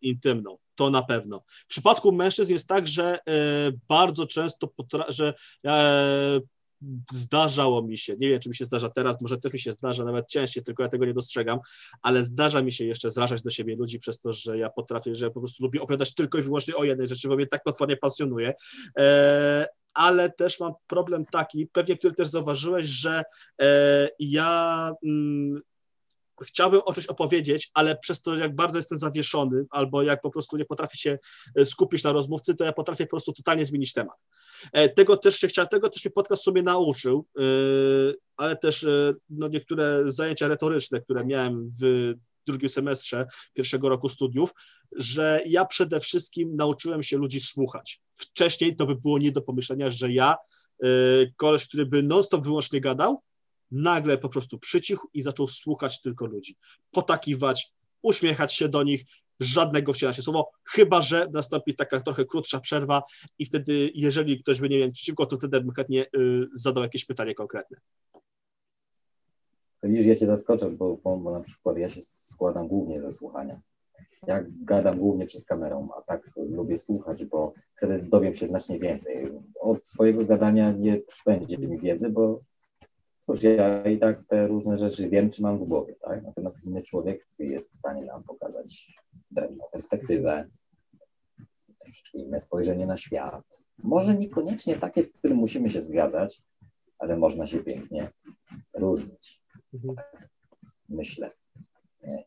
intymną. 0.00 0.58
To 0.74 0.90
na 0.90 1.02
pewno. 1.02 1.42
W 1.64 1.66
przypadku 1.66 2.12
mężczyzn 2.12 2.52
jest 2.52 2.68
tak, 2.68 2.88
że 2.88 3.18
e, 3.18 3.20
bardzo 3.88 4.26
często, 4.26 4.66
potra- 4.66 5.12
że 5.12 5.34
e, 5.66 6.40
zdarzało 7.12 7.82
mi 7.82 7.98
się, 7.98 8.16
nie 8.18 8.28
wiem, 8.28 8.40
czy 8.40 8.48
mi 8.48 8.56
się 8.56 8.64
zdarza 8.64 8.88
teraz, 8.88 9.20
może 9.20 9.38
też 9.38 9.52
mi 9.52 9.58
się 9.58 9.72
zdarza, 9.72 10.04
nawet 10.04 10.28
częściej, 10.28 10.64
tylko 10.64 10.82
ja 10.82 10.88
tego 10.88 11.04
nie 11.04 11.14
dostrzegam, 11.14 11.58
ale 12.02 12.24
zdarza 12.24 12.62
mi 12.62 12.72
się 12.72 12.84
jeszcze 12.84 13.10
zrażać 13.10 13.42
do 13.42 13.50
siebie 13.50 13.76
ludzi 13.76 13.98
przez 13.98 14.20
to, 14.20 14.32
że 14.32 14.58
ja 14.58 14.70
potrafię, 14.70 15.14
że 15.14 15.24
ja 15.24 15.30
po 15.30 15.40
prostu 15.40 15.64
lubię 15.64 15.82
opowiadać 15.82 16.14
tylko 16.14 16.38
i 16.38 16.42
wyłącznie 16.42 16.76
o 16.76 16.84
jednej 16.84 17.08
rzeczy, 17.08 17.28
bo 17.28 17.36
mnie 17.36 17.46
tak 17.46 17.62
potwornie 17.62 17.96
pasjonuje. 17.96 18.54
E, 18.98 19.66
ale 19.94 20.30
też 20.30 20.60
mam 20.60 20.72
problem 20.86 21.24
taki, 21.26 21.66
pewnie 21.66 21.96
który 21.96 22.14
też 22.14 22.28
zauważyłeś, 22.28 22.86
że 22.86 23.22
e, 23.62 24.08
ja 24.18 24.90
mm, 25.04 25.62
chciałbym 26.44 26.80
o 26.84 26.92
czymś 26.92 27.06
opowiedzieć, 27.06 27.70
ale 27.74 27.96
przez 27.96 28.22
to, 28.22 28.36
jak 28.36 28.54
bardzo 28.54 28.78
jestem 28.78 28.98
zawieszony, 28.98 29.64
albo 29.70 30.02
jak 30.02 30.20
po 30.20 30.30
prostu 30.30 30.56
nie 30.56 30.64
potrafię 30.64 30.98
się 30.98 31.18
e, 31.56 31.66
skupić 31.66 32.04
na 32.04 32.12
rozmówcy, 32.12 32.54
to 32.54 32.64
ja 32.64 32.72
potrafię 32.72 33.04
po 33.04 33.10
prostu 33.10 33.32
totalnie 33.32 33.66
zmienić 33.66 33.92
temat. 33.92 34.16
E, 34.72 34.88
tego 34.88 35.16
też 35.16 35.36
się 35.36 35.48
chciał, 35.48 35.66
tego 35.66 35.88
też 35.88 36.04
mnie 36.04 36.12
podcast 36.12 36.42
sobie 36.42 36.62
nauczył, 36.62 37.26
e, 37.38 37.42
ale 38.36 38.56
też 38.56 38.86
no, 39.30 39.48
niektóre 39.48 40.02
zajęcia 40.06 40.48
retoryczne, 40.48 41.00
które 41.00 41.24
miałem 41.24 41.66
w 41.80 42.12
drugim 42.46 42.68
semestrze 42.68 43.26
pierwszego 43.54 43.88
roku 43.88 44.08
studiów, 44.08 44.50
że 44.96 45.40
ja 45.46 45.64
przede 45.64 46.00
wszystkim 46.00 46.56
nauczyłem 46.56 47.02
się 47.02 47.18
ludzi 47.18 47.40
słuchać. 47.40 48.00
Wcześniej 48.14 48.76
to 48.76 48.86
by 48.86 48.96
było 48.96 49.18
nie 49.18 49.32
do 49.32 49.42
pomyślenia, 49.42 49.90
że 49.90 50.12
ja, 50.12 50.36
koleś, 51.36 51.68
który 51.68 51.86
by 51.86 52.02
non-stop 52.02 52.44
wyłącznie 52.44 52.80
gadał, 52.80 53.22
nagle 53.70 54.18
po 54.18 54.28
prostu 54.28 54.58
przycichł 54.58 55.08
i 55.14 55.22
zaczął 55.22 55.48
słuchać 55.48 56.00
tylko 56.00 56.26
ludzi, 56.26 56.56
potakiwać, 56.90 57.72
uśmiechać 58.02 58.54
się 58.54 58.68
do 58.68 58.82
nich, 58.82 59.04
żadnego 59.42 59.92
wcielania 59.92 60.14
się 60.14 60.22
słowo, 60.22 60.50
chyba 60.64 61.00
że 61.00 61.28
nastąpi 61.32 61.74
taka 61.74 62.00
trochę 62.00 62.24
krótsza 62.24 62.60
przerwa 62.60 63.02
i 63.38 63.46
wtedy, 63.46 63.90
jeżeli 63.94 64.42
ktoś 64.42 64.60
by 64.60 64.68
nie 64.68 64.78
miał 64.78 64.90
przeciwko, 64.90 65.26
to 65.26 65.36
wtedy 65.36 65.60
bym 65.60 65.74
chętnie 65.74 66.06
y, 66.16 66.46
zadał 66.52 66.82
jakieś 66.82 67.04
pytanie 67.04 67.34
konkretne. 67.34 67.76
Widzisz, 69.82 70.06
ja 70.06 70.16
cię 70.16 70.26
zaskoczę, 70.26 70.70
bo, 70.70 70.96
bo, 71.04 71.16
bo 71.16 71.32
na 71.32 71.40
przykład 71.40 71.76
ja 71.76 71.88
się 71.88 72.02
składam 72.02 72.68
głównie 72.68 73.00
ze 73.00 73.12
słuchania. 73.12 73.60
Ja 74.26 74.44
gadam 74.62 74.98
głównie 74.98 75.26
przed 75.26 75.44
kamerą, 75.44 75.88
a 75.98 76.02
tak 76.02 76.30
lubię 76.36 76.78
słuchać, 76.78 77.24
bo 77.24 77.52
wtedy 77.76 78.04
dowiem 78.08 78.34
się 78.34 78.46
znacznie 78.46 78.78
więcej. 78.78 79.28
Od 79.60 79.88
swojego 79.88 80.24
gadania 80.24 80.72
nie 80.72 80.96
przybędzie 80.96 81.58
mi 81.58 81.78
wiedzy, 81.78 82.10
bo 82.10 82.38
Cóż, 83.26 83.42
ja 83.42 83.84
i 83.84 83.98
tak 83.98 84.16
te 84.28 84.46
różne 84.46 84.78
rzeczy 84.78 85.08
wiem, 85.08 85.30
czy 85.30 85.42
mam 85.42 85.58
w 85.58 85.68
głowie, 85.68 85.94
tak? 86.00 86.22
Natomiast 86.22 86.64
inny 86.64 86.82
człowiek 86.82 87.26
jest 87.38 87.72
w 87.72 87.76
stanie 87.76 88.04
nam 88.04 88.22
pokazać 88.22 88.96
inną 89.40 89.64
perspektywę, 89.72 90.46
troszeczkę 91.82 92.18
inne 92.18 92.40
spojrzenie 92.40 92.86
na 92.86 92.96
świat. 92.96 93.64
Może 93.82 94.14
niekoniecznie 94.14 94.76
takie, 94.76 95.02
z 95.02 95.12
którym 95.12 95.38
musimy 95.38 95.70
się 95.70 95.82
zgadzać, 95.82 96.42
ale 96.98 97.16
można 97.16 97.46
się 97.46 97.64
pięknie 97.64 98.08
różnić. 98.74 99.40
Mhm. 99.74 99.96
Myślę. 100.88 101.30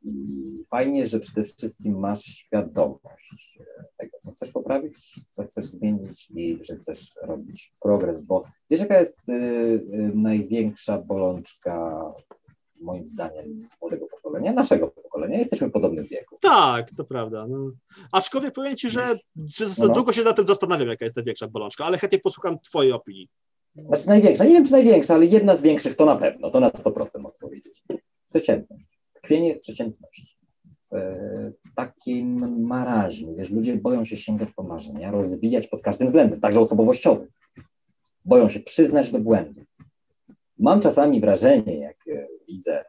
I 0.03 0.63
fajnie, 0.69 1.05
że 1.05 1.19
przede 1.19 1.43
wszystkim 1.43 1.99
masz 1.99 2.23
świadomość 2.23 3.59
tego, 3.97 4.17
co 4.21 4.31
chcesz 4.31 4.51
poprawić, 4.51 5.25
co 5.29 5.43
chcesz 5.43 5.65
zmienić 5.65 6.31
i 6.31 6.59
że 6.61 6.75
chcesz 6.75 7.15
robić 7.21 7.73
progres, 7.79 8.21
bo 8.21 8.43
wiesz, 8.69 8.79
jaka 8.79 8.99
jest 8.99 9.29
y, 9.29 9.33
y, 9.33 10.11
największa 10.15 11.01
bolączka 11.01 12.01
moim 12.81 13.07
zdaniem 13.07 13.67
młodego 13.81 14.07
pokolenia, 14.07 14.53
naszego 14.53 14.87
pokolenia. 15.15 15.37
Jesteśmy 15.37 15.67
w 15.67 15.71
podobnym 15.71 16.05
wieku. 16.05 16.37
Tak, 16.41 16.91
to 16.97 17.03
prawda. 17.03 17.47
No. 17.47 17.71
Aczkolwiek 18.11 18.53
powiem 18.53 18.75
Ci, 18.75 18.89
że 18.89 19.15
no, 19.35 19.87
no. 19.87 19.93
długo 19.93 20.13
się 20.13 20.23
na 20.23 20.33
tym 20.33 20.45
zastanawiam, 20.45 20.87
jaka 20.87 21.05
jest 21.05 21.15
największa 21.15 21.47
bolączka, 21.47 21.85
ale 21.85 21.97
chętnie 21.97 22.19
posłucham 22.19 22.59
Twojej 22.59 22.91
opinii. 22.91 23.29
Znaczy 23.75 24.07
największa, 24.07 24.43
nie 24.43 24.53
wiem 24.53 24.65
czy 24.65 24.71
największa, 24.71 25.13
ale 25.13 25.25
jedna 25.25 25.55
z 25.55 25.61
większych 25.61 25.95
to 25.95 26.05
na 26.05 26.15
pewno, 26.15 26.51
to 26.51 26.59
na 26.59 26.69
100% 26.69 27.19
mogę 27.19 27.35
powiedzieć. 27.41 27.83
Przeciętność, 28.29 28.99
tkwienie 29.13 29.55
przeciętności. 29.55 30.37
E, 30.93 31.51
takim 31.75 32.59
maraźmie, 32.67 33.35
wiesz, 33.35 33.51
ludzie 33.51 33.75
boją 33.75 34.05
się 34.05 34.17
sięgać 34.17 34.49
po 34.55 34.63
marzenia, 34.63 35.11
rozwijać 35.11 35.67
pod 35.67 35.81
każdym 35.81 36.07
względem, 36.07 36.39
także 36.39 36.59
osobowościowym. 36.59 37.27
Boją 38.25 38.49
się 38.49 38.59
przyznać 38.59 39.11
do 39.11 39.19
błędu. 39.19 39.61
Mam 40.59 40.79
czasami 40.79 41.21
wrażenie, 41.21 41.79
jak 41.79 41.97
e, 42.07 42.27
widzę, 42.47 42.85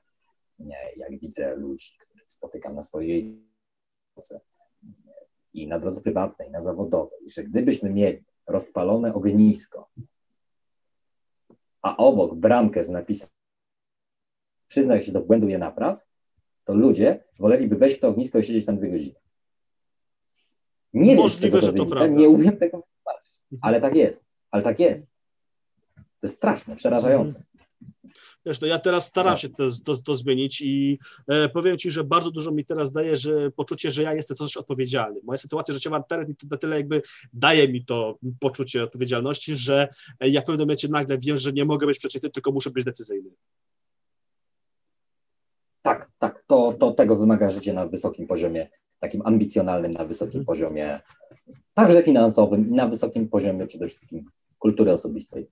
nie, 0.59 0.79
jak 0.97 1.21
widzę 1.21 1.57
ludzi, 1.57 1.97
spotykam 2.27 2.75
na 2.75 2.83
swojej 2.83 3.43
drodze 4.15 4.41
i 5.53 5.69
na 5.69 5.79
drodze 5.79 6.01
prywatnej, 6.01 6.51
na 6.51 6.61
zawodowej, 6.61 7.19
że 7.29 7.45
gdybyśmy 7.45 7.91
mieli 7.91 8.25
rozpalone 8.47 9.15
ognisko, 9.15 9.91
a 11.83 11.97
obok 11.97 12.35
bramkę 12.35 12.85
z 12.85 12.91
napisem 12.91 13.29
przyznaj 14.69 15.03
się 15.03 15.13
do 15.13 15.21
błędu 15.21 15.49
je 15.49 15.59
napraw, 15.59 16.07
to 16.65 16.75
ludzie 16.75 17.25
woleliby 17.39 17.77
wejść 17.77 17.97
w 17.97 18.01
to 18.01 18.09
ognisko 18.09 18.39
i 18.39 18.45
siedzieć 18.45 18.67
tam 18.67 18.79
dwie 18.79 18.91
godziny. 18.91 19.15
Nie 20.95 21.11
wiem, 21.11 21.23
Możliwe, 21.23 21.61
że 21.61 21.73
to 21.73 21.87
prawda. 21.87 22.07
nie 22.07 22.29
umiem 22.29 22.57
tego 22.57 22.77
wytłumaczyć, 22.79 23.41
ale 23.61 23.81
tak 23.81 23.97
jest, 23.97 24.25
ale 24.51 24.63
tak 24.63 24.81
jest. 24.81 25.09
To 25.97 26.27
jest 26.27 26.37
straszne, 26.37 26.77
przerażające. 26.77 27.43
Wiesz, 28.47 28.61
no 28.61 28.67
ja 28.67 28.79
teraz 28.79 29.07
staram 29.07 29.33
Tak. 29.33 29.41
się 29.41 29.49
to, 29.49 29.65
to, 29.85 29.97
to 29.97 30.15
zmienić 30.15 30.61
i 30.61 30.99
e, 31.29 31.49
powiem 31.49 31.77
Ci, 31.79 31.91
że 31.91 32.05
bardzo 32.05 32.31
dużo 32.31 32.51
mi 32.53 32.65
teraz 32.65 32.93
daje 32.93 33.17
że 33.17 33.51
poczucie, 33.51 33.91
że 33.91 34.03
ja 34.03 34.15
jestem 34.15 34.37
coś 34.37 34.57
odpowiedzialny. 34.57 35.21
Moja 35.25 35.39
sytuacja 35.39 35.75
życiowa 35.75 36.03
to 36.03 36.17
na 36.51 36.57
tyle 36.57 36.77
jakby 36.77 37.03
daje 37.33 37.69
mi 37.69 37.85
to 37.85 38.19
poczucie 38.41 38.83
odpowiedzialności, 38.83 39.57
że 39.57 39.89
e, 40.21 40.29
ja 40.29 40.41
w 40.41 40.45
pewnym 40.45 40.61
momencie 40.67 40.89
nagle 40.89 41.19
wiem, 41.19 41.39
że 41.39 41.53
nie 41.53 41.65
mogę 41.65 41.87
być 41.87 41.99
przeciętny, 41.99 42.31
tylko 42.31 42.53
muszę 42.53 42.71
być 42.71 42.85
decyzyjny. 42.85 43.31
Tak, 45.83 46.11
tak, 46.19 46.45
to, 46.47 46.73
to 46.81 46.91
tego 46.91 47.17
wymaga 47.17 47.51
życie 47.51 47.73
na 47.73 47.87
wysokim 47.87 48.27
poziomie, 48.27 48.69
takim 48.99 49.23
ambicjonalnym, 49.25 49.93
na 49.93 50.05
wysokim 50.05 50.41
Mhm. 50.41 50.45
poziomie, 50.47 51.01
także 51.75 52.03
finansowym 52.03 52.69
i 52.69 52.73
na 52.73 52.89
wysokim 52.89 53.29
poziomie 53.29 53.67
przede 53.67 53.89
wszystkim 53.89 54.31
kultury 54.59 54.93
osobistej, 54.93 55.47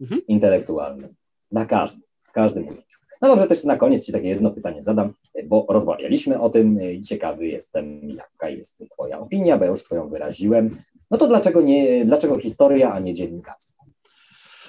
Mhm. 0.00 0.20
intelektualnym, 0.28 1.08
na 1.52 1.66
każdym, 1.66 2.02
każdym 2.36 2.68
ujęciu. 2.68 2.98
No 3.22 3.28
dobrze, 3.28 3.46
też 3.46 3.64
na 3.64 3.76
koniec 3.76 4.06
Ci 4.06 4.12
takie 4.12 4.28
jedno 4.28 4.50
pytanie 4.50 4.82
zadam, 4.82 5.12
bo 5.44 5.66
rozmawialiśmy 5.68 6.40
o 6.40 6.50
tym 6.50 6.80
i 6.82 7.02
ciekawy 7.02 7.46
jestem, 7.46 8.10
jaka 8.10 8.48
jest 8.48 8.84
Twoja 8.90 9.18
opinia, 9.18 9.58
bo 9.58 9.64
ja 9.64 9.70
już 9.70 9.80
swoją 9.80 10.08
wyraziłem. 10.08 10.70
No 11.10 11.18
to 11.18 11.26
dlaczego 11.26 11.60
nie, 11.60 12.04
dlaczego 12.04 12.38
historia, 12.38 12.92
a 12.92 13.00
nie 13.00 13.14
dziennikarstwo? 13.14 13.84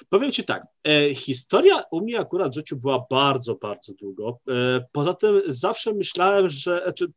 Powiem 0.10 0.32
Ci 0.32 0.44
tak, 0.44 0.68
e, 0.88 1.16
historia 1.16 1.84
u 1.92 2.02
mnie 2.02 2.20
akurat 2.20 2.52
w 2.52 2.56
życiu 2.56 2.78
była 2.78 3.06
bardzo, 3.10 3.56
bardzo 3.56 3.94
długo. 3.94 4.40
E, 4.50 4.86
poza 4.92 5.14
tym 5.14 5.42
zawsze 5.48 5.94
myślałem, 5.94 6.50
że 6.50 6.82
znaczy, 6.84 7.08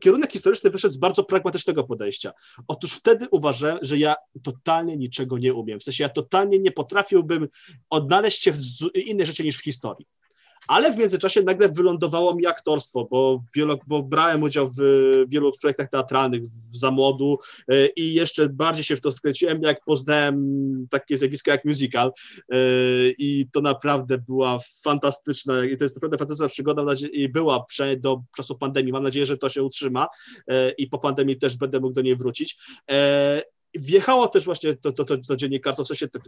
kierunek 0.00 0.32
historyczny 0.32 0.70
wyszedł 0.70 0.94
z 0.94 0.96
bardzo 0.96 1.24
pragmatycznego 1.24 1.84
podejścia. 1.84 2.32
Otóż 2.68 2.92
wtedy 2.92 3.26
uważałem, 3.30 3.78
że 3.82 3.98
ja 3.98 4.14
totalnie 4.42 4.96
niczego 4.96 5.38
nie 5.38 5.54
umiem. 5.54 5.80
W 5.80 5.82
sensie 5.82 6.04
ja 6.04 6.08
totalnie 6.08 6.58
nie 6.58 6.72
potrafiłbym 6.72 7.48
odnaleźć 7.90 8.42
się 8.42 8.52
w 8.52 8.58
innej 8.94 9.26
rzeczy 9.26 9.44
niż 9.44 9.56
w 9.56 9.64
historii. 9.64 10.06
Ale 10.72 10.92
w 10.92 10.96
międzyczasie 10.96 11.42
nagle 11.42 11.68
wylądowało 11.68 12.34
mi 12.34 12.46
aktorstwo, 12.46 13.08
bo, 13.10 13.44
wielo, 13.56 13.78
bo 13.86 14.02
brałem 14.02 14.42
udział 14.42 14.68
w 14.68 14.80
wielu 15.28 15.52
projektach 15.60 15.90
teatralnych 15.90 16.42
w 16.42 16.76
zamłodu 16.76 17.38
e, 17.68 17.86
i 17.86 18.14
jeszcze 18.14 18.48
bardziej 18.48 18.84
się 18.84 18.96
w 18.96 19.00
to 19.00 19.10
wkręciłem, 19.10 19.62
jak 19.62 19.84
poznałem 19.84 20.86
takie 20.90 21.18
zjawisko 21.18 21.50
jak 21.50 21.64
musical 21.64 22.08
e, 22.08 22.56
i 23.18 23.46
to 23.52 23.60
naprawdę 23.60 24.18
była 24.18 24.58
fantastyczna 24.84 25.64
i 25.64 25.76
to 25.76 25.84
jest 25.84 25.96
naprawdę 25.96 26.18
fantastyczna 26.18 26.48
przygoda 26.48 26.82
i 27.12 27.28
była 27.28 27.64
przynajmniej 27.64 28.00
do 28.00 28.22
czasu 28.36 28.58
pandemii. 28.58 28.92
Mam 28.92 29.02
nadzieję, 29.02 29.26
że 29.26 29.38
to 29.38 29.48
się 29.48 29.62
utrzyma 29.62 30.08
e, 30.48 30.70
i 30.70 30.86
po 30.86 30.98
pandemii 30.98 31.38
też 31.38 31.56
będę 31.56 31.80
mógł 31.80 31.94
do 31.94 32.02
niej 32.02 32.16
wrócić. 32.16 32.58
Wjechało 33.74 34.28
też 34.28 34.44
właśnie 34.44 34.74
to, 34.74 34.92
to, 34.92 35.04
to, 35.04 35.16
to 35.16 35.36
dziennikarstwo, 35.36 35.84
w 35.84 35.86
sensie 35.86 36.08
tak 36.08 36.22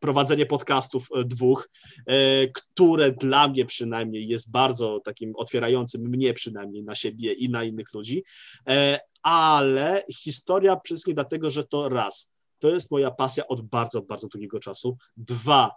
prowadzenie 0.00 0.46
podcastów 0.46 1.08
e, 1.14 1.24
dwóch, 1.24 1.70
e, 2.06 2.48
które 2.48 3.12
dla 3.12 3.48
mnie 3.48 3.64
przynajmniej 3.64 4.28
jest 4.28 4.50
bardzo 4.50 5.00
takim 5.04 5.36
otwierającym 5.36 6.02
mnie 6.02 6.34
przynajmniej 6.34 6.82
na 6.82 6.94
siebie 6.94 7.32
i 7.32 7.48
na 7.48 7.64
innych 7.64 7.94
ludzi, 7.94 8.24
e, 8.68 9.00
ale 9.22 10.02
historia 10.14 10.76
przede 10.76 10.96
wszystkim 10.96 11.14
dlatego, 11.14 11.50
że 11.50 11.64
to 11.64 11.88
raz, 11.88 12.32
to 12.58 12.70
jest 12.70 12.90
moja 12.90 13.10
pasja 13.10 13.48
od 13.48 13.62
bardzo, 13.62 14.02
bardzo 14.02 14.28
długiego 14.28 14.58
czasu, 14.60 14.96
dwa, 15.16 15.70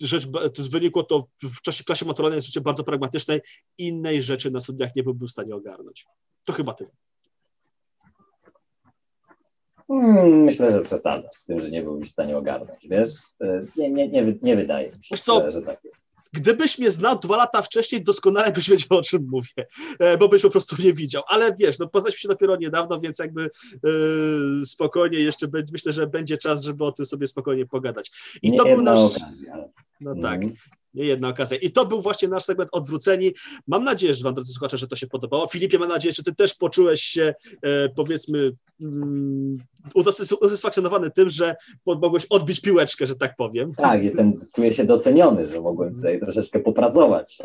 rzecz, 0.00 0.26
wynikło 0.70 1.02
to 1.02 1.26
w 1.42 1.62
czasie 1.62 1.84
klasy 1.84 2.04
maturalnej 2.04 2.40
z 2.40 2.44
rzeczy 2.44 2.60
bardzo 2.60 2.84
pragmatycznej, 2.84 3.40
innej 3.78 4.22
rzeczy 4.22 4.50
na 4.50 4.60
studiach 4.60 4.96
nie 4.96 5.02
byłbym 5.02 5.28
w 5.28 5.30
stanie 5.30 5.54
ogarnąć. 5.54 6.06
To 6.44 6.52
chyba 6.52 6.74
tyle. 6.74 6.90
Hmm, 9.88 10.42
myślę, 10.44 10.70
że 10.72 10.80
przesadzasz 10.80 11.34
z 11.34 11.44
tym, 11.44 11.60
że 11.60 11.70
nie 11.70 11.82
byłbyś 11.82 12.08
w 12.08 12.12
stanie 12.12 12.36
ogarnąć, 12.36 12.78
wiesz? 12.90 13.10
E, 13.42 13.66
Nie, 13.76 13.88
nie, 13.90 14.08
nie, 14.08 14.34
nie 14.42 14.56
wydaje 14.56 14.86
mi 14.88 14.94
się, 15.04 15.16
że, 15.44 15.50
że 15.50 15.62
tak 15.62 15.84
jest. 15.84 16.08
Gdybyś 16.32 16.78
mnie 16.78 16.90
znał 16.90 17.18
dwa 17.18 17.36
lata 17.36 17.62
wcześniej, 17.62 18.02
doskonale 18.02 18.52
byś 18.52 18.70
wiedział, 18.70 18.98
o 18.98 19.02
czym 19.02 19.26
mówię, 19.30 19.66
e, 19.98 20.18
bo 20.18 20.28
byś 20.28 20.42
po 20.42 20.50
prostu 20.50 20.76
nie 20.82 20.92
widział. 20.92 21.22
Ale 21.28 21.54
wiesz, 21.58 21.78
no 21.78 21.88
poznaliśmy 21.88 22.18
się 22.20 22.28
dopiero 22.28 22.56
niedawno, 22.56 23.00
więc 23.00 23.18
jakby 23.18 23.42
e, 23.42 23.48
spokojnie 24.66 25.18
jeszcze 25.20 25.48
be- 25.48 25.64
myślę, 25.72 25.92
że 25.92 26.06
będzie 26.06 26.38
czas, 26.38 26.62
żeby 26.62 26.84
o 26.84 26.92
tym 26.92 27.06
sobie 27.06 27.26
spokojnie 27.26 27.66
pogadać. 27.66 28.10
I 28.42 28.50
nie 28.50 28.58
to 28.58 28.64
był 28.64 28.82
nasz. 28.82 28.98
okazja. 29.16 29.64
No 30.00 30.14
tak. 30.22 30.34
Mhm. 30.42 30.52
Nie 30.96 31.04
jedna 31.04 31.28
okazja. 31.28 31.58
I 31.58 31.70
to 31.70 31.86
był 31.86 32.02
właśnie 32.02 32.28
nasz 32.28 32.44
segment 32.44 32.70
Odwróceni. 32.72 33.32
Mam 33.66 33.84
nadzieję, 33.84 34.14
że 34.14 34.24
Wam, 34.24 34.34
drodzy 34.34 34.52
słuchacze, 34.52 34.76
że 34.76 34.88
to 34.88 34.96
się 34.96 35.06
podobało. 35.06 35.46
Filipie, 35.46 35.78
mam 35.78 35.88
nadzieję, 35.88 36.14
że 36.14 36.22
Ty 36.22 36.34
też 36.34 36.54
poczułeś 36.54 37.02
się, 37.02 37.34
e, 37.62 37.88
powiedzmy, 37.88 38.52
mm, 38.80 39.58
usatysfakcjonowany 39.94 41.10
tym, 41.10 41.28
że 41.28 41.56
mogłeś 41.86 42.26
odbić 42.30 42.60
piłeczkę, 42.60 43.06
że 43.06 43.14
tak 43.14 43.36
powiem. 43.36 43.74
Tak, 43.74 44.04
jestem, 44.04 44.32
czuję 44.54 44.72
się 44.72 44.84
doceniony, 44.84 45.48
że 45.50 45.60
mogłem 45.60 45.94
tutaj 45.94 46.20
troszeczkę 46.20 46.60
popracować. 46.60 47.38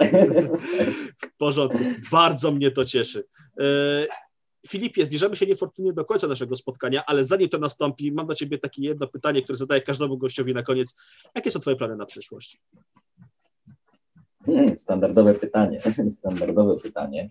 W 1.18 1.38
porządku. 1.38 1.80
Bardzo 2.12 2.52
mnie 2.52 2.72
to 2.72 2.86
cieszy. 2.86 3.24
E, 3.60 3.66
Filipie, 4.68 5.06
zbliżamy 5.06 5.36
się 5.36 5.46
niefortunnie 5.46 5.94
do 5.94 6.06
końca 6.06 6.28
naszego 6.28 6.56
spotkania, 6.56 7.04
ale 7.06 7.26
zanim 7.26 7.50
to 7.50 7.58
nastąpi, 7.58 8.12
mam 8.12 8.28
do 8.28 8.36
Ciebie 8.36 8.58
takie 8.58 8.84
jedno 8.84 9.08
pytanie, 9.08 9.42
które 9.42 9.58
zadaję 9.58 9.82
każdemu 9.82 10.18
gościowi 10.18 10.54
na 10.54 10.64
koniec. 10.64 10.96
Jakie 11.36 11.52
są 11.52 11.60
Twoje 11.60 11.76
plany 11.76 11.96
na 11.96 12.06
przyszłość? 12.06 12.58
Standardowe 14.76 15.34
pytanie. 15.34 15.82
Standardowe 16.20 16.78
pytanie. 16.78 17.30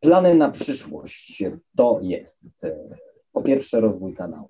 Plany 0.00 0.34
na 0.34 0.50
przyszłość 0.50 1.42
to 1.76 1.98
jest 2.02 2.64
e, 2.64 2.86
po 3.32 3.42
pierwsze 3.42 3.80
rozwój 3.80 4.14
kanału. 4.14 4.48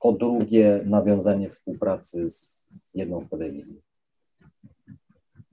Po 0.00 0.12
drugie 0.12 0.80
nawiązanie 0.84 1.50
współpracy 1.50 2.30
z 2.30 2.66
jedną 2.94 3.20
z 3.22 3.28
telewizji. 3.28 3.82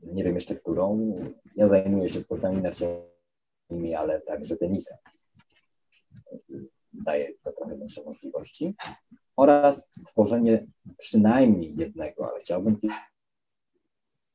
Nie 0.03 0.23
wiem 0.23 0.33
jeszcze 0.33 0.55
którą. 0.55 1.13
Ja 1.55 1.67
zajmuję 1.67 2.09
się 2.09 2.21
sportami 2.21 2.61
narciarskimi, 2.61 3.95
ale 3.95 4.21
także 4.21 4.57
tenisem. 4.57 4.97
Daje 6.93 7.33
to 7.43 7.51
trochę 7.51 7.77
większe 7.77 8.03
możliwości. 8.03 8.75
Oraz 9.35 9.87
stworzenie 9.91 10.67
przynajmniej 10.97 11.75
jednego, 11.75 12.29
ale 12.31 12.39
chciałbym 12.39 12.77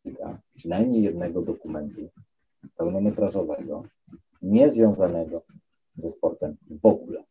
kilka, 0.02 0.38
przynajmniej 0.54 1.02
jednego 1.02 1.42
dokumentu 1.42 2.08
pełnometrażowego, 2.76 3.82
niezwiązanego 4.42 5.42
ze 5.96 6.10
sportem 6.10 6.56
w 6.82 6.86
ogóle. 6.86 7.24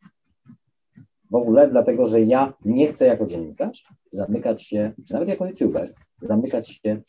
W 1.30 1.34
ogóle 1.34 1.70
dlatego, 1.70 2.06
że 2.06 2.20
ja 2.20 2.52
nie 2.64 2.86
chcę 2.86 3.06
jako 3.06 3.26
dziennikarz 3.26 3.84
zamykać 4.12 4.62
się, 4.62 4.92
czy 5.06 5.12
nawet 5.12 5.28
jako 5.28 5.46
youtuber, 5.46 5.92
zamykać 6.18 6.68
się 6.68 7.02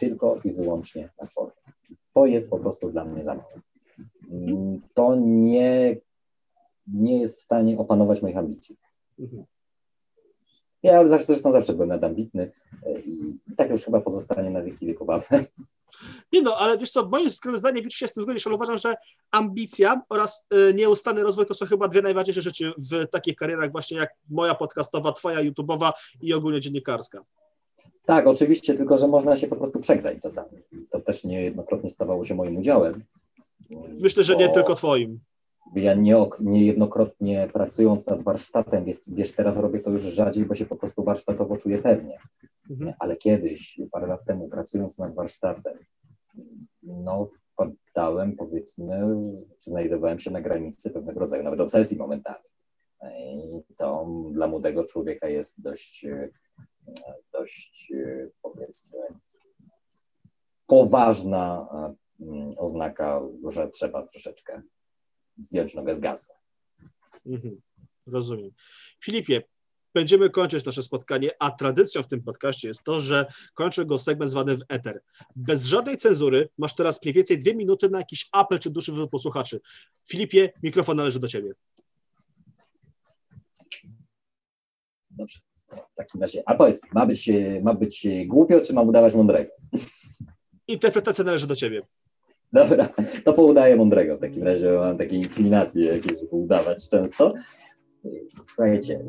tylko 0.00 0.40
i 0.44 0.52
wyłącznie 0.52 1.08
na 1.20 1.26
sport. 1.26 1.60
To 2.12 2.26
jest 2.26 2.50
po 2.50 2.58
prostu 2.58 2.90
dla 2.90 3.04
mnie 3.04 3.24
za 3.24 3.34
mało. 3.34 3.50
Mm, 4.30 4.80
To 4.94 5.16
nie, 5.16 5.96
nie 6.86 7.20
jest 7.20 7.38
w 7.38 7.42
stanie 7.42 7.78
opanować 7.78 8.22
moich 8.22 8.36
ambicji. 8.36 8.76
Ja 10.82 11.06
zawsze, 11.06 11.26
zresztą 11.26 11.50
zawsze 11.50 11.72
byłem 11.72 11.88
nadambitny 11.88 12.52
e, 12.86 13.00
i 13.00 13.56
tak 13.56 13.70
już 13.70 13.84
chyba 13.84 14.00
pozostanie 14.00 14.50
na 14.50 14.62
wieki 14.62 14.86
wieków. 14.86 15.08
Nie 16.32 16.42
no, 16.42 16.56
ale 16.56 16.78
wiesz 16.78 16.90
co, 16.90 17.08
moim 17.08 17.28
zdaniem 17.54 17.84
wiesz 17.84 17.94
się 17.94 18.08
z 18.08 18.12
tym 18.12 18.22
zgodzisz, 18.22 18.46
ale 18.46 18.56
uważam, 18.56 18.78
że 18.78 18.94
ambicja 19.30 20.00
oraz 20.08 20.46
y, 20.70 20.74
nieustanny 20.74 21.22
rozwój 21.22 21.46
to 21.46 21.54
są 21.54 21.66
chyba 21.66 21.88
dwie 21.88 22.02
najważniejsze 22.02 22.42
rzeczy 22.42 22.72
w 22.78 23.06
takich 23.06 23.36
karierach 23.36 23.72
właśnie 23.72 23.96
jak 23.96 24.14
moja 24.30 24.54
podcastowa, 24.54 25.12
twoja 25.12 25.40
YouTubeowa 25.40 25.92
i 26.22 26.34
ogólnie 26.34 26.60
dziennikarska. 26.60 27.24
Tak, 28.04 28.26
oczywiście, 28.26 28.74
tylko 28.74 28.96
że 28.96 29.08
można 29.08 29.36
się 29.36 29.46
po 29.46 29.56
prostu 29.56 29.80
przegrzać 29.80 30.22
czasami. 30.22 30.62
To 30.90 31.00
też 31.00 31.24
niejednokrotnie 31.24 31.90
stawało 31.90 32.24
się 32.24 32.34
moim 32.34 32.56
udziałem. 32.56 33.02
Myślę, 34.00 34.24
że 34.24 34.36
nie 34.36 34.48
Bo- 34.48 34.54
tylko 34.54 34.74
twoim. 34.74 35.18
Ja 35.74 35.94
nie, 35.94 36.26
niejednokrotnie 36.40 37.48
pracując 37.52 38.06
nad 38.06 38.22
warsztatem, 38.22 38.84
wiesz, 38.84 38.96
wiesz, 39.12 39.32
teraz 39.32 39.58
robię 39.58 39.80
to 39.80 39.90
już 39.90 40.00
rzadziej, 40.00 40.44
bo 40.44 40.54
się 40.54 40.66
po 40.66 40.76
prostu 40.76 41.04
warsztatowo 41.04 41.56
czuję 41.56 41.78
pewnie. 41.78 42.16
Mhm. 42.70 42.94
Ale 42.98 43.16
kiedyś, 43.16 43.80
parę 43.92 44.06
lat 44.06 44.24
temu, 44.24 44.48
pracując 44.48 44.98
nad 44.98 45.14
warsztatem, 45.14 45.74
no, 46.82 47.28
poddałem, 47.56 48.36
powiedzmy, 48.36 49.16
czy 49.58 49.70
znajdowałem 49.70 50.18
się 50.18 50.30
na 50.30 50.40
granicy 50.40 50.90
pewnego 50.90 51.20
rodzaju 51.20 51.42
nawet 51.42 51.60
obsesji 51.60 51.98
momentami. 51.98 52.44
I 53.70 53.74
to 53.76 54.06
dla 54.30 54.46
młodego 54.46 54.84
człowieka 54.84 55.28
jest 55.28 55.62
dość, 55.62 56.06
dość 57.32 57.92
powiedzmy, 58.42 58.98
poważna 60.66 61.68
mm, 62.20 62.54
oznaka, 62.56 63.20
że 63.48 63.68
trzeba 63.68 64.06
troszeczkę 64.06 64.62
nogę 65.74 65.94
z 65.94 66.00
gazu. 66.00 66.32
Mhm, 67.26 67.60
rozumiem. 68.06 68.50
Filipie, 69.04 69.42
będziemy 69.94 70.30
kończyć 70.30 70.64
nasze 70.64 70.82
spotkanie, 70.82 71.30
a 71.38 71.50
tradycją 71.50 72.02
w 72.02 72.08
tym 72.08 72.22
podcaście 72.22 72.68
jest 72.68 72.84
to, 72.84 73.00
że 73.00 73.26
kończę 73.54 73.84
go 73.86 73.98
segment 73.98 74.30
zwany 74.30 74.56
w 74.56 74.62
eter. 74.68 75.02
Bez 75.36 75.64
żadnej 75.64 75.96
cenzury 75.96 76.48
masz 76.58 76.74
teraz 76.74 77.02
mniej 77.02 77.14
więcej 77.14 77.38
dwie 77.38 77.54
minuty 77.54 77.88
na 77.88 77.98
jakiś 77.98 78.28
apel 78.32 78.58
czy 78.58 78.70
duszy 78.70 78.92
posłuchaczy. 79.10 79.60
Filipie, 80.08 80.50
mikrofon 80.62 80.96
należy 80.96 81.20
do 81.20 81.28
ciebie. 81.28 81.52
Dobrze. 85.10 85.38
W 85.68 85.94
takim 85.94 86.20
razie, 86.20 86.42
a 86.46 86.54
powiedz, 86.54 86.80
ma 86.94 87.06
być, 87.06 87.30
ma 87.62 87.74
być 87.74 88.06
głupio, 88.26 88.60
czy 88.60 88.72
mam 88.72 88.88
udawać 88.88 89.14
mądrego? 89.14 89.50
Interpretacja 90.68 91.24
należy 91.24 91.46
do 91.46 91.56
ciebie. 91.56 91.82
Dobra, 92.52 92.88
to 93.24 93.32
poudaję 93.32 93.76
mądrego. 93.76 94.16
W 94.16 94.20
takim 94.20 94.42
razie 94.42 94.72
mam 94.72 94.96
takie 94.96 95.16
inclinacje 95.16 95.84
jakieś, 95.84 96.20
żeby 96.20 96.36
udawać 96.36 96.88
często. 96.88 97.34
Słuchajcie, 98.28 99.04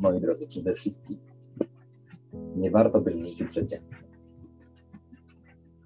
moi 0.00 0.20
drodzy, 0.20 0.46
przede 0.46 0.74
wszystkim 0.74 1.16
nie 2.56 2.70
warto 2.70 3.00
być 3.00 3.14
w 3.14 3.26
życiu 3.28 3.46
przeciętnym. 3.46 4.00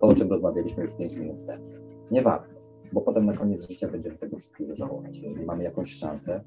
To, 0.01 0.06
o 0.06 0.14
czym 0.14 0.30
rozmawialiśmy 0.30 0.82
już 0.82 0.92
5 0.92 1.16
minut 1.16 1.46
temu. 1.46 1.64
Nie 2.10 2.22
warto, 2.22 2.55
bo 2.92 3.01
potem 3.01 3.26
na 3.26 3.32
koniec 3.32 3.70
życia 3.70 3.88
będziemy 3.88 4.16
tego 4.16 4.38
wszystkiego 4.38 4.76
żałować. 4.76 5.16
Jeżeli 5.22 5.44
mamy 5.44 5.64
jakąś 5.64 5.94
szansę, 5.94 6.40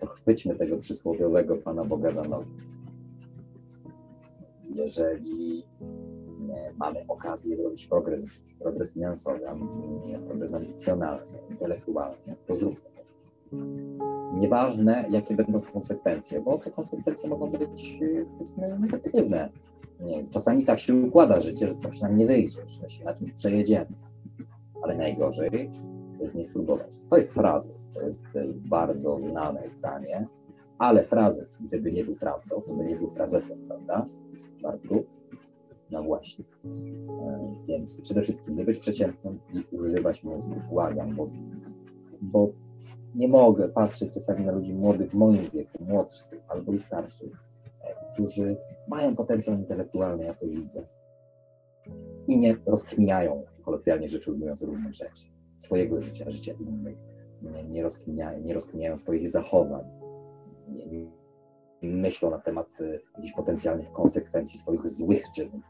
to 0.00 0.06
chwyćmy 0.06 0.54
tego 0.54 0.76
przysłowiowego 0.76 1.56
Pana 1.56 1.84
Boga 1.84 2.10
za 2.10 2.22
nogi. 2.22 2.50
Jeżeli 4.74 5.64
mamy 6.76 6.98
okazję 7.08 7.56
zrobić 7.56 7.86
progres, 7.86 8.42
progres 8.60 8.94
finansowy, 8.94 9.40
progres 10.26 10.54
ambicjonalny, 10.54 11.38
intelektualny, 11.50 12.36
to 12.46 12.56
zróbmy 12.56 12.92
Nieważne, 14.34 15.04
jakie 15.10 15.36
będą 15.36 15.60
konsekwencje, 15.60 16.40
bo 16.40 16.58
te 16.58 16.70
konsekwencje 16.70 17.30
mogą 17.30 17.50
być 17.50 17.98
negatywne. 18.80 19.50
Czasami 20.32 20.64
tak 20.64 20.80
się 20.80 20.94
układa 20.94 21.40
życie, 21.40 21.68
że 21.68 21.74
coś 21.74 22.00
nam 22.00 22.16
nie 22.16 22.26
wyjdzie, 22.26 22.60
że 22.68 22.90
się 22.90 23.04
na 23.04 23.14
czymś 23.14 23.32
przejedziemy. 23.32 23.86
Ale 24.82 24.96
najgorzej 24.96 25.70
jest 26.20 26.34
nie 26.34 26.44
spróbować. 26.44 26.90
To 27.10 27.16
jest 27.16 27.32
frazes, 27.32 27.90
to 27.90 28.02
jest 28.02 28.24
bardzo 28.68 29.20
znane 29.20 29.68
zdanie, 29.68 30.26
ale 30.78 31.02
frazes, 31.02 31.62
gdyby 31.62 31.92
nie 31.92 32.04
był 32.04 32.14
prawdą, 32.14 32.60
to 32.68 32.74
by 32.74 32.84
nie 32.84 32.96
był 32.96 33.10
frazesem, 33.10 33.58
prawda, 33.66 34.04
Bartku? 34.62 35.04
No 35.92 36.02
właśnie. 36.02 36.44
E, 37.26 37.52
więc 37.68 38.00
przede 38.00 38.22
wszystkim 38.22 38.54
nie 38.54 38.64
być 38.64 38.78
przeciętnym 38.78 39.38
i 39.72 39.76
używać 39.76 40.24
mózgu. 40.24 40.54
Błagam, 40.70 41.16
bo, 41.16 41.26
bo 42.22 42.48
nie 43.14 43.28
mogę 43.28 43.68
patrzeć 43.68 44.14
czasami 44.14 44.44
na 44.44 44.52
ludzi 44.52 44.74
młodych 44.74 45.10
w 45.10 45.14
moim 45.14 45.50
wieku, 45.54 45.84
młodszych 45.84 46.42
albo 46.48 46.72
i 46.72 46.78
starszych, 46.78 47.44
e, 47.84 48.12
którzy 48.12 48.56
mają 48.88 49.16
potencjał 49.16 49.56
intelektualny, 49.56 50.24
ja 50.24 50.34
to 50.34 50.46
widzę, 50.46 50.84
i 52.28 52.38
nie 52.38 52.56
rozkminiają, 52.66 53.44
kolokwialnie 53.64 54.08
rzecz 54.08 54.28
ujmując, 54.28 54.64
rzeczy, 54.90 55.26
swojego 55.56 56.00
życia, 56.00 56.30
życia 56.30 56.52
innych, 56.60 56.96
nie, 57.42 57.64
nie, 57.64 57.82
rozkminiają, 57.82 58.40
nie 58.40 58.54
rozkminiają 58.54 58.96
swoich 58.96 59.28
zachowań, 59.28 59.84
nie, 60.68 61.06
myślą 61.82 62.30
na 62.30 62.38
temat 62.38 62.80
y, 62.80 63.00
jakichś 63.16 63.34
potencjalnych 63.34 63.92
konsekwencji 63.92 64.58
swoich 64.58 64.88
złych 64.88 65.24
czynów, 65.34 65.60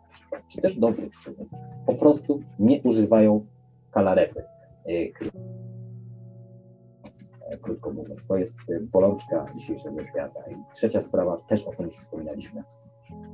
czy 0.49 0.61
też 0.61 0.79
dobrych 0.79 1.19
czynów. 1.19 1.49
Po 1.87 1.95
prostu 1.95 2.39
nie 2.59 2.83
używają 2.83 3.47
kalarety. 3.91 4.45
Y, 4.89 5.13
krótko 7.63 7.91
mówiąc, 7.91 8.27
to 8.27 8.37
jest 8.37 8.59
y, 8.71 8.81
bolączka 8.93 9.47
dzisiejszego 9.55 10.05
świata. 10.05 10.41
I 10.51 10.75
trzecia 10.75 11.01
sprawa, 11.01 11.37
też 11.49 11.65
o 11.65 11.71
tym 11.71 11.87
już 11.87 11.97
wspominaliśmy. 11.97 12.65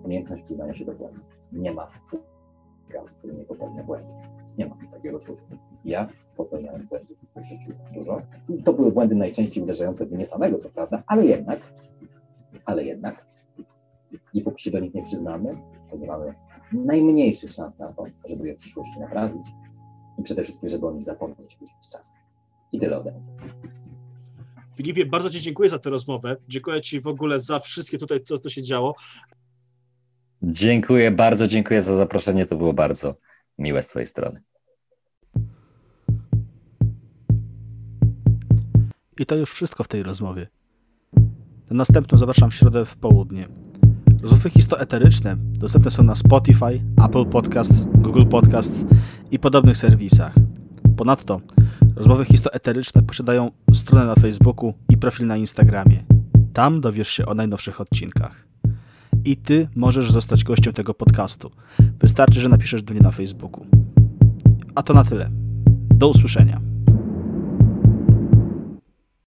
Umiejętność 0.05 0.43
przyznania 0.43 0.75
się 0.75 0.85
do 0.85 0.93
błędu. 0.93 1.21
Nie 1.53 1.73
ma 1.73 1.87
człowieka, 2.09 3.19
który 3.19 3.35
nie 3.35 3.45
popełnia 3.45 3.85
błędów. 3.85 4.15
Nie 4.59 4.67
ma 4.67 4.77
takiego 4.93 5.19
człowieka. 5.19 5.57
Ja 5.85 6.09
popełniałem 6.37 6.87
błędów 6.87 7.19
w 7.37 7.45
życiu 7.45 7.73
dużo. 7.95 8.23
To 8.65 8.73
były 8.73 8.93
błędy 8.93 9.15
najczęściej 9.15 9.63
uderzające 9.63 10.07
w 10.07 10.13
mnie 10.13 10.27
samego, 10.27 10.59
co 10.59 10.69
prawda, 10.69 11.03
ale 11.07 11.25
jednak 11.25 11.59
ale 12.67 12.85
jednak 12.85 13.27
i 14.35 14.43
póki 14.43 14.63
się 14.63 14.71
do 14.71 14.79
nich 14.79 14.95
nie 14.95 15.03
przyznamy, 15.03 15.63
to 15.91 15.97
nie 15.97 16.07
mamy 16.07 16.35
najmniejszych 16.73 17.53
szans 17.53 17.79
na 17.79 17.93
to, 17.93 18.05
żeby 18.29 18.49
je 18.49 18.55
w 18.55 18.59
przyszłości 18.59 19.01
naprawić 19.01 19.47
i 20.19 20.23
przede 20.23 20.43
wszystkim, 20.43 20.69
żeby 20.69 20.87
o 20.87 20.93
nich 20.93 21.03
zapomnieć 21.03 21.55
później 21.55 21.79
z 21.83 21.89
czasem. 21.91 22.17
I 22.73 22.79
tyle 22.79 22.99
ode 22.99 23.13
mnie. 23.13 23.37
Filipie, 24.77 25.07
bardzo 25.07 25.31
Ci 25.31 25.41
dziękuję 25.41 25.69
za 25.69 25.79
tę 25.79 25.91
rozmowę. 25.91 26.37
Dziękuję 26.49 26.83
Ci 26.83 27.01
w 27.01 27.07
ogóle 27.07 27.41
za 27.41 27.61
wszystkie 27.61 27.99
tutaj, 27.99 28.23
co 28.25 28.39
to 28.39 28.49
się 28.49 28.63
działo. 28.63 28.95
Dziękuję, 30.43 31.11
bardzo 31.11 31.49
dziękuję 31.49 31.83
za 31.83 31.97
zaproszenie. 31.97 32.47
To 32.47 32.57
było 32.57 32.73
bardzo 32.73 33.15
miłe 33.59 33.83
z 33.83 33.89
Twojej 33.89 34.07
strony. 34.07 34.41
I 39.19 39.27
to 39.27 39.35
już 39.35 39.51
wszystko 39.51 39.85
w 39.85 39.89
tej 39.89 40.03
rozmowie. 40.03 40.47
Na 41.71 41.77
następną 41.77 42.19
zapraszam 42.19 42.51
w 42.51 42.55
środę 42.55 42.85
w 42.85 42.97
południe. 42.97 43.49
Rozmowy 44.23 44.51
histoeteryczne 44.51 45.37
dostępne 45.37 45.91
są 45.91 46.03
na 46.03 46.15
Spotify, 46.15 46.81
Apple 47.05 47.25
Podcasts, 47.25 47.87
Google 47.95 48.25
Podcasts 48.25 48.85
i 49.31 49.39
podobnych 49.39 49.77
serwisach. 49.77 50.35
Ponadto 50.97 51.41
rozmowy 51.97 52.25
histoeteryczne 52.25 53.03
posiadają 53.03 53.51
stronę 53.75 54.07
na 54.07 54.15
Facebooku 54.15 54.75
i 54.89 54.97
profil 54.97 55.27
na 55.27 55.37
Instagramie. 55.37 56.05
Tam 56.53 56.81
dowiesz 56.81 57.09
się 57.09 57.27
o 57.27 57.35
najnowszych 57.35 57.81
odcinkach. 57.81 58.47
I 59.25 59.37
ty 59.37 59.69
możesz 59.77 60.13
zostać 60.13 60.45
gościem 60.45 60.73
tego 60.73 60.95
podcastu. 60.95 61.51
Wystarczy, 62.01 62.41
że 62.41 62.49
napiszesz 62.49 62.83
do 62.83 62.95
mnie 62.95 63.03
na 63.03 63.11
Facebooku. 63.11 63.67
A 64.75 64.83
to 64.83 64.95
na 64.95 65.05
tyle. 65.05 65.31
Do 65.95 66.09
usłyszenia. 66.09 66.61